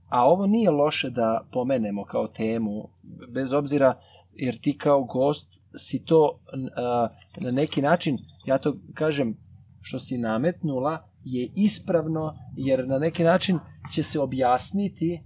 a 0.09 0.25
ovo 0.25 0.47
nije 0.47 0.71
loše 0.71 1.11
da 1.11 1.49
pomenemo 1.53 2.05
kao 2.05 2.29
temu, 2.29 2.89
bez 3.29 3.53
obzira 3.53 3.95
jer 4.33 4.59
ti 4.61 4.79
kao 4.79 5.05
gost 5.05 5.61
si 5.77 6.05
to 6.05 6.41
a, 6.77 7.09
na 7.41 7.51
neki 7.51 7.83
način, 7.83 8.17
ja 8.47 8.59
to 8.59 8.77
kažem, 8.95 9.37
što 9.81 9.99
si 9.99 10.19
nametnula 10.19 11.11
je 11.25 11.53
ispravno, 11.57 12.35
jer 12.57 12.89
na 12.89 12.99
neki 12.99 13.25
način 13.25 13.59
će 13.93 14.03
se 14.03 14.21
objasniti 14.21 15.23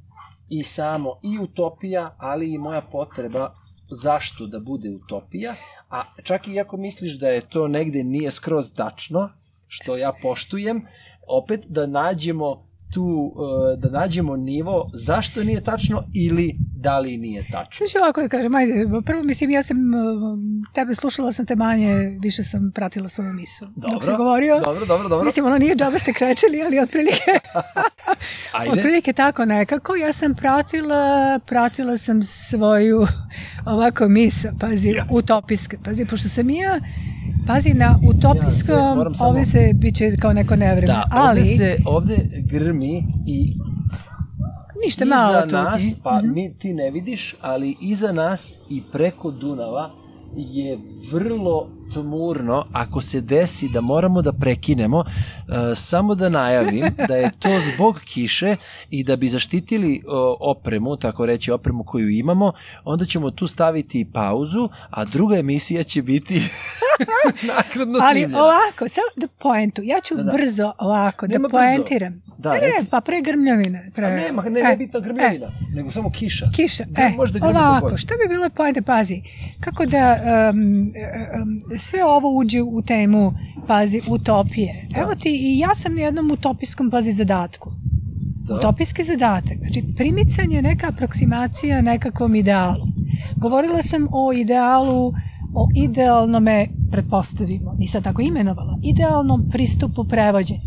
i 0.48 0.62
samo 0.62 1.20
i 1.22 1.38
utopija, 1.38 2.14
ali 2.18 2.52
i 2.52 2.58
moja 2.58 2.80
potreba 2.80 3.50
zašto 3.90 4.46
da 4.46 4.60
bude 4.66 4.90
utopija, 4.90 5.54
a 5.90 6.02
čak 6.22 6.48
i 6.48 6.60
ako 6.60 6.76
misliš 6.76 7.18
da 7.18 7.28
je 7.28 7.40
to 7.40 7.68
negde 7.68 8.04
nije 8.04 8.30
skroz 8.30 8.72
tačno, 8.74 9.30
što 9.74 9.96
ja 9.96 10.12
poštujem, 10.22 10.86
opet 11.28 11.60
da 11.68 11.86
nađemo 11.86 12.64
tu, 12.92 13.32
e, 13.74 13.80
da 13.80 14.00
nađemo 14.00 14.36
nivo 14.36 14.84
zašto 14.94 15.44
nije 15.44 15.64
tačno 15.64 16.02
ili 16.14 16.54
da 16.76 16.98
li 16.98 17.16
nije 17.16 17.46
tačno. 17.52 17.86
Znači 17.86 17.98
ovako 17.98 18.22
da 18.22 18.28
kažem, 18.28 18.54
ajde, 18.54 18.72
prvo 19.06 19.22
mislim, 19.22 19.50
ja 19.50 19.62
sam 19.62 19.76
um, 19.94 20.62
tebe 20.74 20.94
slušala 20.94 21.32
sam 21.32 21.46
te 21.46 21.56
manje, 21.56 21.94
više 22.20 22.42
sam 22.42 22.72
pratila 22.74 23.08
svoju 23.08 23.32
misu. 23.32 23.66
Dobro, 23.76 23.90
Dok 23.94 24.04
si 24.04 24.10
govorio, 24.16 24.60
Dobro, 24.64 24.86
dobro, 24.86 25.08
dobro. 25.08 25.24
mislim, 25.24 25.46
ono 25.46 25.58
nije 25.58 25.76
džaba 25.76 25.98
ste 25.98 26.12
krečili, 26.12 26.62
ali 26.62 26.78
otprilike, 26.78 27.30
Ajde. 28.52 28.72
otprilike 28.72 29.12
tako 29.12 29.44
nekako. 29.44 29.94
Ja 29.96 30.12
sam 30.12 30.34
pratila, 30.34 31.38
pratila 31.46 31.98
sam 31.98 32.22
svoju 32.22 33.06
ovako 33.66 34.08
mis, 34.08 34.44
pazi, 34.60 34.90
Ja. 34.90 35.06
utopijske. 35.10 35.78
Pazi, 35.84 36.04
pošto 36.04 36.28
sam 36.28 36.50
ja, 36.50 36.80
pazi, 37.46 37.70
na 37.70 37.84
Ja 37.84 37.94
se 37.94 38.06
utopijskom, 38.08 38.76
samo- 39.14 39.28
ovdje 39.28 39.44
se 39.44 39.70
biće 39.74 40.16
kao 40.16 40.32
neko 40.32 40.56
nevreme. 40.56 40.86
Da, 40.86 41.04
ali, 41.12 41.40
ovde 41.40 41.56
se 41.56 41.76
ovde 41.86 42.16
grmi 42.42 42.96
i 43.26 43.56
ništa 44.84 45.04
malo 45.06 45.40
tu. 45.42 45.46
nas, 45.48 45.82
pa 46.02 46.18
Mhm. 46.18 46.32
mi 46.32 46.54
ti 46.54 46.74
ne 46.74 46.90
vidiš, 46.90 47.34
ali 47.40 47.76
iza 47.82 48.12
nas 48.12 48.54
i 48.70 48.82
preko 48.92 49.30
Dunava 49.32 49.90
je 50.36 50.78
vrlo 51.12 51.68
tmurno 51.92 52.66
ako 52.72 53.00
se 53.02 53.20
desi 53.20 53.68
da 53.68 53.80
moramo 53.80 54.22
da 54.22 54.32
prekinemo 54.32 54.98
uh, 54.98 55.04
samo 55.74 56.14
da 56.14 56.28
najavim 56.28 56.84
da 57.08 57.16
je 57.16 57.30
to 57.38 57.60
zbog 57.74 58.00
kiše 58.04 58.56
i 58.90 59.04
da 59.04 59.16
bi 59.16 59.28
zaštitili 59.28 60.02
uh, 60.06 60.12
opremu, 60.40 60.96
tako 60.96 61.26
reći 61.26 61.50
opremu 61.52 61.84
koju 61.84 62.10
imamo, 62.10 62.52
onda 62.84 63.04
ćemo 63.04 63.30
tu 63.30 63.46
staviti 63.46 64.10
pauzu, 64.12 64.68
a 64.90 65.04
druga 65.04 65.36
emisija 65.36 65.82
će 65.82 66.02
biti 66.02 66.42
nakladno 67.56 67.98
Ali 68.02 68.20
snimljena. 68.20 68.42
ovako, 68.44 68.88
samo 68.88 69.06
da 69.16 69.28
poentu, 69.38 69.82
ja 69.84 70.00
ću 70.00 70.14
Da, 70.14 70.22
da. 70.22 70.32
brzo 70.32 70.72
ovako 70.78 71.26
Nema 71.26 71.48
da 71.48 71.52
poentiram. 71.52 72.22
Da, 72.44 72.52
ne, 72.54 72.60
reci. 72.60 72.90
pa 72.90 73.00
pre 73.00 73.22
grmljavine. 73.22 73.90
Pre, 73.94 74.06
A 74.06 74.10
nema, 74.10 74.42
ne, 74.42 74.60
e, 74.60 74.62
ne 74.62 74.76
bitna 74.76 75.00
grmljavina, 75.00 75.46
nego 75.74 75.90
samo 75.90 76.10
kiša. 76.10 76.46
Kiša, 76.56 76.84
Da, 76.88 77.02
e, 77.02 77.12
možda 77.16 77.46
ovako, 77.46 77.96
šta 77.96 78.14
bi 78.14 78.34
bilo 78.34 78.50
poente, 78.50 78.82
pazi, 78.82 79.22
kako 79.60 79.86
da 79.86 80.16
um, 80.50 80.58
um, 81.42 81.78
sve 81.78 82.04
ovo 82.04 82.38
uđe 82.38 82.62
u 82.62 82.82
temu, 82.82 83.34
pazi, 83.66 84.00
utopije. 84.08 84.86
Da. 84.90 85.00
Evo 85.00 85.14
ti, 85.14 85.30
i 85.42 85.58
ja 85.58 85.74
sam 85.74 85.94
na 85.94 86.00
jednom 86.00 86.30
utopijskom, 86.30 86.90
pazi, 86.90 87.12
zadatku. 87.12 87.70
Da. 88.48 88.54
Utopijski 88.54 89.04
zadatak, 89.04 89.58
znači 89.58 89.84
primicanje, 89.96 90.62
neka 90.62 90.88
aproksimacija 90.88 91.82
nekakvom 91.82 92.34
idealu. 92.34 92.86
Govorila 93.36 93.82
sam 93.82 94.08
o 94.12 94.32
idealu, 94.32 95.12
o 95.54 95.68
idealnome, 95.76 96.68
pretpostavimo, 96.90 97.74
nisam 97.78 98.02
tako 98.02 98.22
imenovala, 98.22 98.78
idealnom 98.82 99.48
pristupu 99.52 100.04
prevođenja. 100.04 100.60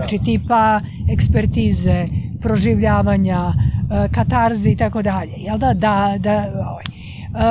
Bravo. 0.00 0.08
Znači 0.08 0.24
tipa 0.24 0.80
ekspertize, 1.12 2.06
proživljavanja, 2.40 3.52
e, 3.52 4.08
katarze 4.14 4.70
i 4.70 4.76
tako 4.76 5.02
dalje. 5.02 5.32
Jel 5.36 5.58
da? 5.58 5.74
Da, 5.74 6.14
da, 6.18 6.52
ovaj. 6.70 6.84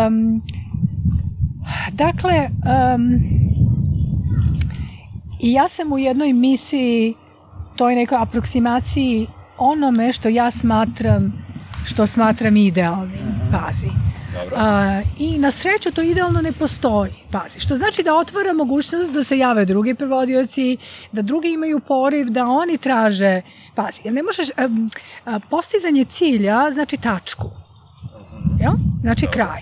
Um, 0.08 0.42
dakle, 1.92 2.50
um, 2.96 3.40
i 5.40 5.54
ja 5.54 5.68
sam 5.68 5.92
u 5.92 5.98
jednoj 5.98 6.34
misiji, 6.34 7.14
toj 7.76 7.96
nekoj 7.96 8.18
aproksimaciji 8.22 9.28
onome 9.58 10.14
što 10.14 10.30
ja 10.30 10.52
smatram, 10.52 11.34
što 11.86 12.08
smatram 12.08 12.58
idealnim, 12.58 13.28
pazi. 13.52 14.09
Dobro. 14.34 14.56
A, 14.58 15.02
I 15.18 15.38
na 15.38 15.52
sreću 15.52 15.92
to 15.92 16.02
idealno 16.02 16.42
ne 16.42 16.52
postoji, 16.52 17.12
pazi. 17.32 17.60
Što 17.60 17.78
znači 17.78 18.04
da 18.04 18.16
otvara 18.16 18.54
mogućnost 18.54 19.14
da 19.14 19.24
se 19.24 19.38
jave 19.38 19.66
drugi 19.66 19.94
prevodioci, 19.94 20.78
da 21.12 21.22
drugi 21.22 21.52
imaju 21.52 21.80
poriv, 21.80 22.30
da 22.30 22.46
oni 22.46 22.78
traže, 22.78 23.42
pazi, 23.76 24.02
jer 24.04 24.14
ne 24.14 24.24
možeš, 24.24 24.50
em, 24.58 24.90
a, 25.26 25.40
postizanje 25.50 26.06
cilja 26.06 26.72
znači 26.72 26.98
tačku. 26.98 27.46
Jel? 28.60 28.74
Znači 29.02 29.28
kraj. 29.32 29.62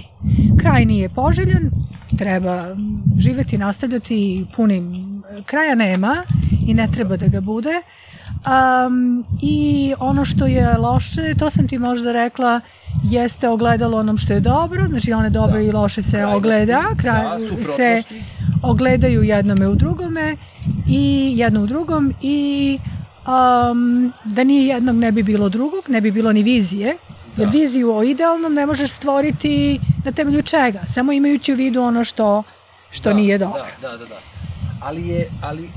Kraj 0.62 0.86
nije 0.86 1.10
poželjan, 1.10 1.70
treba 2.18 2.76
živeti, 3.18 3.58
nastavljati 3.58 4.46
punim. 4.56 4.94
Kraja 5.46 5.76
nema 5.76 6.24
i 6.68 6.74
ne 6.74 6.88
treba 6.94 7.18
da 7.18 7.28
ga 7.28 7.42
bude. 7.42 7.82
Um, 8.38 9.24
I 9.42 9.58
ono 10.00 10.26
što 10.26 10.46
je 10.46 10.78
loše, 10.78 11.36
to 11.36 11.50
sam 11.50 11.68
ti 11.68 11.78
možda 11.80 12.12
rekla, 12.12 12.62
jeste 13.04 13.50
ogledalo 13.50 13.98
onom 14.00 14.18
što 14.18 14.34
je 14.34 14.40
dobro, 14.40 14.88
znači 14.88 15.14
one 15.14 15.30
dobro 15.30 15.54
Da. 15.54 15.62
i 15.62 15.72
loše 15.72 16.04
se 16.04 16.12
Krajnosti, 16.12 16.38
ogleda, 16.38 16.66
da, 16.90 16.96
kraj, 16.98 17.40
se 17.40 17.48
suprotnosti. 17.48 18.24
ogledaju 18.64 19.24
jednome 19.24 19.68
u 19.68 19.76
drugome 19.76 20.36
i 20.88 21.34
jedno 21.36 21.64
u 21.64 21.68
drugom 21.68 22.14
i 22.22 22.80
um, 23.72 24.14
da 24.26 24.44
nije 24.44 24.68
jednog 24.68 24.96
ne 24.96 25.12
bi 25.12 25.24
bilo 25.24 25.50
drugog, 25.50 25.84
ne 25.88 26.02
bi 26.02 26.12
bilo 26.12 26.32
ni 26.34 26.44
vizije, 26.44 26.98
jer 27.38 27.48
Da. 27.48 27.52
viziju 27.52 27.96
o 27.96 28.04
idealnom 28.04 28.54
ne 28.54 28.66
možeš 28.66 28.92
stvoriti 28.92 29.80
na 30.06 30.12
temelju 30.12 30.42
čega, 30.42 30.80
samo 30.88 31.12
imajući 31.12 31.54
u 31.54 31.58
vidu 31.58 31.82
ono 31.82 32.04
što, 32.04 32.44
što 32.92 33.10
Da, 33.10 33.16
nije 33.16 33.38
dobro. 33.38 33.62
Da, 33.82 33.88
da, 33.90 33.98
da, 33.98 34.06
da. 34.06 34.16
Ali 34.82 35.08
je, 35.08 35.30
ali 35.42 35.70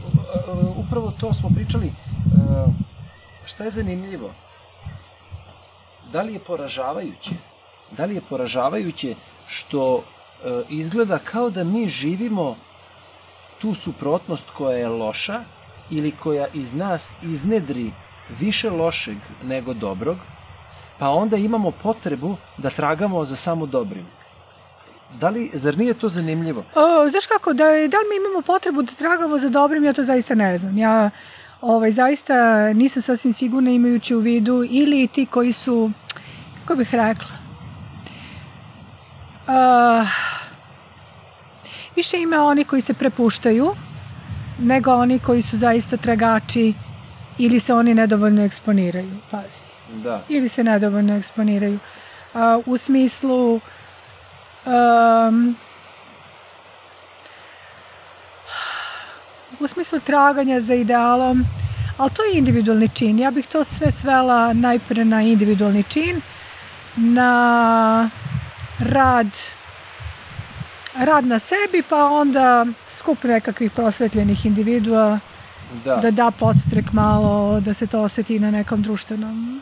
upravo 0.77 1.13
to 1.21 1.35
smo 1.35 1.49
pričali, 1.55 1.93
šta 3.45 3.65
je 3.65 3.71
zanimljivo? 3.71 4.31
Da 6.13 6.23
li 6.23 6.33
je 6.33 6.39
poražavajuće? 6.39 7.31
Da 7.91 8.05
li 8.05 8.15
je 8.15 8.21
poražavajuće 8.29 9.15
što 9.47 9.95
uh, 9.95 10.03
izgleda 10.69 11.19
kao 11.19 11.51
da 11.51 11.65
mi 11.65 11.89
živimo 11.89 12.57
tu 13.61 13.75
suprotnost 13.75 14.45
koja 14.57 14.79
je 14.79 14.89
loša 14.89 15.41
ili 15.91 16.11
koja 16.11 16.47
iz 16.55 16.75
nas 16.75 17.13
iznedri 17.23 17.93
više 18.39 18.71
lošeg 18.71 19.17
nego 19.43 19.75
dobrog, 19.75 20.17
pa 20.99 21.09
onda 21.09 21.37
imamo 21.37 21.71
potrebu 21.71 22.37
da 22.59 22.71
tragamo 22.71 23.25
za 23.25 23.37
samo 23.37 23.67
dobrim. 23.67 24.07
Da 25.21 25.29
li, 25.29 25.51
zar 25.55 25.79
nije 25.79 25.95
to 25.95 26.09
zanimljivo? 26.09 26.65
O, 26.75 27.09
znaš 27.11 27.27
kako, 27.27 27.53
da, 27.53 27.65
da 27.65 27.99
li 27.99 28.09
mi 28.11 28.17
imamo 28.17 28.43
potrebu 28.43 28.83
da 28.83 28.93
tragamo 28.93 29.39
za 29.39 29.49
dobrim, 29.49 29.85
ja 29.85 29.93
to 29.93 30.05
zaista 30.05 30.35
ne 30.35 30.59
znam. 30.59 30.79
Ja 30.79 31.11
ovaj, 31.61 31.91
zaista 31.91 32.69
nisam 32.73 33.03
sasvim 33.03 33.33
sigurna 33.33 33.71
imajući 33.71 34.15
u 34.15 34.21
vidu 34.21 34.65
ili 34.71 35.09
ti 35.09 35.27
koji 35.27 35.53
su, 35.53 35.91
kako 36.61 36.77
bih 36.77 36.95
rekla, 36.95 37.29
uh, 39.47 40.09
više 41.97 42.21
ima 42.21 42.45
oni 42.45 42.65
koji 42.65 42.83
se 42.83 42.95
prepuštaju 42.95 43.75
nego 44.59 44.93
oni 44.93 45.19
koji 45.19 45.43
su 45.43 45.57
zaista 45.57 45.97
tragači 45.97 46.75
ili 47.39 47.61
se 47.61 47.75
oni 47.75 47.95
nedovoljno 47.95 48.45
eksponiraju, 48.45 49.17
pazi 49.31 49.63
Da. 50.03 50.23
ili 50.29 50.49
se 50.49 50.65
nedovoljno 50.65 51.17
eksponiraju. 51.17 51.79
A, 52.35 52.61
u 52.67 52.77
smislu 52.77 53.61
um, 54.67 55.57
u 59.61 59.67
smislu 59.67 60.01
traganja 60.01 60.61
za 60.61 60.75
idealom, 60.75 61.45
ali 61.97 62.11
to 62.11 62.23
je 62.23 62.39
individualni 62.39 62.89
čin. 62.89 63.19
Ja 63.19 63.31
bih 63.31 63.47
to 63.47 63.65
sve 63.65 63.91
svela 63.91 64.53
najpre 64.53 65.05
na 65.05 65.23
individualni 65.23 65.83
čin, 65.83 66.21
na 66.97 68.11
rad 68.81 69.27
rad 70.97 71.25
na 71.27 71.39
sebi, 71.39 71.83
pa 71.89 72.05
onda 72.05 72.67
skup 72.91 73.25
nekakvih 73.25 73.71
prosvetljenih 73.71 74.47
individua 74.47 75.19
Da. 75.85 75.97
da 75.97 76.11
da 76.11 76.31
podstrek 76.31 76.93
malo, 76.93 77.61
da 77.61 77.75
se 77.75 77.87
to 77.87 78.01
oseti 78.01 78.39
na 78.39 78.51
nekom 78.51 78.83
društvenom 78.83 79.61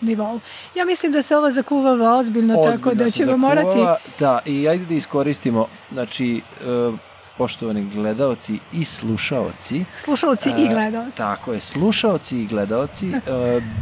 nivou. 0.00 0.40
Ja 0.74 0.84
mislim 0.84 1.12
da 1.12 1.22
se 1.22 1.36
ovo 1.36 1.50
zakuvava 1.50 2.16
ozbiljno, 2.16 2.54
tako 2.54 2.68
Ozbiljno 2.68 2.94
da 2.94 3.10
se 3.10 3.16
ćemo 3.16 3.26
zakuvava. 3.32 3.62
morati... 3.62 4.02
Da, 4.18 4.38
i 4.44 4.68
ajde 4.68 4.84
da 4.84 4.94
iskoristimo, 4.94 5.66
znači, 5.92 6.36
e, 6.60 6.92
poštovani 7.38 7.84
gledaoci 7.94 8.58
i 8.72 8.84
slušaoci. 8.84 9.84
Slušalci 9.98 10.48
i 10.48 10.64
e, 10.64 10.68
gledalci. 10.68 11.16
Tako 11.16 11.52
je, 11.52 11.60
slušaoci 11.60 12.38
i 12.42 12.46
gledaoci, 12.46 13.10
e, 13.12 13.20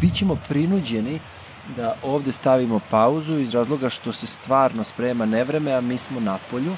bit 0.00 0.14
ćemo 0.14 0.38
prinuđeni 0.48 1.20
da 1.76 1.94
ovde 2.02 2.32
stavimo 2.32 2.80
pauzu 2.90 3.38
iz 3.38 3.54
razloga 3.54 3.90
što 3.90 4.12
se 4.12 4.26
stvarno 4.26 4.84
sprema 4.84 5.26
nevreme, 5.26 5.72
a 5.72 5.80
mi 5.80 5.98
smo 5.98 6.20
na 6.20 6.38
polju 6.50 6.76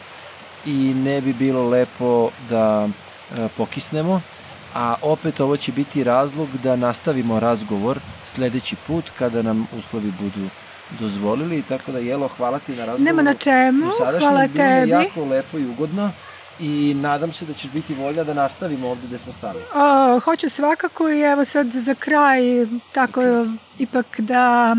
i 0.66 0.95
ne 0.95 1.20
bi 1.20 1.33
bilo 1.33 1.68
lepo 1.68 2.31
da 2.51 2.89
e, 2.89 3.49
pokisnemo, 3.57 4.20
a 4.74 4.95
opet 5.03 5.41
ovo 5.41 5.57
će 5.57 5.72
biti 5.72 6.05
razlog 6.05 6.49
da 6.62 6.76
nastavimo 6.76 7.41
razgovor 7.41 7.99
sledeći 8.24 8.76
put 8.87 9.05
kada 9.18 9.43
nam 9.43 9.66
uslovi 9.79 10.12
budu 10.20 10.49
dozvolili, 11.01 11.62
tako 11.62 11.93
da 11.93 11.99
Jelo, 11.99 12.29
hvala 12.29 12.59
ti 12.59 12.72
na 12.72 12.79
razgovoru. 12.79 13.05
Nema 13.05 13.22
na 13.22 13.35
čemu, 13.35 13.87
hvala 13.99 14.18
Bilo 14.18 14.31
mi 14.31 14.43
je 14.43 14.49
tebi. 14.49 14.91
jako 14.91 15.24
lepo 15.24 15.59
i 15.59 15.66
ugodno 15.66 16.11
i 16.61 16.95
nadam 16.95 17.33
se 17.33 17.45
da 17.45 17.53
ćeš 17.53 17.71
biti 17.71 17.95
voljna 17.95 18.25
da 18.25 18.35
nastavimo 18.35 18.89
ovde 18.89 19.07
gde 19.07 19.19
smo 19.19 19.33
stali. 19.33 19.61
A, 19.75 20.21
hoću 20.25 20.49
svakako 20.49 21.11
i 21.11 21.21
evo 21.21 21.45
sad 21.45 21.67
za 21.67 21.95
kraj 21.95 22.41
tako 22.93 23.23
ipak 23.79 24.21
da 24.21 24.77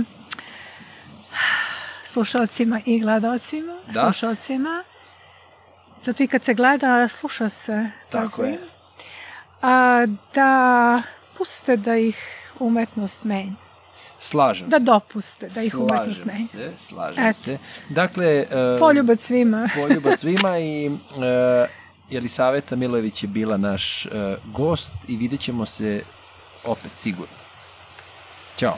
slušalcima 2.06 2.82
i 2.86 3.00
gledalcima, 3.00 3.78
Da. 3.94 4.02
slušalcima, 4.04 4.84
zato 6.02 6.24
i 6.24 6.28
kad 6.28 6.44
se 6.44 6.54
gleda, 6.54 7.08
sluša 7.08 7.50
se. 7.50 7.90
Tako 8.10 8.44
je. 8.44 8.60
A, 9.62 10.06
da 10.34 11.02
puste 11.38 11.78
da 11.78 11.96
ih 11.96 12.18
umetnost 12.60 13.24
menja. 13.24 13.69
Slažem 14.20 14.70
Da 14.70 14.78
se. 14.78 14.84
dopuste 14.84 15.48
da 15.48 15.62
ih 15.62 15.76
umetnost 15.76 16.22
slažem 16.22 16.28
menja. 16.28 16.48
se, 16.48 16.72
slažem 16.78 17.24
Eto. 17.24 17.34
se. 17.40 17.58
Dakle, 17.90 18.46
uh, 18.74 18.80
Poljubac 18.80 19.22
svima. 19.22 19.70
poljubac 19.82 20.20
svima 20.20 20.60
i 20.60 20.88
uh, 20.88 20.96
Jelisaveta 22.10 22.76
Milojević 22.76 23.24
je 23.24 23.28
bila 23.28 23.58
naš 23.58 24.06
uh, 24.06 24.12
gost 24.46 24.94
i 25.08 25.18
vidjet 25.18 25.42
ćemo 25.42 25.66
se 25.66 26.04
opet 26.66 26.92
sigurno. 26.96 27.36
Ćao. 28.58 28.78